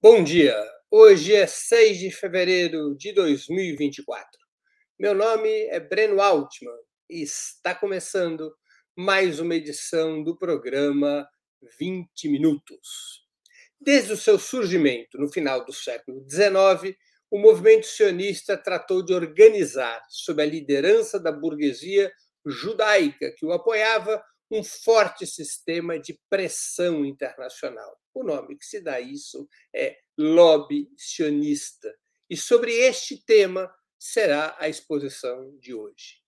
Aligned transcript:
Bom 0.00 0.22
dia! 0.22 0.56
Hoje 0.88 1.34
é 1.34 1.44
6 1.44 1.98
de 1.98 2.12
fevereiro 2.12 2.94
de 2.96 3.12
2024. 3.12 4.30
Meu 4.96 5.12
nome 5.12 5.48
é 5.48 5.80
Breno 5.80 6.22
Altman 6.22 6.70
e 7.10 7.20
está 7.20 7.74
começando 7.74 8.54
mais 8.96 9.40
uma 9.40 9.56
edição 9.56 10.22
do 10.22 10.38
programa 10.38 11.28
20 11.80 12.28
Minutos. 12.28 13.26
Desde 13.80 14.12
o 14.12 14.16
seu 14.16 14.38
surgimento 14.38 15.18
no 15.18 15.28
final 15.28 15.64
do 15.64 15.72
século 15.72 16.24
XIX, 16.30 16.96
o 17.28 17.36
movimento 17.36 17.88
sionista 17.88 18.56
tratou 18.56 19.04
de 19.04 19.12
organizar, 19.12 20.00
sob 20.08 20.40
a 20.40 20.46
liderança 20.46 21.18
da 21.18 21.32
burguesia 21.32 22.12
judaica 22.46 23.34
que 23.36 23.44
o 23.44 23.50
apoiava, 23.50 24.22
um 24.50 24.64
forte 24.64 25.26
sistema 25.26 25.98
de 25.98 26.18
pressão 26.28 27.04
internacional. 27.04 27.98
O 28.14 28.22
nome 28.24 28.56
que 28.56 28.64
se 28.64 28.80
dá 28.80 28.94
a 28.94 29.00
isso 29.00 29.48
é 29.74 29.96
lobby 30.16 30.88
sionista. 30.96 31.94
E 32.28 32.36
sobre 32.36 32.72
este 32.72 33.24
tema 33.24 33.72
será 33.98 34.56
a 34.58 34.68
exposição 34.68 35.56
de 35.58 35.74
hoje. 35.74 36.22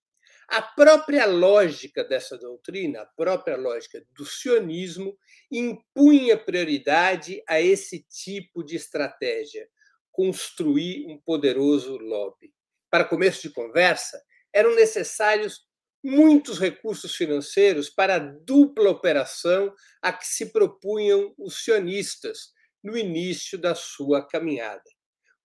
A 0.47 0.61
própria 0.61 1.25
lógica 1.25 2.03
dessa 2.03 2.37
doutrina, 2.37 3.01
a 3.01 3.05
própria 3.05 3.55
lógica 3.55 4.05
do 4.11 4.25
sionismo, 4.25 5.17
impunha 5.49 6.37
prioridade 6.37 7.41
a 7.47 7.61
esse 7.61 8.05
tipo 8.09 8.61
de 8.61 8.75
estratégia, 8.75 9.67
construir 10.11 11.07
um 11.07 11.17
poderoso 11.21 11.97
lobby. 11.97 12.53
Para 12.89 13.05
começo 13.05 13.41
de 13.41 13.49
conversa, 13.49 14.21
eram 14.53 14.75
necessários 14.75 15.65
muitos 16.03 16.59
recursos 16.59 17.15
financeiros 17.15 17.89
para 17.89 18.15
a 18.15 18.19
dupla 18.19 18.89
operação 18.89 19.73
a 20.01 20.11
que 20.11 20.25
se 20.25 20.51
propunham 20.51 21.33
os 21.37 21.63
sionistas 21.63 22.51
no 22.83 22.97
início 22.97 23.57
da 23.57 23.75
sua 23.75 24.25
caminhada: 24.25 24.83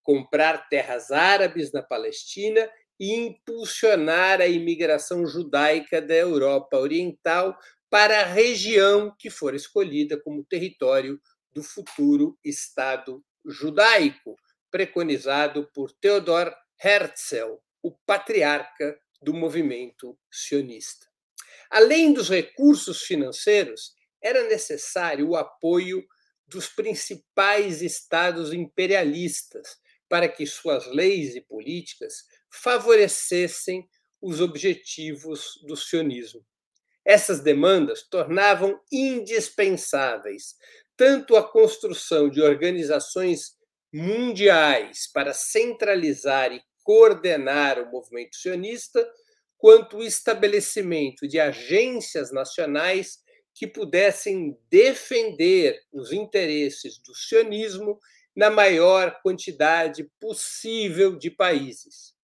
comprar 0.03 0.69
terras 0.69 1.11
árabes 1.11 1.73
na 1.73 1.83
Palestina 1.83 2.69
e 2.99 3.15
impulsionar 3.15 4.41
a 4.41 4.47
imigração 4.47 5.27
judaica 5.27 6.01
da 6.01 6.15
Europa 6.15 6.79
Oriental 6.79 7.57
para 7.91 8.21
a 8.21 8.25
região 8.25 9.15
que 9.19 9.31
for 9.31 9.55
escolhida 9.55 10.21
como 10.21 10.45
território 10.45 11.21
do 11.53 11.63
futuro 11.63 12.39
Estado 12.45 13.23
judaico, 13.45 14.35
preconizado 14.71 15.71
por 15.73 15.93
Theodor 15.93 16.55
Herzl, 16.83 17.59
o 17.83 17.93
patriarca 18.05 18.99
do 19.23 19.35
movimento 19.35 20.19
sionista. 20.31 21.07
Além 21.71 22.13
dos 22.13 22.29
recursos 22.29 23.03
financeiros, 23.03 23.93
era 24.23 24.49
necessário 24.49 25.29
o 25.29 25.37
apoio 25.37 26.05
dos 26.47 26.69
principais 26.69 27.83
estados 27.83 28.53
imperialistas 28.53 29.77
para 30.09 30.29
que 30.29 30.47
suas 30.47 30.87
leis 30.87 31.35
e 31.35 31.41
políticas 31.41 32.25
favorecessem 32.51 33.89
os 34.21 34.41
objetivos 34.41 35.61
do 35.67 35.77
sionismo. 35.77 36.45
Essas 37.05 37.41
demandas 37.41 38.03
tornavam 38.09 38.81
indispensáveis 38.91 40.57
tanto 40.97 41.37
a 41.37 41.47
construção 41.47 42.31
de 42.31 42.41
organizações 42.41 43.57
mundiais 43.93 45.09
para 45.13 45.33
centralizar 45.33 46.53
e 46.53 46.63
coordenar 46.87 47.83
o 47.83 47.91
movimento 47.91 48.37
sionista, 48.37 49.05
quanto 49.59 49.97
o 49.97 50.05
estabelecimento 50.05 51.27
de 51.27 51.41
agências 51.41 52.33
nacionais 52.33 53.19
que 53.53 53.67
pudessem 53.67 54.57
defender 54.71 55.81
os 55.93 56.13
interesses 56.13 57.03
do 57.03 57.13
sionismo 57.13 57.99
na 58.37 58.51
maior 58.51 59.21
quantidade 59.21 60.09
possível 60.21 61.19
de 61.19 61.29
países. 61.29 62.15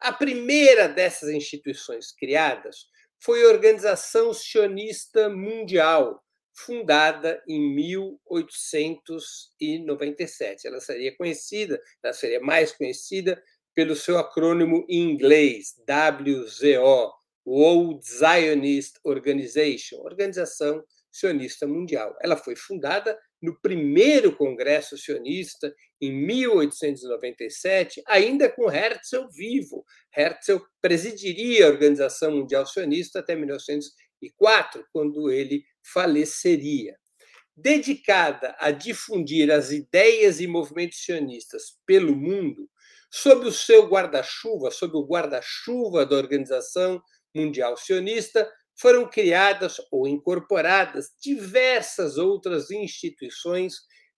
A 0.00 0.14
primeira 0.14 0.88
dessas 0.88 1.28
instituições 1.28 2.10
criadas 2.10 2.86
foi 3.18 3.44
a 3.44 3.48
Organização 3.48 4.32
Sionista 4.32 5.28
Mundial, 5.28 6.24
fundada 6.54 7.42
em 7.46 7.60
1897. 7.74 10.66
Ela 10.66 10.80
seria 10.80 11.14
conhecida, 11.14 11.78
ela 12.02 12.14
seria 12.14 12.40
mais 12.40 12.72
conhecida 12.72 13.38
pelo 13.76 13.94
seu 13.94 14.16
acrônimo 14.16 14.86
em 14.88 15.02
inglês, 15.02 15.74
WZO, 15.86 17.12
World 17.46 18.02
Zionist 18.02 18.98
Organization, 19.04 19.98
Organização 19.98 20.82
Sionista 21.12 21.66
Mundial. 21.66 22.16
Ela 22.22 22.38
foi 22.38 22.56
fundada 22.56 23.18
no 23.40 23.60
primeiro 23.60 24.34
Congresso 24.34 24.96
Sionista, 24.96 25.74
em 26.00 26.10
1897, 26.10 28.02
ainda 28.06 28.50
com 28.50 28.72
Herzl 28.72 29.28
vivo. 29.30 29.84
Herzl 30.16 30.56
presidiria 30.80 31.66
a 31.66 31.70
Organização 31.70 32.30
Mundial 32.34 32.64
Sionista 32.64 33.18
até 33.18 33.36
1904, 33.36 34.86
quando 34.90 35.30
ele 35.30 35.62
faleceria. 35.92 36.96
Dedicada 37.54 38.56
a 38.58 38.70
difundir 38.70 39.50
as 39.50 39.70
ideias 39.70 40.40
e 40.40 40.46
movimentos 40.46 41.04
sionistas 41.04 41.78
pelo 41.86 42.16
mundo, 42.16 42.68
sob 43.16 43.46
o 43.46 43.52
seu 43.52 43.88
guarda-chuva, 43.88 44.70
sob 44.70 44.94
o 44.94 45.06
guarda-chuva 45.06 46.04
da 46.04 46.16
Organização 46.16 47.00
Mundial 47.34 47.74
Sionista, 47.74 48.46
foram 48.78 49.08
criadas 49.08 49.76
ou 49.90 50.06
incorporadas 50.06 51.08
diversas 51.18 52.18
outras 52.18 52.70
instituições 52.70 53.76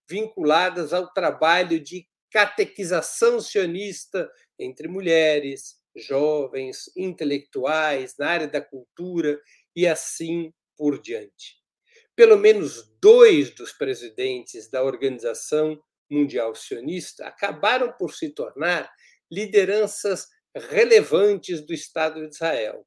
vinculadas 0.09 0.91
ao 0.91 1.13
trabalho 1.13 1.79
de 1.79 2.05
catequização 2.29 3.39
sionista 3.39 4.29
entre 4.59 4.89
mulheres, 4.89 5.77
jovens, 5.95 6.91
intelectuais, 6.97 8.15
na 8.19 8.27
área 8.27 8.47
da 8.49 8.59
cultura 8.59 9.39
e 9.73 9.87
assim 9.87 10.51
por 10.77 11.01
diante. 11.01 11.55
Pelo 12.17 12.37
menos 12.37 12.93
dois 13.01 13.49
dos 13.55 13.71
presidentes 13.71 14.69
da 14.69 14.83
organização 14.83 15.81
mundial 16.09 16.55
sionista 16.55 17.27
acabaram 17.27 17.91
por 17.97 18.13
se 18.13 18.29
tornar 18.29 18.89
lideranças 19.31 20.27
relevantes 20.55 21.61
do 21.61 21.73
Estado 21.73 22.21
de 22.21 22.33
Israel. 22.33 22.85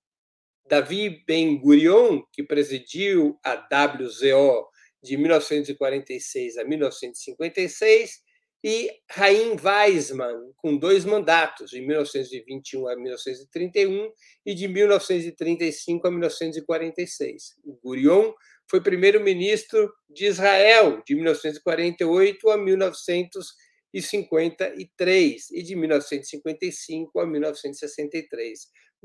Davi 0.68 1.24
Ben-Gurion, 1.26 2.22
que 2.32 2.42
presidiu 2.42 3.38
a 3.44 3.54
WZO 3.54 4.68
de 5.02 5.16
1946 5.16 6.56
a 6.56 6.64
1956, 6.64 8.22
e 8.64 8.92
Chaim 9.10 9.56
Weizmann, 9.56 10.52
com 10.56 10.76
dois 10.76 11.04
mandatos, 11.04 11.70
de 11.70 11.80
1921 11.80 12.88
a 12.88 12.96
1931 12.96 14.12
e 14.46 14.54
de 14.54 14.68
1935 14.68 16.06
a 16.06 16.10
1946. 16.10 17.56
O 17.64 17.74
Gurion 17.82 18.32
foi 18.72 18.80
primeiro-ministro 18.80 19.92
de 20.08 20.24
Israel 20.24 21.02
de 21.06 21.14
1948 21.14 22.48
a 22.48 22.56
1953 22.56 25.50
e 25.50 25.62
de 25.62 25.76
1955 25.76 27.20
a 27.20 27.26
1963. 27.26 28.60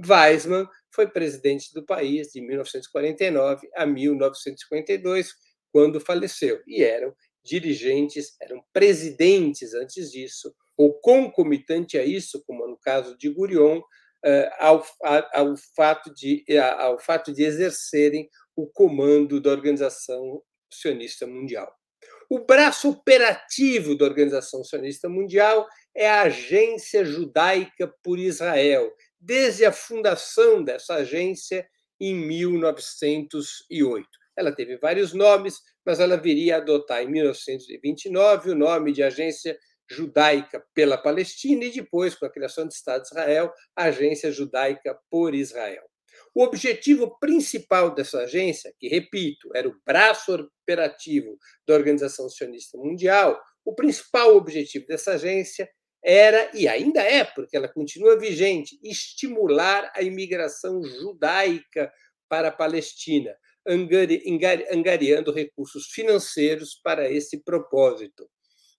Weizmann 0.07 0.69
foi 0.89 1.09
presidente 1.09 1.73
do 1.73 1.85
país 1.85 2.31
de 2.31 2.39
1949 2.39 3.67
a 3.75 3.85
1952, 3.85 5.33
quando 5.69 5.99
faleceu, 5.99 6.61
e 6.65 6.81
eram 6.81 7.13
dirigentes, 7.43 8.37
eram 8.41 8.63
presidentes 8.71 9.73
antes 9.73 10.13
disso, 10.13 10.55
ou 10.77 10.93
concomitante 11.01 11.97
a 11.97 12.05
isso, 12.05 12.41
como 12.45 12.65
no 12.65 12.77
caso 12.77 13.17
de 13.17 13.27
Gurion, 13.27 13.81
eh, 14.23 14.49
ao, 14.59 14.81
ao, 15.33 15.57
fato 15.75 16.09
de, 16.13 16.45
ao 16.77 16.97
fato 16.97 17.33
de 17.33 17.43
exercerem 17.43 18.29
o 18.57 18.67
comando 18.67 19.39
da 19.39 19.51
Organização 19.51 20.41
Sionista 20.73 21.27
Mundial. 21.27 21.71
O 22.29 22.39
braço 22.39 22.89
operativo 22.89 23.95
da 23.95 24.03
Organização 24.03 24.63
Sionista 24.63 25.07
Mundial 25.07 25.65
é 25.95 26.09
a 26.09 26.23
Agência 26.23 27.05
Judaica 27.05 27.93
por 28.03 28.19
Israel, 28.19 28.91
desde 29.19 29.63
a 29.63 29.71
fundação 29.71 30.61
dessa 30.63 30.95
agência 30.95 31.65
em 32.01 32.13
1908. 32.15 34.09
Ela 34.35 34.51
teve 34.51 34.77
vários 34.77 35.13
nomes, 35.13 35.61
mas 35.85 35.99
ela 35.99 36.17
viria 36.17 36.55
a 36.55 36.57
adotar 36.57 37.01
em 37.01 37.07
1929 37.07 38.51
o 38.51 38.55
nome 38.55 38.91
de 38.91 39.03
Agência 39.03 39.57
Judaica 39.89 40.65
pela 40.73 40.97
Palestina 40.97 41.63
e 41.63 41.71
depois, 41.71 42.13
com 42.13 42.25
a 42.25 42.31
criação 42.31 42.65
do 42.65 42.71
Estado 42.71 43.03
de 43.03 43.07
Israel, 43.07 43.53
Agência 43.75 44.31
Judaica 44.31 44.99
por 45.09 45.33
Israel. 45.33 45.87
O 46.37 46.43
objetivo 46.43 47.17
principal 47.19 47.95
dessa 47.95 48.19
agência, 48.19 48.71
que, 48.77 48.87
repito, 48.87 49.49
era 49.55 49.67
o 49.67 49.75
braço 49.83 50.31
operativo 50.61 51.35
da 51.67 51.73
Organização 51.73 52.29
Sionista 52.29 52.77
Mundial, 52.77 53.41
o 53.65 53.73
principal 53.73 54.37
objetivo 54.37 54.85
dessa 54.85 55.13
agência 55.13 55.67
era, 55.99 56.51
e 56.53 56.67
ainda 56.67 57.01
é, 57.01 57.23
porque 57.23 57.57
ela 57.57 57.67
continua 57.67 58.19
vigente, 58.19 58.77
estimular 58.83 59.91
a 59.95 60.03
imigração 60.03 60.83
judaica 60.83 61.91
para 62.29 62.49
a 62.49 62.51
Palestina, 62.51 63.35
angariando 63.67 65.33
recursos 65.33 65.87
financeiros 65.87 66.79
para 66.83 67.09
esse 67.11 67.43
propósito. 67.43 68.29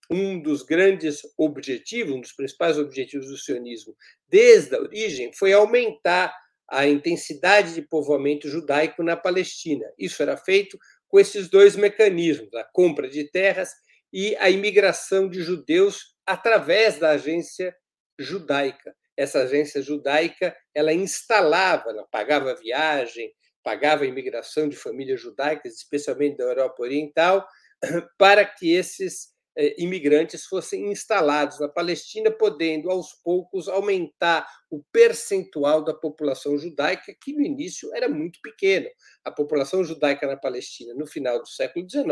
um 0.09 0.41
dos 0.41 0.63
grandes 0.63 1.23
objetivos, 1.37 2.15
um 2.15 2.21
dos 2.21 2.31
principais 2.31 2.77
objetivos 2.77 3.27
do 3.27 3.37
sionismo 3.37 3.93
desde 4.29 4.77
a 4.77 4.79
origem 4.79 5.33
foi 5.33 5.51
aumentar 5.51 6.33
a 6.71 6.87
intensidade 6.87 7.73
de 7.73 7.81
povoamento 7.81 8.47
judaico 8.47 9.03
na 9.03 9.17
Palestina. 9.17 9.85
Isso 9.97 10.21
era 10.21 10.37
feito 10.37 10.77
com 11.07 11.19
esses 11.19 11.49
dois 11.49 11.75
mecanismos, 11.75 12.53
a 12.53 12.63
compra 12.63 13.09
de 13.09 13.29
terras 13.29 13.73
e 14.13 14.35
a 14.37 14.49
imigração 14.49 15.27
de 15.27 15.41
judeus 15.41 16.15
através 16.25 16.99
da 16.99 17.11
agência 17.11 17.75
judaica. 18.19 18.95
Essa 19.17 19.39
agência 19.39 19.81
judaica, 19.81 20.55
ela 20.73 20.93
instalava, 20.93 21.89
ela 21.89 22.07
pagava 22.09 22.55
viagem, 22.55 23.33
pagava 23.63 24.03
a 24.03 24.07
imigração 24.07 24.69
de 24.69 24.77
famílias 24.77 25.19
judaicas, 25.19 25.73
especialmente 25.73 26.37
da 26.37 26.45
Europa 26.45 26.81
Oriental, 26.81 27.47
para 28.17 28.45
que 28.45 28.71
esses 28.71 29.29
imigrantes 29.77 30.45
fossem 30.45 30.91
instalados 30.91 31.59
na 31.59 31.67
Palestina, 31.67 32.31
podendo 32.31 32.89
aos 32.89 33.13
poucos 33.23 33.67
aumentar 33.67 34.47
o 34.69 34.83
percentual 34.91 35.83
da 35.83 35.93
população 35.93 36.57
judaica, 36.57 37.15
que 37.21 37.33
no 37.33 37.41
início 37.41 37.93
era 37.93 38.07
muito 38.07 38.39
pequeno. 38.41 38.87
A 39.23 39.31
população 39.31 39.83
judaica 39.83 40.27
na 40.27 40.37
Palestina, 40.37 40.93
no 40.93 41.05
final 41.05 41.39
do 41.39 41.47
século 41.47 41.89
XIX, 41.89 42.07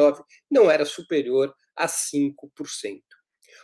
não 0.50 0.70
era 0.70 0.86
superior 0.86 1.54
a 1.76 1.88
5%. 1.88 2.34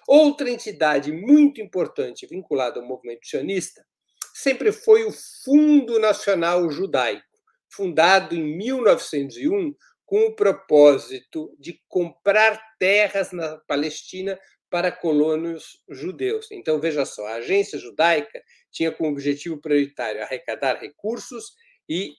Outra 0.07 0.49
entidade 0.49 1.11
muito 1.11 1.61
importante 1.61 2.27
vinculada 2.27 2.79
ao 2.79 2.85
movimento 2.85 3.27
sionista 3.27 3.85
sempre 4.33 4.71
foi 4.71 5.03
o 5.03 5.11
Fundo 5.43 5.99
Nacional 5.99 6.69
Judaico, 6.69 7.23
fundado 7.69 8.35
em 8.35 8.57
1901 8.57 9.73
com 10.05 10.27
o 10.27 10.35
propósito 10.35 11.55
de 11.59 11.81
comprar 11.87 12.61
terras 12.77 13.31
na 13.31 13.57
Palestina 13.67 14.39
para 14.69 14.91
colonos 14.91 15.81
judeus. 15.89 16.51
Então, 16.51 16.79
veja 16.79 17.05
só, 17.05 17.25
a 17.27 17.35
agência 17.35 17.77
judaica 17.77 18.41
tinha 18.71 18.91
como 18.91 19.09
objetivo 19.09 19.61
prioritário 19.61 20.21
arrecadar 20.21 20.79
recursos 20.79 21.53
e 21.87 22.13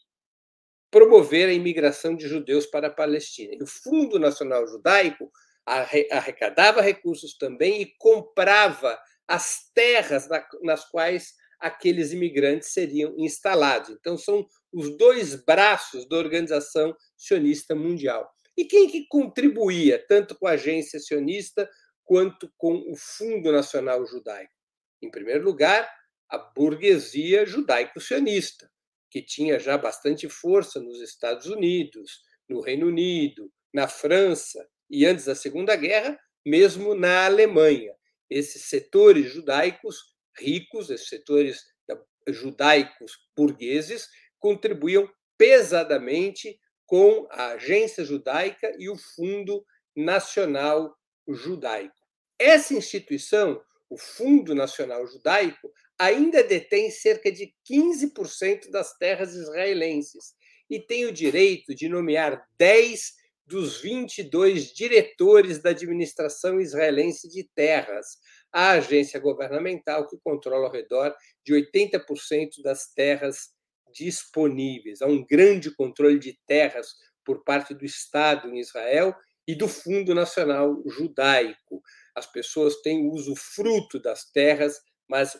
promover 0.90 1.48
a 1.48 1.52
imigração 1.52 2.14
de 2.14 2.28
judeus 2.28 2.66
para 2.66 2.86
a 2.86 2.92
Palestina. 2.92 3.54
E 3.54 3.62
o 3.62 3.66
Fundo 3.66 4.18
Nacional 4.20 4.64
Judaico 4.68 5.28
arrecadava 5.66 6.80
recursos 6.80 7.36
também 7.36 7.82
e 7.82 7.92
comprava 7.98 8.96
as 9.26 9.70
terras 9.74 10.28
nas 10.62 10.88
quais 10.88 11.32
aqueles 11.58 12.12
imigrantes 12.12 12.72
seriam 12.72 13.14
instalados. 13.18 13.90
Então, 13.90 14.16
são 14.16 14.46
os 14.72 14.96
dois 14.96 15.34
braços 15.34 16.06
da 16.08 16.16
Organização 16.16 16.94
Sionista 17.26 17.74
Mundial. 17.74 18.30
E 18.56 18.64
quem 18.64 18.88
que 18.88 19.06
contribuía 19.06 20.04
tanto 20.06 20.36
com 20.36 20.46
a 20.46 20.52
agência 20.52 21.00
sionista 21.00 21.68
quanto 22.04 22.52
com 22.56 22.74
o 22.90 22.94
Fundo 22.96 23.50
Nacional 23.50 24.06
Judaico? 24.06 24.52
Em 25.02 25.10
primeiro 25.10 25.44
lugar, 25.44 25.90
a 26.28 26.38
burguesia 26.38 27.44
judaico-sionista, 27.44 28.70
que 29.10 29.22
tinha 29.22 29.58
já 29.58 29.76
bastante 29.76 30.28
força 30.28 30.80
nos 30.80 31.00
Estados 31.00 31.46
Unidos, 31.46 32.22
no 32.48 32.60
Reino 32.60 32.86
Unido, 32.88 33.52
na 33.72 33.88
França 33.88 34.68
e 34.90 35.04
antes 35.06 35.24
da 35.24 35.34
Segunda 35.34 35.74
Guerra, 35.76 36.18
mesmo 36.44 36.94
na 36.94 37.26
Alemanha. 37.26 37.94
Esses 38.28 38.62
setores 38.62 39.32
judaicos 39.32 40.14
ricos, 40.36 40.90
esses 40.90 41.08
setores 41.08 41.62
judaicos 42.28 43.12
burgueses, 43.36 44.08
contribuíam 44.38 45.08
pesadamente 45.36 46.58
com 46.94 47.26
a 47.28 47.54
Agência 47.54 48.04
Judaica 48.04 48.72
e 48.78 48.88
o 48.88 48.96
Fundo 48.96 49.66
Nacional 49.96 50.96
Judaico. 51.26 51.92
Essa 52.38 52.72
instituição, 52.72 53.60
o 53.90 53.98
Fundo 53.98 54.54
Nacional 54.54 55.04
Judaico, 55.04 55.72
ainda 55.98 56.44
detém 56.44 56.92
cerca 56.92 57.32
de 57.32 57.52
15% 57.68 58.70
das 58.70 58.96
terras 58.96 59.34
israelenses 59.34 60.36
e 60.70 60.78
tem 60.78 61.04
o 61.04 61.12
direito 61.12 61.74
de 61.74 61.88
nomear 61.88 62.46
10 62.56 63.14
dos 63.44 63.80
22 63.80 64.72
diretores 64.72 65.60
da 65.60 65.70
administração 65.70 66.60
israelense 66.60 67.28
de 67.28 67.42
terras, 67.56 68.18
a 68.52 68.70
agência 68.70 69.18
governamental 69.18 70.06
que 70.06 70.16
controla 70.22 70.66
ao 70.66 70.72
redor 70.72 71.12
de 71.44 71.54
80% 71.54 72.62
das 72.62 72.86
terras 72.94 73.52
disponíveis. 73.94 75.00
Há 75.00 75.06
um 75.06 75.24
grande 75.24 75.74
controle 75.74 76.18
de 76.18 76.38
terras 76.46 76.94
por 77.24 77.44
parte 77.44 77.74
do 77.74 77.84
Estado 77.84 78.48
em 78.48 78.58
Israel 78.58 79.14
e 79.46 79.54
do 79.54 79.68
Fundo 79.68 80.14
Nacional 80.14 80.82
Judaico. 80.86 81.82
As 82.14 82.26
pessoas 82.26 82.80
têm 82.82 83.08
uso 83.08 83.34
fruto 83.36 83.98
das 84.00 84.30
terras, 84.30 84.80
mas 85.08 85.36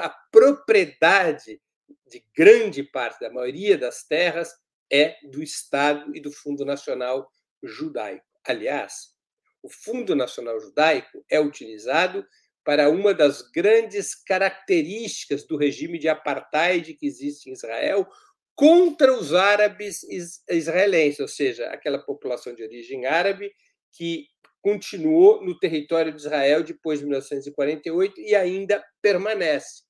a 0.00 0.08
propriedade 0.30 1.60
de 2.06 2.24
grande 2.36 2.82
parte, 2.82 3.20
da 3.20 3.32
maioria 3.32 3.76
das 3.76 4.04
terras, 4.04 4.52
é 4.92 5.16
do 5.28 5.42
Estado 5.42 6.14
e 6.14 6.20
do 6.20 6.32
Fundo 6.32 6.64
Nacional 6.64 7.30
Judaico. 7.62 8.24
Aliás, 8.44 9.14
o 9.62 9.68
Fundo 9.68 10.16
Nacional 10.16 10.58
Judaico 10.60 11.24
é 11.30 11.38
utilizado 11.38 12.26
para 12.64 12.88
uma 12.90 13.14
das 13.14 13.42
grandes 13.42 14.14
características 14.14 15.46
do 15.46 15.56
regime 15.56 15.98
de 15.98 16.08
apartheid 16.08 16.94
que 16.94 17.06
existe 17.06 17.48
em 17.48 17.52
Israel 17.52 18.06
contra 18.54 19.12
os 19.12 19.32
árabes 19.32 20.02
israelenses, 20.48 21.20
ou 21.20 21.28
seja, 21.28 21.66
aquela 21.68 21.98
população 21.98 22.54
de 22.54 22.62
origem 22.62 23.06
árabe 23.06 23.50
que 23.92 24.26
continuou 24.60 25.42
no 25.42 25.58
território 25.58 26.12
de 26.12 26.20
Israel 26.20 26.62
depois 26.62 26.98
de 26.98 27.06
1948 27.06 28.20
e 28.20 28.34
ainda 28.34 28.84
permanece. 29.00 29.82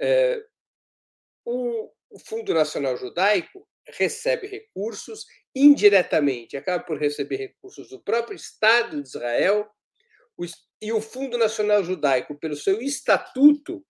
É, 0.00 0.40
o 1.44 1.90
Fundo 2.24 2.54
Nacional 2.54 2.96
Judaico 2.96 3.66
recebe 3.88 4.46
recursos 4.46 5.26
indiretamente, 5.54 6.56
acaba 6.56 6.84
por 6.84 6.98
receber 6.98 7.36
recursos 7.36 7.88
do 7.88 8.00
próprio 8.02 8.36
Estado 8.36 9.02
de 9.02 9.08
Israel 9.08 9.68
e 10.80 10.92
o 10.92 11.00
Fundo 11.00 11.38
Nacional 11.38 11.82
Judaico, 11.82 12.38
pelo 12.38 12.54
seu 12.54 12.80
estatuto, 12.80 13.84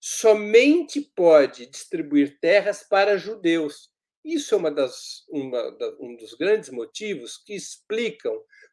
somente 0.00 1.00
pode 1.00 1.66
distribuir 1.66 2.38
terras 2.40 2.84
para 2.88 3.18
judeus. 3.18 3.90
Isso 4.24 4.54
é 4.54 4.58
uma 4.58 4.70
das, 4.70 5.24
uma, 5.28 5.60
um 6.00 6.16
dos 6.16 6.34
grandes 6.34 6.70
motivos 6.70 7.36
que 7.44 7.54
explicam 7.54 8.32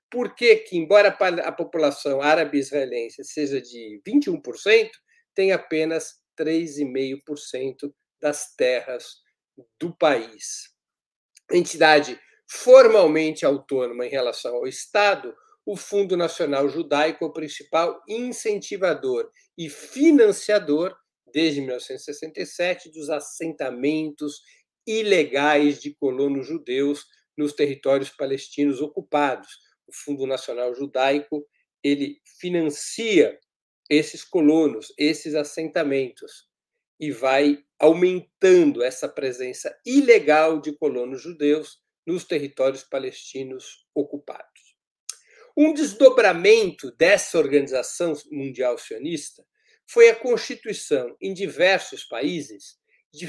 por 0.10 0.36
que, 0.36 0.58
que 0.58 0.78
embora 0.78 1.10
a 1.10 1.52
população 1.52 2.22
árabe 2.22 2.60
israelense 2.60 3.24
seja 3.24 3.60
de 3.60 4.02
21%, 4.08 4.90
tem 5.34 5.52
apenas 5.52 6.22
3,5% 6.40 7.94
das 8.22 8.54
terras 8.56 9.18
do 9.80 9.96
país. 9.98 10.70
Entidade 11.52 12.20
formalmente 12.48 13.46
autônoma 13.46 14.06
em 14.06 14.10
relação 14.10 14.56
ao 14.56 14.68
Estado, 14.68 15.36
o 15.66 15.76
Fundo 15.76 16.16
Nacional 16.16 16.70
Judaico 16.70 17.26
é 17.26 17.28
o 17.28 17.34
principal 17.34 18.00
incentivador 18.08 19.32
e 19.58 19.70
financiador, 19.70 20.96
desde 21.34 21.60
1967, 21.60 22.92
dos 22.92 23.10
assentamentos 23.10 24.42
ilegais 24.86 25.82
de 25.82 25.96
colonos 25.96 26.46
judeus 26.46 27.06
nos 27.36 27.54
territórios 27.54 28.12
palestinos 28.12 28.80
ocupados. 28.80 29.50
O 29.88 29.94
Fundo 29.94 30.28
Nacional 30.28 30.74
Judaico 30.76 31.46
ele 31.84 32.22
financia 32.40 33.40
esses 33.90 34.24
colonos, 34.24 34.94
esses 34.98 35.34
assentamentos 35.34 36.48
e 37.00 37.12
vai 37.12 37.64
aumentando 37.80 38.84
essa 38.84 39.10
presença 39.10 39.76
ilegal 39.86 40.62
de 40.62 40.76
colonos 40.78 41.22
judeus 41.22 41.80
nos 42.06 42.24
territórios 42.24 42.84
palestinos 42.84 43.86
ocupados. 43.94 44.55
Um 45.58 45.74
desdobramento 45.74 46.92
dessa 46.98 47.38
organização 47.38 48.14
mundial 48.30 48.78
sionista 48.78 49.42
foi 49.88 50.10
a 50.10 50.16
constituição 50.16 51.16
em 51.22 51.34
diversos 51.34 52.04
países 52.04 52.78
de, 53.14 53.26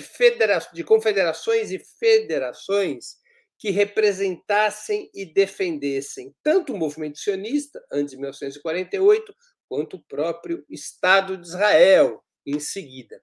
de 0.72 0.84
confederações 0.84 1.70
e 1.70 1.78
federações 1.78 3.16
que 3.58 3.70
representassem 3.70 5.08
e 5.14 5.24
defendessem 5.24 6.34
tanto 6.42 6.72
o 6.72 6.76
movimento 6.76 7.18
sionista, 7.18 7.80
antes 7.92 8.10
de 8.10 8.16
1948, 8.16 9.34
quanto 9.68 9.96
o 9.96 10.02
próprio 10.04 10.64
Estado 10.68 11.36
de 11.36 11.46
Israel, 11.46 12.22
em 12.44 12.58
seguida. 12.58 13.22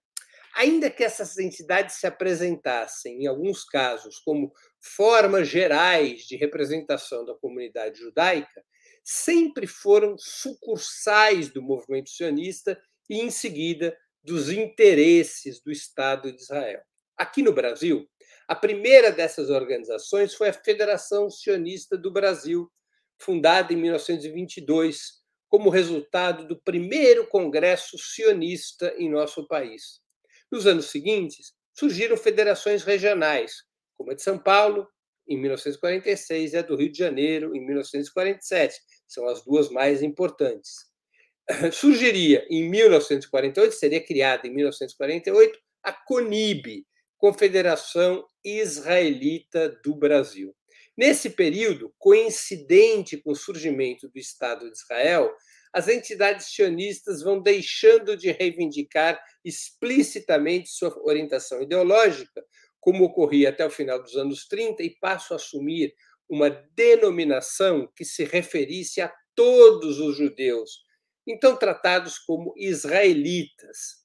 Ainda 0.56 0.90
que 0.90 1.04
essas 1.04 1.38
entidades 1.38 1.98
se 1.98 2.08
apresentassem, 2.08 3.24
em 3.24 3.28
alguns 3.28 3.66
casos, 3.66 4.20
como 4.20 4.54
formas 4.80 5.48
gerais 5.48 6.22
de 6.22 6.36
representação 6.36 7.26
da 7.26 7.36
comunidade 7.36 8.00
judaica, 8.00 8.64
sempre 9.04 9.68
foram 9.68 10.16
sucursais 10.18 11.50
do 11.50 11.62
movimento 11.62 12.10
sionista 12.10 12.82
e, 13.10 13.20
em 13.20 13.30
seguida, 13.30 13.96
dos 14.24 14.50
interesses 14.50 15.62
do 15.62 15.72
Estado 15.72 16.32
de 16.32 16.42
Israel. 16.42 16.82
Aqui 17.18 17.42
no 17.42 17.52
Brasil, 17.52 18.08
a 18.48 18.56
primeira 18.56 19.12
dessas 19.12 19.50
organizações 19.50 20.34
foi 20.34 20.50
a 20.50 20.54
Federação 20.54 21.30
Sionista 21.30 21.98
do 21.98 22.12
Brasil, 22.12 22.72
fundada 23.20 23.74
em 23.74 23.76
1922, 23.76 25.22
como 25.50 25.70
resultado 25.70 26.48
do 26.48 26.60
primeiro 26.60 27.28
congresso 27.28 27.98
sionista 27.98 28.94
em 28.98 29.10
nosso 29.10 29.48
país. 29.48 30.02
Nos 30.52 30.66
anos 30.66 30.88
seguintes, 30.88 31.54
surgiram 31.74 32.18
federações 32.18 32.84
regionais, 32.84 33.64
como 33.96 34.12
a 34.12 34.14
de 34.16 34.22
São 34.22 34.38
Paulo, 34.38 34.88
em 35.28 35.40
1946, 35.40 36.54
e 36.54 36.58
a 36.58 36.62
do 36.62 36.76
Rio 36.76 36.92
de 36.92 36.98
Janeiro, 36.98 37.56
em 37.56 37.66
1947. 37.66 38.80
São 39.08 39.28
as 39.28 39.44
duas 39.44 39.70
mais 39.70 40.02
importantes. 40.02 40.92
Surgiria 41.72 42.46
em 42.50 42.70
1948, 42.70 43.74
seria 43.74 44.04
criada 44.04 44.48
em 44.48 44.54
1948, 44.54 45.60
a 45.84 45.92
CONIB, 45.92 46.86
Confederação 47.18 48.26
Israelita 48.44 49.70
do 49.84 49.96
Brasil. 49.96 50.54
Nesse 50.96 51.32
período, 51.32 51.94
coincidente 51.98 53.18
com 53.18 53.32
o 53.32 53.36
surgimento 53.36 54.08
do 54.08 54.20
Estado 54.20 54.70
de 54.70 54.78
Israel, 54.78 55.34
as 55.74 55.88
entidades 55.88 56.54
sionistas 56.54 57.24
vão 57.24 57.42
deixando 57.42 58.16
de 58.16 58.32
reivindicar 58.32 59.20
explicitamente 59.44 60.70
sua 60.70 60.96
orientação 61.04 61.64
ideológica, 61.64 62.46
como 62.84 63.06
ocorria 63.06 63.50
até 63.50 63.66
o 63.66 63.70
final 63.70 64.02
dos 64.02 64.16
anos 64.18 64.46
30, 64.46 64.84
e 64.84 64.90
passam 65.00 65.36
a 65.36 65.40
assumir 65.40 65.96
uma 66.30 66.50
denominação 66.50 67.90
que 67.96 68.04
se 68.04 68.26
referisse 68.26 69.00
a 69.00 69.12
todos 69.34 70.00
os 70.00 70.18
judeus, 70.18 70.84
então 71.26 71.56
tratados 71.56 72.20
como 72.20 72.54
israelitas. 72.58 74.04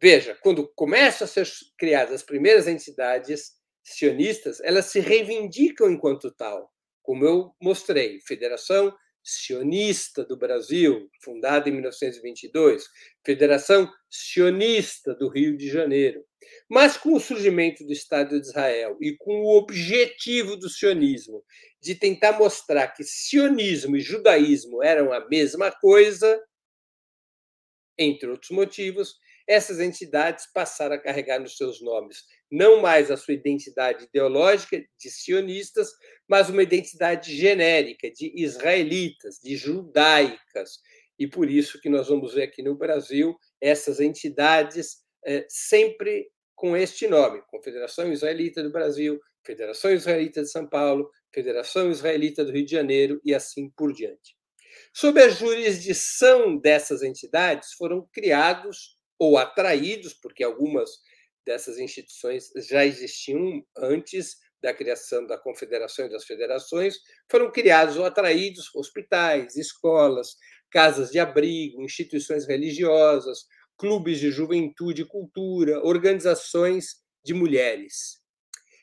Veja, 0.00 0.34
quando 0.42 0.66
começam 0.74 1.26
a 1.26 1.28
ser 1.28 1.46
criadas 1.76 2.14
as 2.14 2.22
primeiras 2.22 2.66
entidades 2.66 3.52
sionistas, 3.84 4.60
elas 4.60 4.86
se 4.86 4.98
reivindicam 4.98 5.90
enquanto 5.90 6.30
tal, 6.30 6.72
como 7.02 7.24
eu 7.24 7.54
mostrei, 7.60 8.18
Federação 8.20 8.96
Sionista 9.22 10.24
do 10.24 10.38
Brasil, 10.38 11.10
fundada 11.22 11.68
em 11.68 11.72
1922, 11.72 12.88
Federação 13.24 13.92
Sionista 14.08 15.14
do 15.14 15.28
Rio 15.28 15.54
de 15.54 15.68
Janeiro. 15.68 16.24
Mas 16.68 16.96
com 16.96 17.14
o 17.14 17.20
surgimento 17.20 17.84
do 17.84 17.92
Estado 17.92 18.40
de 18.40 18.46
Israel 18.46 18.96
e 19.00 19.16
com 19.16 19.42
o 19.42 19.56
objetivo 19.56 20.56
do 20.56 20.68
sionismo 20.68 21.44
de 21.80 21.94
tentar 21.94 22.32
mostrar 22.38 22.88
que 22.88 23.04
sionismo 23.04 23.96
e 23.96 24.00
judaísmo 24.00 24.82
eram 24.82 25.12
a 25.12 25.28
mesma 25.28 25.70
coisa, 25.70 26.40
entre 27.98 28.28
outros 28.28 28.50
motivos, 28.50 29.14
essas 29.46 29.80
entidades 29.80 30.46
passaram 30.52 30.94
a 30.94 30.98
carregar 30.98 31.40
nos 31.40 31.56
seus 31.56 31.82
nomes 31.82 32.24
não 32.50 32.80
mais 32.80 33.10
a 33.10 33.16
sua 33.16 33.34
identidade 33.34 34.04
ideológica 34.04 34.82
de 34.98 35.10
sionistas, 35.10 35.88
mas 36.28 36.48
uma 36.48 36.62
identidade 36.62 37.34
genérica 37.36 38.10
de 38.10 38.32
israelitas, 38.34 39.38
de 39.42 39.56
judaicas. 39.56 40.80
E 41.18 41.28
por 41.28 41.48
isso 41.48 41.80
que 41.80 41.88
nós 41.88 42.08
vamos 42.08 42.34
ver 42.34 42.44
aqui 42.44 42.62
no 42.62 42.74
Brasil 42.74 43.36
essas 43.60 44.00
entidades 44.00 44.96
é, 45.24 45.46
sempre 45.48 46.30
com 46.54 46.76
este 46.76 47.06
nome: 47.08 47.42
Confederação 47.48 48.12
Israelita 48.12 48.62
do 48.62 48.70
Brasil, 48.70 49.20
Federação 49.44 49.92
Israelita 49.92 50.42
de 50.42 50.50
São 50.50 50.68
Paulo, 50.68 51.10
Federação 51.32 51.90
Israelita 51.90 52.44
do 52.44 52.52
Rio 52.52 52.64
de 52.64 52.72
Janeiro 52.72 53.20
e 53.24 53.34
assim 53.34 53.70
por 53.70 53.92
diante. 53.92 54.36
Sob 54.94 55.20
a 55.20 55.28
jurisdição 55.28 56.56
dessas 56.56 57.02
entidades 57.02 57.72
foram 57.74 58.08
criados 58.12 58.96
ou 59.18 59.38
atraídos, 59.38 60.14
porque 60.14 60.42
algumas 60.42 60.90
dessas 61.44 61.78
instituições 61.78 62.50
já 62.68 62.84
existiam 62.84 63.64
antes 63.76 64.36
da 64.62 64.74
criação 64.74 65.26
da 65.26 65.38
Confederação 65.38 66.06
e 66.06 66.10
das 66.10 66.24
Federações, 66.24 66.96
foram 67.30 67.50
criados 67.50 67.96
ou 67.96 68.04
atraídos 68.04 68.74
hospitais, 68.74 69.56
escolas, 69.56 70.36
casas 70.70 71.10
de 71.10 71.18
abrigo, 71.18 71.82
instituições 71.82 72.46
religiosas, 72.46 73.46
clubes 73.80 74.20
de 74.20 74.30
juventude 74.30 75.00
e 75.00 75.06
cultura, 75.06 75.82
organizações 75.82 76.96
de 77.24 77.32
mulheres. 77.32 78.20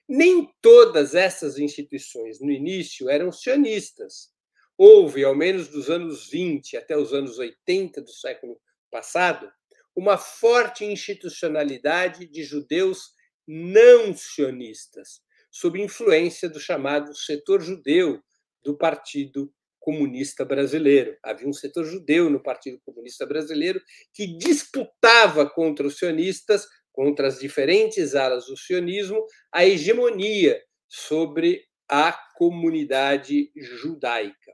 Nem 0.10 0.52
todas 0.60 1.14
essas 1.14 1.60
instituições, 1.60 2.42
no 2.42 2.50
início, 2.50 3.08
eram 3.08 3.32
sionistas. 3.32 4.32
Houve, 4.76 5.24
ao 5.24 5.36
menos 5.36 5.68
dos 5.68 5.88
anos 5.92 6.28
20 6.32 6.78
até 6.78 6.98
os 6.98 7.14
anos 7.14 7.38
80 7.38 8.02
do 8.02 8.12
século 8.12 8.60
passado, 8.90 9.48
uma 9.96 10.18
forte 10.18 10.84
institucionalidade 10.84 12.26
de 12.26 12.44
judeus 12.44 13.12
não 13.48 14.16
sionistas, 14.16 15.22
sob 15.52 15.80
influência 15.80 16.50
do 16.50 16.60
chamado 16.60 17.16
setor 17.16 17.62
judeu 17.62 18.20
do 18.64 18.76
Partido 18.76 19.54
Comunista 19.88 20.44
Brasileiro. 20.44 21.18
Havia 21.24 21.48
um 21.48 21.54
setor 21.54 21.86
judeu 21.86 22.30
no 22.30 22.44
Partido 22.44 22.78
Comunista 22.84 23.26
Brasileiro 23.26 23.82
que 24.14 24.38
disputava 24.38 25.50
contra 25.50 25.88
os 25.88 25.98
sionistas, 25.98 26.68
contra 26.92 27.30
as 27.30 27.40
diferentes 27.40 28.14
alas 28.14 28.48
do 28.48 28.58
sionismo, 28.58 29.26
a 29.50 29.66
hegemonia 29.66 30.62
sobre 30.90 31.64
a 31.88 32.12
comunidade 32.36 33.50
judaica. 33.56 34.54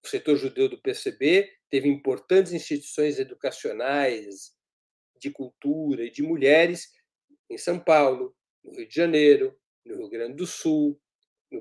O 0.00 0.06
setor 0.06 0.36
judeu 0.36 0.68
do 0.68 0.80
PCB 0.80 1.50
teve 1.68 1.88
importantes 1.88 2.52
instituições 2.52 3.18
educacionais, 3.18 4.52
de 5.20 5.28
cultura 5.28 6.04
e 6.04 6.10
de 6.12 6.22
mulheres 6.22 6.86
em 7.50 7.58
São 7.58 7.80
Paulo, 7.80 8.32
no 8.62 8.70
Rio 8.76 8.86
de 8.86 8.94
Janeiro, 8.94 9.58
no 9.84 9.96
Rio 9.96 10.08
Grande 10.08 10.36
do 10.36 10.46
Sul, 10.46 11.00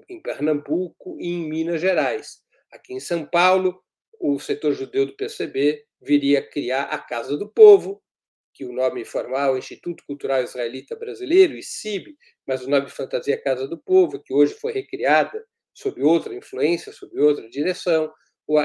em 0.07 0.21
Pernambuco 0.21 1.17
e 1.19 1.29
em 1.29 1.49
Minas 1.49 1.81
Gerais. 1.81 2.45
Aqui 2.77 2.93
em 2.93 2.99
São 2.99 3.25
Paulo, 3.25 3.83
o 4.19 4.39
setor 4.39 4.71
judeu 4.73 5.07
do 5.07 5.15
PCB 5.15 5.83
viria 5.99 6.39
a 6.39 6.47
criar 6.47 6.83
a 6.83 6.99
Casa 6.99 7.35
do 7.35 7.49
Povo, 7.49 8.03
que 8.53 8.65
o 8.65 8.71
nome 8.71 9.03
formal 9.03 9.55
é 9.55 9.59
Instituto 9.59 10.03
Cultural 10.05 10.43
Israelita 10.43 10.95
Brasileiro, 10.95 11.57
ICIB, 11.57 12.15
mas 12.45 12.63
o 12.63 12.69
nome 12.69 12.85
de 12.85 12.91
fantasia 12.91 13.33
é 13.33 13.37
Casa 13.37 13.67
do 13.67 13.79
Povo, 13.79 14.21
que 14.21 14.31
hoje 14.31 14.53
foi 14.53 14.71
recriada 14.73 15.43
sob 15.73 16.03
outra 16.03 16.35
influência, 16.35 16.93
sob 16.93 17.19
outra 17.19 17.49
direção. 17.49 18.13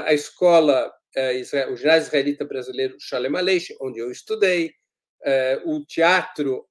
A 0.05 0.13
escola, 0.13 0.93
eh, 1.15 1.41
o 1.71 1.75
ginásio 1.75 2.07
israelita 2.07 2.45
brasileiro 2.45 2.95
Shalem 2.99 3.35
Aleichem, 3.35 3.75
onde 3.81 3.97
eu 3.97 4.11
estudei, 4.11 4.73
eh, 5.23 5.59
o 5.65 5.83
Teatro 5.85 6.67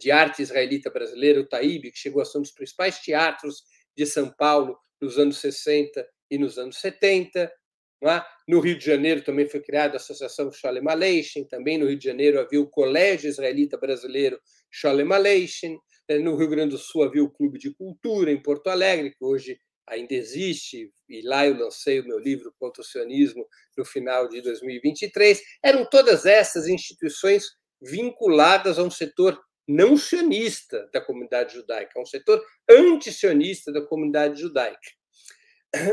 de 0.00 0.10
Arte 0.10 0.40
Israelita 0.40 0.88
Brasileira, 0.88 1.40
o 1.40 1.46
TAIB, 1.46 1.92
que 1.92 1.98
chegou 1.98 2.22
a 2.22 2.24
ser 2.24 2.38
um 2.38 2.42
dos 2.42 2.52
principais 2.52 2.98
teatros 3.00 3.62
de 3.94 4.06
São 4.06 4.30
Paulo 4.30 4.78
nos 5.00 5.18
anos 5.18 5.38
60 5.38 6.13
e 6.30 6.38
nos 6.38 6.58
anos 6.58 6.78
70. 6.80 7.50
É? 8.06 8.22
No 8.46 8.60
Rio 8.60 8.76
de 8.76 8.84
Janeiro 8.84 9.22
também 9.22 9.48
foi 9.48 9.60
criada 9.60 9.94
a 9.94 9.96
Associação 9.96 10.52
Shalem 10.52 10.86
Aleichem, 10.86 11.46
também 11.46 11.78
no 11.78 11.86
Rio 11.86 11.98
de 11.98 12.04
Janeiro 12.04 12.38
havia 12.38 12.60
o 12.60 12.68
Colégio 12.68 13.30
Israelita 13.30 13.78
Brasileiro 13.78 14.38
Shalem 14.70 15.10
Aleichem, 15.10 15.78
eh, 16.08 16.18
no 16.18 16.36
Rio 16.36 16.48
Grande 16.48 16.72
do 16.72 16.78
Sul 16.78 17.02
havia 17.02 17.24
o 17.24 17.30
Clube 17.30 17.58
de 17.58 17.72
Cultura 17.72 18.30
em 18.30 18.42
Porto 18.42 18.68
Alegre, 18.68 19.10
que 19.10 19.24
hoje 19.24 19.58
ainda 19.86 20.14
existe, 20.14 20.90
e 21.08 21.22
lá 21.22 21.46
eu 21.46 21.56
lancei 21.56 22.00
o 22.00 22.06
meu 22.06 22.18
livro 22.18 22.52
contra 22.58 22.82
o 22.82 22.84
sionismo 22.84 23.46
no 23.76 23.84
final 23.84 24.28
de 24.28 24.40
2023, 24.42 25.42
eram 25.62 25.88
todas 25.88 26.26
essas 26.26 26.68
instituições 26.68 27.44
vinculadas 27.80 28.78
a 28.78 28.82
um 28.82 28.90
setor 28.90 29.40
não 29.66 29.96
sionista 29.96 30.88
da 30.92 31.00
comunidade 31.00 31.54
judaica, 31.54 31.98
a 31.98 32.02
um 32.02 32.06
setor 32.06 32.42
anti-sionista 32.68 33.72
da 33.72 33.80
comunidade 33.80 34.40
judaica. 34.40 34.90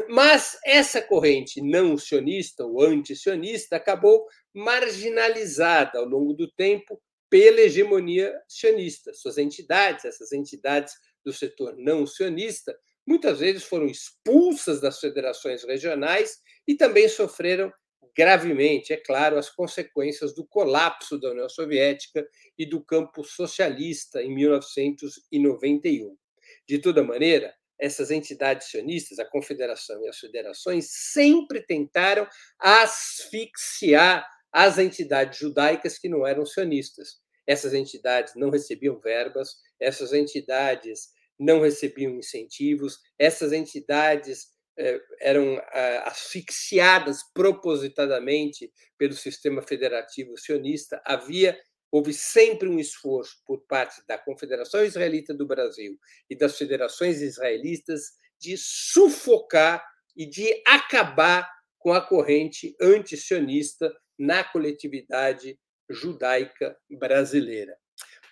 Mas 0.10 0.58
essa 0.66 1.02
corrente 1.02 1.62
não 1.62 1.98
sionista 1.98 2.66
ou 2.66 2.82
anti-sionista 2.82 3.76
acabou 3.76 4.26
marginalizada 4.54 6.00
ao 6.00 6.06
longo 6.06 6.34
do 6.34 6.52
tempo 6.52 7.02
pela 7.30 7.62
hegemonia 7.62 8.34
sionista. 8.48 9.14
Suas 9.14 9.38
entidades, 9.38 10.06
essas 10.06 10.32
entidades 10.32 10.94
do 11.24 11.32
setor 11.32 11.76
não 11.78 12.06
sionista, 12.06 12.78
muitas 13.08 13.40
vezes 13.40 13.64
foram 13.64 13.86
expulsas 13.88 14.82
das 14.82 15.00
federações 15.00 15.64
regionais 15.64 16.38
e 16.68 16.76
também 16.76 17.08
sofreram 17.08 17.72
gravemente, 18.16 18.92
é 18.92 18.98
claro, 18.98 19.38
as 19.38 19.50
consequências 19.50 20.36
do 20.36 20.46
colapso 20.46 21.18
da 21.18 21.32
União 21.32 21.48
Soviética 21.48 22.28
e 22.58 22.66
do 22.66 22.84
campo 22.84 23.24
socialista 23.24 24.22
em 24.22 24.36
1991. 24.36 26.18
De 26.68 26.80
toda 26.80 27.04
maneira, 27.04 27.56
essas 27.82 28.12
entidades 28.12 28.70
sionistas, 28.70 29.18
a 29.18 29.26
Confederação 29.26 30.06
e 30.06 30.08
as 30.08 30.20
federações, 30.20 30.86
sempre 30.92 31.66
tentaram 31.66 32.28
asfixiar 32.60 34.26
as 34.52 34.78
entidades 34.78 35.40
judaicas 35.40 35.98
que 35.98 36.08
não 36.08 36.28
eram 36.28 36.46
sionistas. 36.46 37.20
Essas 37.48 37.74
entidades 37.74 38.34
não 38.36 38.52
recebiam 38.52 39.00
verbas, 39.00 39.56
essas 39.80 40.14
entidades 40.14 41.10
não 41.40 41.60
recebiam 41.60 42.16
incentivos, 42.16 43.00
essas 43.18 43.52
entidades 43.52 44.50
eh, 44.78 45.02
eram 45.20 45.58
ah, 45.58 46.04
asfixiadas 46.06 47.24
propositadamente 47.34 48.72
pelo 48.96 49.14
sistema 49.14 49.64
federativo 49.64 50.38
sionista. 50.38 51.02
Havia 51.04 51.60
houve 51.92 52.14
sempre 52.14 52.70
um 52.70 52.80
esforço 52.80 53.36
por 53.46 53.62
parte 53.68 54.02
da 54.08 54.18
Confederação 54.18 54.84
Israelita 54.84 55.34
do 55.34 55.46
Brasil 55.46 56.00
e 56.30 56.36
das 56.36 56.58
federações 56.58 57.22
israelitas 57.22 58.14
de 58.40 58.56
sufocar 58.58 59.86
e 60.16 60.26
de 60.26 60.64
acabar 60.66 61.50
com 61.78 61.92
a 61.92 62.00
corrente 62.00 62.76
antisionista 62.80 63.92
na 64.18 64.44
coletividade 64.44 65.60
judaica 65.90 66.78
brasileira. 66.90 67.76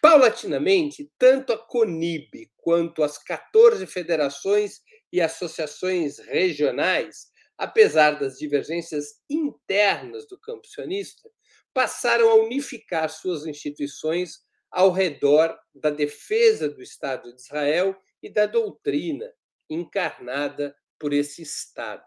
Paulatinamente, 0.02 1.12
tanto 1.18 1.52
a 1.52 1.58
CONIB 1.58 2.50
quanto 2.58 3.04
as 3.04 3.18
14 3.18 3.86
federações 3.86 4.80
e 5.12 5.20
associações 5.20 6.20
regionais, 6.20 7.28
apesar 7.58 8.12
das 8.12 8.38
divergências 8.38 9.20
internas 9.30 10.26
do 10.28 10.40
campo 10.40 10.66
sionista, 10.66 11.30
passaram 11.74 12.30
a 12.30 12.36
unificar 12.36 13.10
suas 13.10 13.46
instituições 13.46 14.40
ao 14.72 14.92
redor 14.92 15.58
da 15.74 15.90
defesa 15.90 16.70
do 16.70 16.82
Estado 16.82 17.34
de 17.34 17.42
Israel 17.42 17.96
e 18.22 18.30
da 18.30 18.46
doutrina 18.46 19.32
encarnada 19.70 20.76
por 21.00 21.14
esse 21.14 21.42
Estado. 21.42 22.06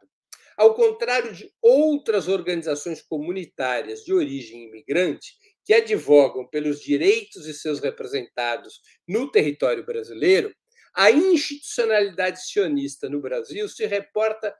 Ao 0.56 0.74
contrário 0.74 1.32
de 1.32 1.50
outras 1.60 2.28
organizações 2.28 3.00
comunitárias 3.00 4.04
de 4.04 4.12
origem 4.12 4.68
imigrante, 4.68 5.32
que 5.64 5.72
advogam 5.72 6.46
pelos 6.48 6.80
direitos 6.80 7.44
de 7.44 7.54
seus 7.54 7.80
representados 7.80 8.80
no 9.08 9.30
território 9.30 9.84
brasileiro, 9.84 10.54
a 10.94 11.10
institucionalidade 11.10 12.44
sionista 12.44 13.08
no 13.08 13.20
Brasil 13.20 13.68
se 13.68 13.86
reporta 13.86 14.54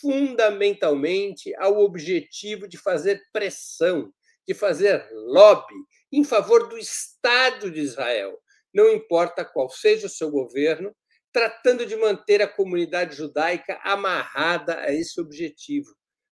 fundamentalmente 0.00 1.54
ao 1.56 1.78
objetivo 1.80 2.66
de 2.66 2.78
fazer 2.78 3.22
pressão, 3.32 4.10
de 4.46 4.54
fazer 4.54 5.08
lobby 5.12 5.74
em 6.12 6.24
favor 6.24 6.68
do 6.68 6.78
Estado 6.78 7.70
de 7.70 7.80
Israel, 7.80 8.38
não 8.72 8.92
importa 8.92 9.44
qual 9.44 9.68
seja 9.68 10.06
o 10.06 10.10
seu 10.10 10.30
governo, 10.30 10.94
tratando 11.32 11.84
de 11.84 11.96
manter 11.96 12.40
a 12.40 12.48
comunidade 12.48 13.16
judaica 13.16 13.78
amarrada 13.82 14.80
a 14.80 14.92
esse 14.92 15.20
objetivo, 15.20 15.88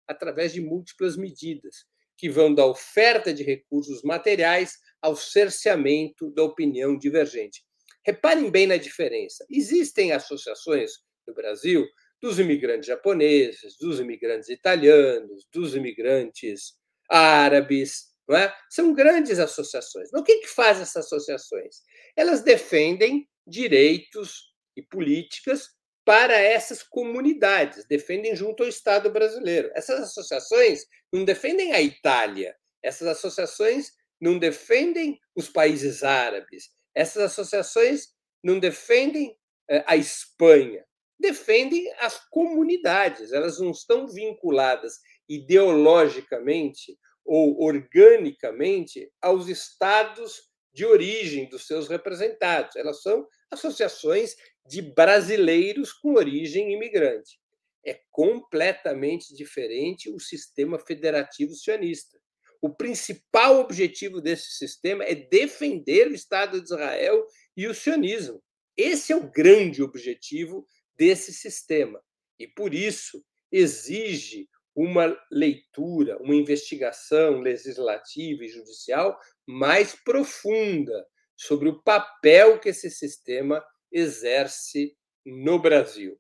através 0.06 0.52
de 0.52 0.60
múltiplas 0.60 1.16
medidas, 1.16 1.84
que 2.16 2.28
vão 2.30 2.54
da 2.54 2.64
oferta 2.64 3.34
de 3.34 3.42
recursos 3.42 4.02
materiais 4.02 4.78
ao 5.02 5.16
cerceamento 5.16 6.30
da 6.30 6.42
opinião 6.42 6.96
divergente. 6.96 7.62
Reparem 8.06 8.50
bem 8.50 8.66
na 8.66 8.76
diferença. 8.76 9.44
Existem 9.50 10.12
associações 10.12 10.92
no 11.26 11.34
Brasil 11.34 11.86
dos 12.20 12.38
imigrantes 12.38 12.86
japoneses, 12.86 13.76
dos 13.78 14.00
imigrantes 14.00 14.48
italianos, 14.48 15.46
dos 15.52 15.74
imigrantes 15.74 16.74
árabes, 17.10 18.06
não 18.28 18.36
é? 18.36 18.54
São 18.70 18.92
grandes 18.92 19.38
associações. 19.38 20.08
O 20.12 20.22
que, 20.22 20.38
que 20.38 20.48
faz 20.48 20.80
essas 20.80 21.06
associações? 21.06 21.82
Elas 22.16 22.42
defendem 22.42 23.28
direitos 23.46 24.52
e 24.76 24.82
políticas 24.82 25.68
para 26.04 26.36
essas 26.36 26.82
comunidades, 26.82 27.86
defendem 27.86 28.36
junto 28.36 28.62
ao 28.62 28.68
Estado 28.68 29.10
brasileiro. 29.10 29.70
Essas 29.74 30.00
associações 30.00 30.84
não 31.12 31.24
defendem 31.24 31.72
a 31.72 31.80
Itália, 31.80 32.54
essas 32.82 33.08
associações 33.08 33.90
não 34.20 34.38
defendem 34.38 35.18
os 35.34 35.48
países 35.48 36.02
árabes, 36.02 36.70
essas 36.94 37.22
associações 37.22 38.08
não 38.42 38.58
defendem 38.58 39.36
eh, 39.70 39.82
a 39.86 39.96
Espanha, 39.96 40.84
defendem 41.18 41.90
as 41.98 42.20
comunidades, 42.30 43.32
elas 43.32 43.58
não 43.58 43.70
estão 43.70 44.06
vinculadas 44.06 44.98
ideologicamente 45.28 46.98
ou 47.24 47.62
organicamente 47.62 49.10
aos 49.20 49.48
estados 49.48 50.50
de 50.72 50.84
origem 50.84 51.48
dos 51.48 51.66
seus 51.66 51.88
representados. 51.88 52.76
Elas 52.76 53.00
são 53.00 53.26
associações 53.50 54.36
de 54.66 54.82
brasileiros 54.82 55.92
com 55.92 56.14
origem 56.14 56.72
imigrante. 56.72 57.38
É 57.86 58.00
completamente 58.10 59.34
diferente 59.34 60.10
o 60.10 60.18
sistema 60.18 60.78
federativo 60.78 61.54
sionista. 61.54 62.18
O 62.60 62.70
principal 62.74 63.60
objetivo 63.60 64.20
desse 64.20 64.52
sistema 64.52 65.04
é 65.04 65.14
defender 65.14 66.08
o 66.08 66.14
Estado 66.14 66.58
de 66.58 66.64
Israel 66.64 67.26
e 67.56 67.66
o 67.68 67.74
sionismo. 67.74 68.42
Esse 68.76 69.12
é 69.12 69.16
o 69.16 69.30
grande 69.30 69.82
objetivo 69.82 70.66
desse 70.96 71.32
sistema. 71.32 72.02
E 72.38 72.48
por 72.48 72.74
isso 72.74 73.22
exige 73.52 74.48
uma 74.74 75.16
leitura, 75.30 76.18
uma 76.20 76.34
investigação 76.34 77.40
legislativa 77.40 78.44
e 78.44 78.48
judicial 78.48 79.18
mais 79.46 79.94
profunda 79.94 81.06
sobre 81.36 81.68
o 81.68 81.82
papel 81.82 82.58
que 82.58 82.70
esse 82.70 82.90
sistema 82.90 83.64
exerce 83.92 84.96
no 85.24 85.58
Brasil. 85.58 86.18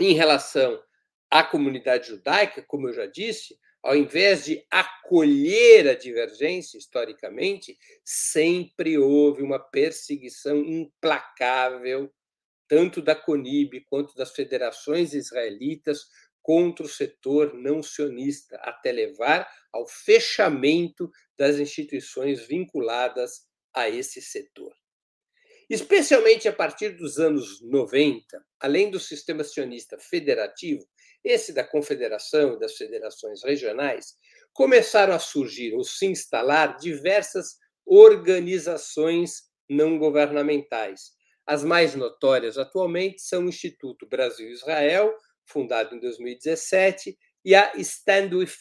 Em 0.00 0.14
relação 0.14 0.82
à 1.30 1.44
comunidade 1.44 2.08
judaica, 2.08 2.62
como 2.62 2.88
eu 2.88 2.92
já 2.94 3.06
disse, 3.06 3.58
ao 3.82 3.96
invés 3.96 4.44
de 4.44 4.64
acolher 4.70 5.88
a 5.88 5.94
divergência 5.94 6.78
historicamente, 6.78 7.76
sempre 8.04 8.96
houve 8.96 9.42
uma 9.42 9.58
perseguição 9.58 10.58
implacável, 10.58 12.12
tanto 12.68 13.02
da 13.02 13.14
CONIB 13.14 13.84
quanto 13.86 14.14
das 14.14 14.30
federações 14.32 15.12
israelitas, 15.14 16.06
contra 16.42 16.84
o 16.84 16.88
setor 16.88 17.54
não 17.54 17.82
sionista, 17.82 18.56
até 18.56 18.90
levar 18.90 19.48
ao 19.72 19.86
fechamento 19.86 21.10
das 21.38 21.58
instituições 21.58 22.46
vinculadas 22.46 23.46
a 23.72 23.88
esse 23.88 24.20
setor. 24.20 24.74
Especialmente 25.70 26.48
a 26.48 26.52
partir 26.52 26.90
dos 26.90 27.18
anos 27.18 27.62
90, 27.62 28.44
além 28.60 28.90
do 28.90 29.00
sistema 29.00 29.42
sionista 29.42 29.98
federativo, 29.98 30.86
esse 31.24 31.52
da 31.52 31.64
confederação 31.64 32.54
e 32.54 32.58
das 32.58 32.76
federações 32.76 33.42
regionais, 33.42 34.16
começaram 34.52 35.14
a 35.14 35.18
surgir 35.18 35.72
ou 35.72 35.84
se 35.84 36.06
instalar 36.06 36.76
diversas 36.76 37.56
organizações 37.86 39.44
não 39.68 39.98
governamentais. 39.98 41.12
As 41.46 41.64
mais 41.64 41.94
notórias 41.94 42.58
atualmente 42.58 43.22
são 43.22 43.44
o 43.44 43.48
Instituto 43.48 44.06
Brasil-Israel, 44.06 45.16
fundado 45.52 45.94
em 45.94 46.00
2017, 46.00 47.16
e 47.44 47.54
a 47.54 47.72
Stand 47.76 48.30
With 48.32 48.54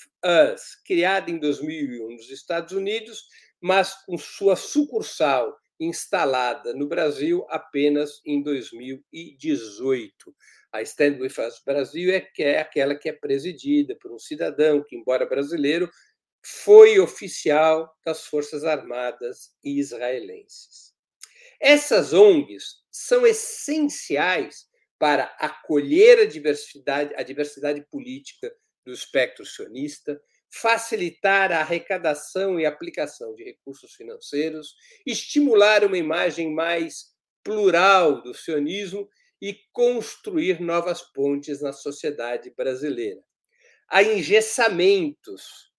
Us, 0.54 0.76
criada 0.86 1.30
em 1.30 1.40
2001 1.40 2.12
nos 2.12 2.30
Estados 2.30 2.74
Unidos, 2.74 3.24
mas 3.62 3.94
com 4.06 4.18
sua 4.18 4.56
sucursal 4.56 5.56
instalada 5.80 6.74
no 6.74 6.88
Brasil 6.88 7.46
apenas 7.50 8.22
em 8.26 8.42
2018. 8.42 10.36
A 10.72 10.82
Stand 10.82 11.18
With 11.20 11.34
Us 11.40 11.62
Brasil 11.66 12.14
é, 12.14 12.28
é 12.40 12.60
aquela 12.60 12.96
que 12.96 13.10
é 13.10 13.14
presidida 13.14 13.96
por 14.00 14.12
um 14.12 14.20
cidadão 14.20 14.84
que, 14.84 14.96
embora 14.96 15.26
brasileiro, 15.26 15.90
foi 16.44 17.00
oficial 17.00 17.92
das 18.06 18.26
Forças 18.26 18.64
Armadas 18.64 19.52
israelenses. 19.64 20.92
Essas 21.60 22.14
ONGs 22.14 22.82
são 22.90 23.26
essenciais 23.28 24.66
para 25.02 25.36
acolher 25.40 26.20
a 26.20 26.26
diversidade, 26.26 27.12
a 27.16 27.24
diversidade 27.24 27.84
política 27.90 28.54
do 28.86 28.94
espectro 28.94 29.44
sionista, 29.44 30.22
facilitar 30.54 31.52
a 31.52 31.62
arrecadação 31.62 32.60
e 32.60 32.68
aplicação 32.68 33.34
de 33.34 33.44
recursos 33.44 33.96
financeiros, 33.96 34.76
estimular 35.04 35.84
uma 35.84 35.98
imagem 35.98 36.54
mais 36.54 37.16
plural 37.44 38.22
do 38.22 38.32
sionismo 38.36 39.10
e 39.42 39.58
construir 39.74 40.62
novas 40.62 41.02
pontes 41.02 41.64
na 41.64 41.74
sociedade 41.74 42.54
brasileira. 42.56 43.24
Há 43.90 44.04
engessamentos 44.04 45.72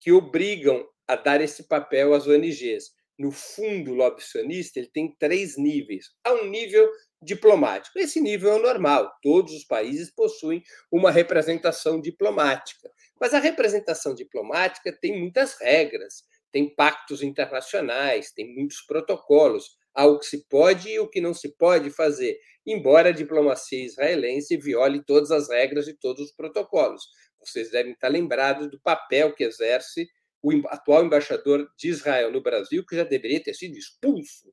que 0.00 0.10
obrigam 0.10 0.84
a 1.06 1.14
dar 1.14 1.40
esse 1.40 1.68
papel 1.68 2.12
às 2.12 2.26
ONGs. 2.26 2.90
No 3.16 3.30
fundo, 3.30 3.92
o 3.92 3.94
lobby 3.94 4.20
sionista 4.20 4.80
ele 4.80 4.88
tem 4.88 5.14
três 5.16 5.56
níveis. 5.56 6.06
Há 6.24 6.32
um 6.32 6.46
nível 6.48 6.90
diplomático. 7.22 7.98
Esse 7.98 8.20
nível 8.20 8.52
é 8.52 8.58
normal, 8.58 9.12
todos 9.22 9.52
os 9.52 9.64
países 9.64 10.10
possuem 10.10 10.62
uma 10.90 11.10
representação 11.10 12.00
diplomática. 12.00 12.90
Mas 13.20 13.34
a 13.34 13.38
representação 13.38 14.14
diplomática 14.14 14.96
tem 15.00 15.18
muitas 15.18 15.58
regras, 15.60 16.22
tem 16.52 16.74
pactos 16.74 17.22
internacionais, 17.22 18.32
tem 18.32 18.54
muitos 18.54 18.80
protocolos, 18.82 19.76
há 19.94 20.06
o 20.06 20.18
que 20.18 20.26
se 20.26 20.48
pode 20.48 20.88
e 20.88 21.00
o 21.00 21.08
que 21.08 21.20
não 21.20 21.34
se 21.34 21.56
pode 21.56 21.90
fazer, 21.90 22.38
embora 22.64 23.08
a 23.08 23.12
diplomacia 23.12 23.84
israelense 23.84 24.56
viole 24.56 25.02
todas 25.04 25.30
as 25.30 25.48
regras 25.48 25.88
e 25.88 25.94
todos 25.94 26.26
os 26.26 26.32
protocolos. 26.32 27.02
Vocês 27.40 27.70
devem 27.70 27.92
estar 27.92 28.08
lembrados 28.08 28.70
do 28.70 28.80
papel 28.80 29.34
que 29.34 29.44
exerce 29.44 30.08
o 30.42 30.52
atual 30.68 31.04
embaixador 31.04 31.68
de 31.76 31.88
Israel 31.88 32.30
no 32.30 32.42
Brasil, 32.42 32.84
que 32.86 32.96
já 32.96 33.04
deveria 33.04 33.42
ter 33.42 33.54
sido 33.54 33.76
expulso. 33.76 34.52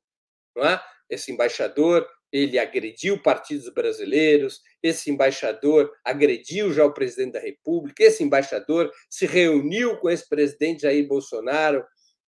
Não 0.56 0.66
é? 0.66 0.82
Esse 1.10 1.32
embaixador 1.32 2.08
ele 2.36 2.60
agrediu 2.60 3.22
partidos 3.22 3.70
brasileiros, 3.70 4.62
esse 4.84 5.10
embaixador 5.10 5.90
agrediu 6.04 6.74
já 6.74 6.84
o 6.86 6.94
presidente 6.94 7.34
da 7.34 7.40
República, 7.40 8.04
esse 8.04 8.24
embaixador 8.24 8.92
se 9.10 9.26
reuniu 9.26 9.98
com 9.98 10.10
esse 10.10 10.28
presidente 10.28 10.82
Jair 10.82 11.08
Bolsonaro 11.08 11.84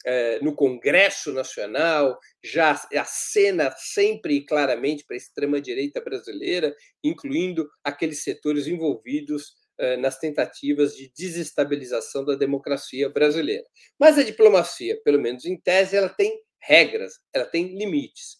eh, 0.06 0.40
no 0.42 0.54
Congresso 0.54 1.32
Nacional, 1.32 2.20
já 2.44 2.72
acena 2.98 3.74
sempre 3.78 4.36
e 4.36 4.46
claramente 4.46 5.06
para 5.06 5.16
a 5.16 5.18
extrema-direita 5.18 6.02
brasileira, 6.02 6.76
incluindo 7.02 7.70
aqueles 7.84 8.24
setores 8.24 8.68
envolvidos 8.68 9.54
nas 10.00 10.20
tentativas 10.20 10.96
de 10.96 11.12
desestabilização 11.18 12.24
da 12.24 12.36
democracia 12.36 13.10
brasileira. 13.10 13.66
Mas 14.00 14.20
a 14.20 14.24
diplomacia, 14.24 15.02
pelo 15.04 15.20
menos 15.20 15.46
em 15.46 15.60
tese, 15.60 15.98
ela 15.98 16.10
tem 16.10 16.40
regras, 16.62 17.14
ela 17.34 17.46
tem 17.46 17.76
limites. 17.76 18.38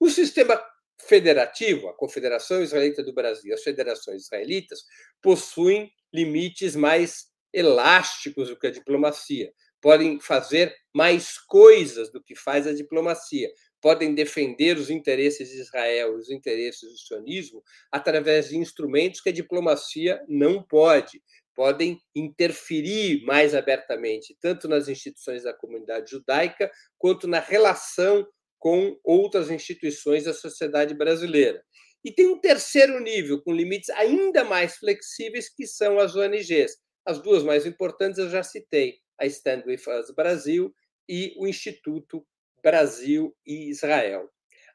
O 0.00 0.08
sistema 0.08 0.62
federativo, 0.98 1.88
a 1.88 1.96
Confederação 1.96 2.62
Israelita 2.62 3.02
do 3.02 3.12
Brasil, 3.12 3.54
as 3.54 3.62
federações 3.62 4.24
israelitas, 4.24 4.80
possuem 5.22 5.90
limites 6.12 6.74
mais 6.74 7.26
elásticos 7.52 8.48
do 8.48 8.58
que 8.58 8.66
a 8.66 8.70
diplomacia. 8.70 9.52
Podem 9.80 10.18
fazer 10.20 10.74
mais 10.94 11.38
coisas 11.38 12.10
do 12.10 12.22
que 12.22 12.34
faz 12.34 12.66
a 12.66 12.74
diplomacia. 12.74 13.50
Podem 13.80 14.14
defender 14.14 14.76
os 14.78 14.90
interesses 14.90 15.50
de 15.50 15.60
Israel, 15.60 16.16
os 16.16 16.30
interesses 16.30 16.90
do 16.90 16.98
sionismo, 16.98 17.62
através 17.92 18.48
de 18.48 18.56
instrumentos 18.56 19.20
que 19.20 19.28
a 19.28 19.32
diplomacia 19.32 20.20
não 20.28 20.62
pode. 20.62 21.22
Podem 21.54 21.98
interferir 22.14 23.22
mais 23.24 23.54
abertamente, 23.54 24.36
tanto 24.40 24.68
nas 24.68 24.88
instituições 24.88 25.44
da 25.44 25.54
comunidade 25.54 26.10
judaica, 26.10 26.70
quanto 26.98 27.28
na 27.28 27.38
relação 27.38 28.26
com 28.66 28.98
outras 29.04 29.48
instituições 29.48 30.24
da 30.24 30.34
sociedade 30.34 30.92
brasileira. 30.92 31.62
E 32.04 32.10
tem 32.10 32.26
um 32.26 32.40
terceiro 32.40 32.98
nível, 32.98 33.40
com 33.40 33.52
limites 33.52 33.88
ainda 33.90 34.42
mais 34.42 34.76
flexíveis, 34.76 35.48
que 35.48 35.68
são 35.68 36.00
as 36.00 36.16
ONGs. 36.16 36.76
As 37.04 37.22
duas 37.22 37.44
mais 37.44 37.64
importantes 37.64 38.18
eu 38.18 38.28
já 38.28 38.42
citei, 38.42 38.96
a 39.20 39.26
Stand 39.26 39.62
With 39.68 39.82
Us 39.86 40.12
Brasil 40.12 40.74
e 41.08 41.32
o 41.38 41.46
Instituto 41.46 42.26
Brasil 42.60 43.32
e 43.46 43.70
Israel. 43.70 44.28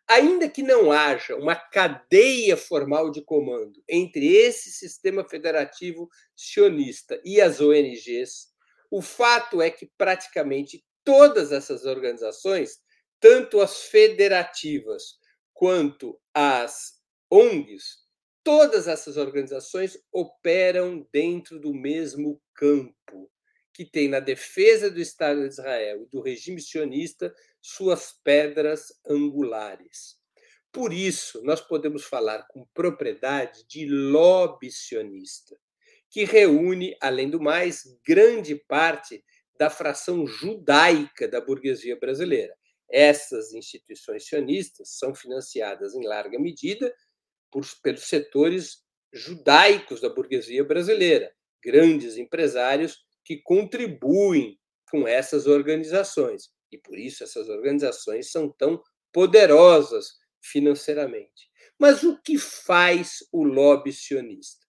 Ainda 0.08 0.48
que 0.48 0.64
não 0.64 0.90
haja 0.90 1.36
uma 1.36 1.58
cadeia 1.58 2.56
formal 2.56 3.12
de 3.12 3.22
comando 3.22 3.84
entre 3.90 4.38
esse 4.38 4.72
sistema 4.72 5.28
federativo 5.28 6.08
sionista 6.34 7.20
e 7.26 7.42
as 7.42 7.60
ONGs, 7.60 8.54
o 8.90 9.02
fato 9.02 9.62
é 9.62 9.70
que 9.70 9.92
praticamente 9.98 10.82
todas 11.04 11.52
essas 11.52 11.84
organizações 11.84 12.80
tanto 13.22 13.62
as 13.62 13.84
federativas 13.84 15.20
quanto 15.54 16.20
as 16.34 17.00
ONGs, 17.30 18.00
todas 18.44 18.88
essas 18.88 19.16
organizações 19.16 19.98
operam 20.12 21.08
dentro 21.14 21.60
do 21.60 21.72
mesmo 21.72 22.42
campo, 22.56 23.32
que 23.72 23.86
tem 23.86 24.10
na 24.10 24.20
defesa 24.20 24.90
do 24.90 25.00
Estado 25.00 25.42
de 25.42 25.48
Israel 25.48 26.04
e 26.04 26.10
do 26.10 26.20
regime 26.20 26.60
sionista 26.60 27.34
suas 27.62 28.12
pedras 28.24 28.88
angulares. 29.08 30.20
Por 30.72 30.92
isso, 30.92 31.44
nós 31.44 31.62
podemos 31.62 32.04
falar 32.04 32.48
com 32.48 32.66
propriedade 32.74 33.64
de 33.68 33.86
lobby 33.86 34.72
sionista, 34.72 35.56
que 36.10 36.24
reúne, 36.24 36.96
além 37.00 37.30
do 37.30 37.40
mais, 37.40 37.84
grande 38.06 38.56
parte 38.56 39.24
da 39.60 39.70
fração 39.70 40.26
judaica 40.26 41.28
da 41.28 41.40
burguesia 41.40 41.96
brasileira. 42.00 42.56
Essas 42.92 43.54
instituições 43.54 44.28
sionistas 44.28 44.98
são 44.98 45.16
financiadas 45.16 45.96
em 45.96 46.06
larga 46.06 46.38
medida 46.38 46.94
por, 47.50 47.66
pelos 47.82 48.04
setores 48.04 48.84
judaicos 49.14 50.02
da 50.02 50.10
burguesia 50.10 50.64
brasileira, 50.64 51.34
grandes 51.64 52.18
empresários 52.18 53.00
que 53.24 53.42
contribuem 53.42 54.60
com 54.90 55.08
essas 55.08 55.48
organizações. 55.48 56.50
E 56.72 56.78
por 56.78 56.98
isso 56.98 57.24
essas 57.24 57.50
organizações 57.50 58.32
são 58.32 58.50
tão 58.50 58.82
poderosas 59.12 60.18
financeiramente. 60.42 61.50
Mas 61.80 62.04
o 62.04 62.22
que 62.22 62.38
faz 62.38 63.20
o 63.32 63.44
lobby 63.44 63.92
sionista? 63.92 64.66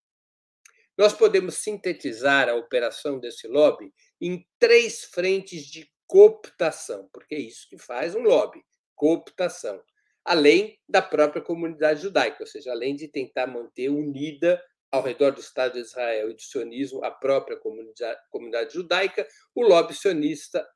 Nós 0.97 1.13
podemos 1.13 1.57
sintetizar 1.57 2.49
a 2.49 2.55
operação 2.55 3.19
desse 3.19 3.47
lobby 3.49 3.93
em 4.21 4.47
três 4.59 5.05
frentes 5.05 5.65
de 5.67 5.91
cooptação, 6.13 7.09
porque 7.11 7.35
é 7.35 7.39
isso 7.39 7.67
que 7.71 7.79
faz 7.79 8.15
um 8.15 8.21
lobby, 8.21 8.63
cooptação, 8.95 9.83
além 10.23 10.79
da 10.87 11.01
própria 11.01 11.41
comunidade 11.41 12.03
judaica, 12.03 12.37
ou 12.41 12.47
seja, 12.47 12.71
além 12.71 12.95
de 12.95 13.09
tentar 13.09 13.47
manter 13.47 13.89
unida 13.89 14.63
ao 14.91 15.03
redor 15.03 15.31
do 15.31 15.41
Estado 15.41 15.73
de 15.73 15.79
Israel 15.79 16.31
e 16.31 16.35
do 16.35 16.43
sionismo 16.43 17.03
a 17.03 17.11
própria 17.11 17.57
comunidade, 17.57 18.21
comunidade 18.29 18.75
judaica, 18.75 19.27
o 19.55 19.63
lobby 19.63 19.95
sionista 19.95 20.69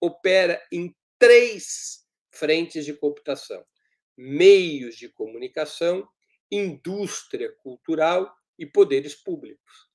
opera 0.00 0.62
em 0.70 0.94
três 1.18 2.06
frentes 2.30 2.84
de 2.84 2.94
cooptação: 2.94 3.66
meios 4.16 4.94
de 4.94 5.08
comunicação, 5.08 6.08
indústria 6.48 7.52
cultural 7.56 8.32
e 8.56 8.64
poderes 8.64 9.16
públicos. 9.16 9.90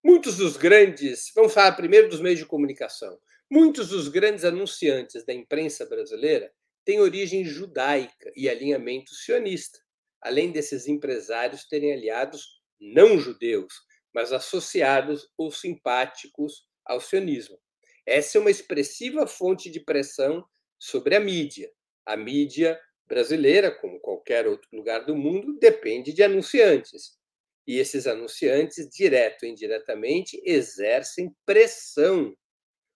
Muitos 0.00 0.36
dos 0.36 0.56
grandes, 0.56 1.32
vamos 1.34 1.52
falar 1.52 1.72
primeiro 1.72 2.08
dos 2.08 2.20
meios 2.20 2.38
de 2.38 2.46
comunicação. 2.46 3.18
Muitos 3.50 3.88
dos 3.88 4.08
grandes 4.08 4.44
anunciantes 4.44 5.24
da 5.24 5.32
imprensa 5.32 5.86
brasileira 5.86 6.52
têm 6.84 7.00
origem 7.00 7.44
judaica 7.44 8.32
e 8.34 8.48
alinhamento 8.48 9.14
sionista, 9.14 9.78
além 10.20 10.50
desses 10.50 10.88
empresários 10.88 11.66
terem 11.66 11.92
aliados 11.92 12.62
não 12.80 13.18
judeus, 13.18 13.74
mas 14.14 14.32
associados 14.32 15.28
ou 15.36 15.50
simpáticos 15.50 16.66
ao 16.84 17.00
sionismo. 17.00 17.58
Essa 18.06 18.38
é 18.38 18.40
uma 18.40 18.50
expressiva 18.50 19.26
fonte 19.26 19.70
de 19.70 19.80
pressão 19.80 20.44
sobre 20.78 21.14
a 21.14 21.20
mídia. 21.20 21.70
A 22.06 22.16
mídia 22.16 22.80
brasileira, 23.06 23.70
como 23.70 24.00
qualquer 24.00 24.46
outro 24.46 24.68
lugar 24.72 25.04
do 25.04 25.16
mundo, 25.16 25.58
depende 25.58 26.12
de 26.12 26.22
anunciantes. 26.22 27.18
E 27.66 27.78
esses 27.78 28.06
anunciantes, 28.06 28.88
direto 28.90 29.44
ou 29.44 29.48
indiretamente, 29.48 30.40
exercem 30.44 31.34
pressão 31.46 32.34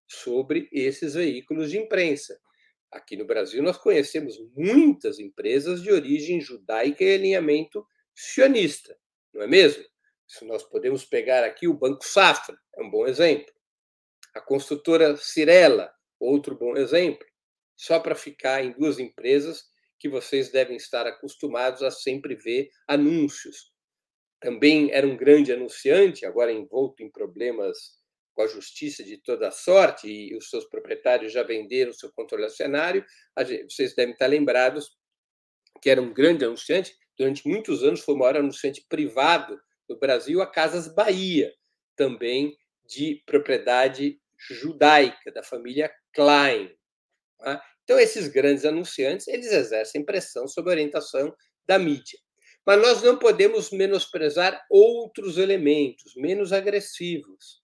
sobre 0.08 0.68
esses 0.72 1.14
veículos 1.14 1.70
de 1.70 1.78
imprensa. 1.78 2.40
Aqui 2.90 3.16
no 3.16 3.26
Brasil, 3.26 3.62
nós 3.62 3.76
conhecemos 3.76 4.38
muitas 4.56 5.18
empresas 5.18 5.82
de 5.82 5.92
origem 5.92 6.40
judaica 6.40 7.04
e 7.04 7.14
alinhamento 7.14 7.86
sionista, 8.14 8.98
não 9.32 9.42
é 9.42 9.46
mesmo? 9.46 9.84
Se 10.26 10.44
nós 10.44 10.62
podemos 10.62 11.04
pegar 11.04 11.44
aqui 11.44 11.68
o 11.68 11.74
Banco 11.74 12.04
Safra, 12.04 12.58
é 12.76 12.82
um 12.82 12.90
bom 12.90 13.06
exemplo. 13.06 13.52
A 14.34 14.40
construtora 14.40 15.16
Cirela, 15.16 15.92
outro 16.18 16.56
bom 16.56 16.76
exemplo. 16.76 17.26
Só 17.76 18.00
para 18.00 18.14
ficar 18.14 18.64
em 18.64 18.72
duas 18.72 18.98
empresas 18.98 19.64
que 19.98 20.08
vocês 20.08 20.50
devem 20.50 20.76
estar 20.76 21.06
acostumados 21.06 21.82
a 21.82 21.90
sempre 21.90 22.34
ver 22.34 22.70
anúncios. 22.86 23.72
Também 24.40 24.90
era 24.92 25.06
um 25.06 25.16
grande 25.16 25.52
anunciante, 25.52 26.24
agora 26.24 26.52
envolto 26.52 27.02
em 27.02 27.10
problemas 27.10 27.97
com 28.38 28.42
a 28.42 28.46
justiça 28.46 29.02
de 29.02 29.16
toda 29.16 29.50
sorte, 29.50 30.06
e 30.06 30.36
os 30.36 30.48
seus 30.48 30.64
proprietários 30.64 31.32
já 31.32 31.42
venderam 31.42 31.92
seu 31.92 32.08
controle 32.12 32.44
acionário, 32.44 33.04
vocês 33.68 33.96
devem 33.96 34.12
estar 34.12 34.28
lembrados 34.28 34.96
que 35.82 35.90
era 35.90 36.00
um 36.00 36.14
grande 36.14 36.44
anunciante, 36.44 36.96
durante 37.18 37.48
muitos 37.48 37.82
anos 37.82 37.98
foi 37.98 38.14
o 38.14 38.18
maior 38.18 38.36
anunciante 38.36 38.86
privado 38.88 39.60
do 39.88 39.98
Brasil, 39.98 40.40
a 40.40 40.46
Casas 40.46 40.86
Bahia, 40.86 41.52
também 41.96 42.56
de 42.86 43.20
propriedade 43.26 44.20
judaica, 44.48 45.32
da 45.32 45.42
família 45.42 45.92
Klein. 46.14 46.72
Tá? 47.40 47.60
Então, 47.82 47.98
esses 47.98 48.28
grandes 48.28 48.64
anunciantes, 48.64 49.26
eles 49.26 49.50
exercem 49.50 50.04
pressão 50.04 50.46
sobre 50.46 50.70
a 50.70 50.74
orientação 50.74 51.34
da 51.66 51.76
mídia. 51.76 52.20
Mas 52.64 52.80
nós 52.80 53.02
não 53.02 53.18
podemos 53.18 53.72
menosprezar 53.72 54.64
outros 54.70 55.38
elementos 55.38 56.14
menos 56.14 56.52
agressivos 56.52 57.57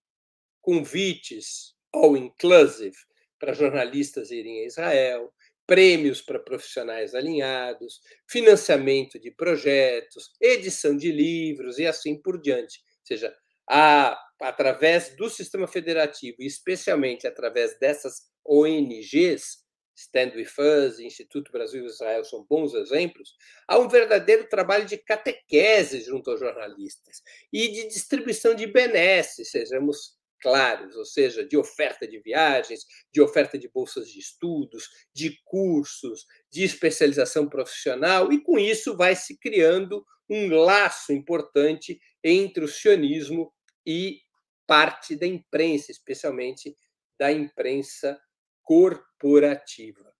convites 0.64 1.74
all 1.92 2.16
inclusive 2.16 2.96
para 3.38 3.52
jornalistas 3.52 4.30
irem 4.30 4.62
a 4.62 4.66
Israel, 4.66 5.32
prêmios 5.66 6.22
para 6.22 6.38
profissionais 6.38 7.14
alinhados, 7.14 8.00
financiamento 8.26 9.18
de 9.18 9.30
projetos, 9.30 10.30
edição 10.40 10.96
de 10.96 11.12
livros 11.12 11.78
e 11.78 11.86
assim 11.86 12.20
por 12.20 12.40
diante. 12.40 12.82
Ou 13.00 13.06
seja, 13.06 13.36
a, 13.68 14.18
através 14.40 15.14
do 15.16 15.28
sistema 15.28 15.66
federativo, 15.66 16.36
e 16.40 16.46
especialmente 16.46 17.26
através 17.26 17.78
dessas 17.78 18.22
ONGs, 18.44 19.62
Stand 19.94 20.32
With 20.34 20.48
Us, 20.58 20.98
Instituto 20.98 21.52
Brasil 21.52 21.84
e 21.84 21.86
Israel 21.86 22.24
são 22.24 22.44
bons 22.48 22.74
exemplos, 22.74 23.36
há 23.68 23.78
um 23.78 23.88
verdadeiro 23.88 24.48
trabalho 24.48 24.86
de 24.86 24.96
catequese 24.96 26.00
junto 26.00 26.30
aos 26.30 26.40
jornalistas 26.40 27.22
e 27.52 27.68
de 27.68 27.88
distribuição 27.88 28.54
de 28.54 28.66
benesses, 28.66 29.50
sejamos 29.50 30.16
claros, 30.44 30.94
ou 30.94 31.06
seja, 31.06 31.42
de 31.42 31.56
oferta 31.56 32.06
de 32.06 32.20
viagens, 32.20 32.84
de 33.10 33.22
oferta 33.22 33.58
de 33.58 33.66
bolsas 33.66 34.10
de 34.10 34.18
estudos, 34.18 34.90
de 35.14 35.40
cursos, 35.42 36.26
de 36.52 36.62
especialização 36.62 37.48
profissional, 37.48 38.30
e 38.30 38.42
com 38.42 38.58
isso 38.58 38.94
vai 38.94 39.16
se 39.16 39.38
criando 39.38 40.04
um 40.28 40.54
laço 40.54 41.14
importante 41.14 41.98
entre 42.22 42.62
o 42.62 42.68
sionismo 42.68 43.50
e 43.86 44.20
parte 44.66 45.16
da 45.16 45.26
imprensa, 45.26 45.90
especialmente 45.90 46.76
da 47.18 47.32
imprensa 47.32 48.20
corporativa. 48.62 50.14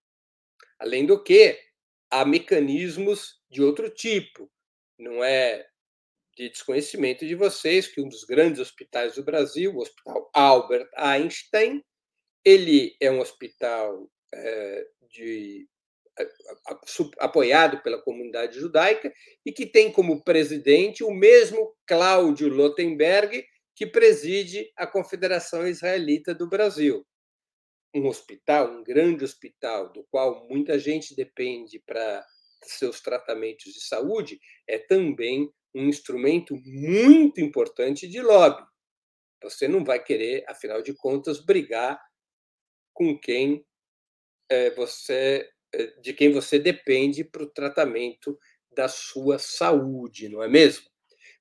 Além 0.78 1.04
do 1.04 1.22
que, 1.22 1.58
há 2.10 2.24
mecanismos 2.24 3.42
de 3.50 3.62
outro 3.62 3.90
tipo, 3.90 4.50
não 4.98 5.22
é 5.22 5.66
de 6.36 6.48
desconhecimento 6.48 7.26
de 7.26 7.34
vocês 7.34 7.86
que 7.86 8.00
um 8.00 8.08
dos 8.08 8.24
grandes 8.24 8.60
hospitais 8.60 9.14
do 9.14 9.24
Brasil, 9.24 9.74
o 9.74 9.80
Hospital 9.80 10.30
Albert 10.32 10.88
Einstein, 10.96 11.82
ele 12.44 12.96
é 13.00 13.10
um 13.10 13.20
hospital 13.20 14.10
é, 14.34 14.86
de, 15.08 15.68
apoiado 17.18 17.82
pela 17.82 18.00
comunidade 18.02 18.58
judaica 18.58 19.12
e 19.44 19.52
que 19.52 19.66
tem 19.66 19.90
como 19.90 20.22
presidente 20.22 21.02
o 21.02 21.10
mesmo 21.10 21.74
Cláudio 21.86 22.48
Lotenberg, 22.48 23.44
que 23.74 23.86
preside 23.86 24.70
a 24.76 24.86
Confederação 24.86 25.66
Israelita 25.66 26.34
do 26.34 26.48
Brasil. 26.48 27.04
Um 27.94 28.06
hospital, 28.06 28.70
um 28.70 28.84
grande 28.84 29.24
hospital, 29.24 29.92
do 29.92 30.04
qual 30.10 30.46
muita 30.48 30.78
gente 30.78 31.14
depende 31.14 31.80
para 31.80 32.24
seus 32.62 33.00
tratamentos 33.00 33.72
de 33.72 33.80
saúde, 33.80 34.40
é 34.66 34.78
também 34.78 35.50
um 35.74 35.88
instrumento 35.88 36.56
muito 36.64 37.40
importante 37.40 38.06
de 38.06 38.20
lobby. 38.20 38.62
Você 39.42 39.66
não 39.68 39.84
vai 39.84 40.02
querer, 40.02 40.44
afinal 40.48 40.80
de 40.80 40.94
contas, 40.94 41.44
brigar 41.44 42.00
com 42.92 43.18
quem 43.18 43.64
é, 44.48 44.70
você, 44.70 45.48
é, 45.74 45.86
de 46.00 46.12
quem 46.14 46.32
você 46.32 46.58
depende 46.58 47.24
para 47.24 47.42
o 47.42 47.50
tratamento 47.50 48.38
da 48.74 48.88
sua 48.88 49.38
saúde, 49.38 50.28
não 50.28 50.42
é 50.42 50.48
mesmo? 50.48 50.86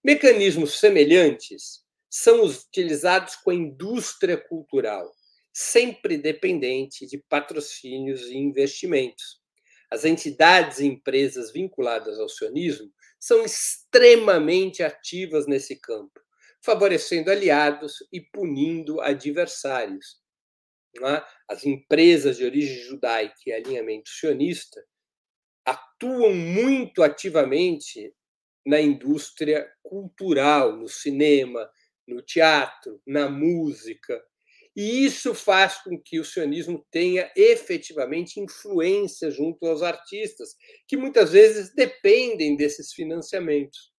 Mecanismos 0.03 0.79
semelhantes 0.79 1.83
são 2.09 2.43
utilizados 2.43 3.35
com 3.35 3.51
a 3.51 3.55
indústria 3.55 4.37
cultural, 4.37 5.11
sempre 5.51 6.17
dependente 6.17 7.07
de 7.07 7.17
patrocínios 7.17 8.23
e 8.23 8.35
investimentos. 8.35 9.41
As 9.89 10.05
entidades 10.05 10.79
e 10.79 10.85
empresas 10.85 11.51
vinculadas 11.51 12.19
ao 12.19 12.27
sionismo 12.27 12.91
são 13.23 13.45
extremamente 13.45 14.83
ativas 14.83 15.47
nesse 15.47 15.79
campo, 15.79 16.19
favorecendo 16.61 17.31
aliados 17.31 18.05
e 18.11 18.19
punindo 18.19 18.99
adversários. 18.99 20.21
É? 20.97 21.23
As 21.47 21.65
empresas 21.65 22.35
de 22.35 22.43
origem 22.43 22.83
judaica 22.83 23.39
e 23.47 23.53
alinhamento 23.53 24.09
sionista 24.09 24.85
atuam 25.65 26.35
muito 26.35 27.01
ativamente 27.01 28.13
na 28.65 28.81
indústria 28.81 29.71
cultural, 29.81 30.75
no 30.75 30.89
cinema, 30.89 31.71
no 32.05 32.21
teatro, 32.21 33.01
na 33.07 33.29
música. 33.29 34.21
E 34.75 35.05
isso 35.05 35.35
faz 35.35 35.83
com 35.83 36.01
que 36.01 36.19
o 36.19 36.25
sionismo 36.25 36.83
tenha 36.89 37.31
efetivamente 37.35 38.39
influência 38.39 39.29
junto 39.29 39.65
aos 39.67 39.83
artistas, 39.83 40.55
que 40.87 40.97
muitas 40.97 41.31
vezes 41.31 41.73
dependem 41.75 42.55
desses 42.55 42.91
financiamentos. 42.91 43.91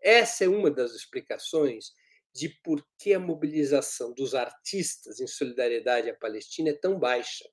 Essa 0.00 0.44
é 0.44 0.48
uma 0.48 0.70
das 0.70 0.92
explicações 0.92 1.92
de 2.32 2.48
por 2.62 2.84
que 2.98 3.12
a 3.12 3.18
mobilização 3.18 4.14
dos 4.14 4.34
artistas 4.34 5.20
em 5.20 5.26
solidariedade 5.26 6.08
à 6.08 6.14
Palestina 6.14 6.70
é 6.70 6.74
tão 6.74 6.98
baixa. 6.98 7.44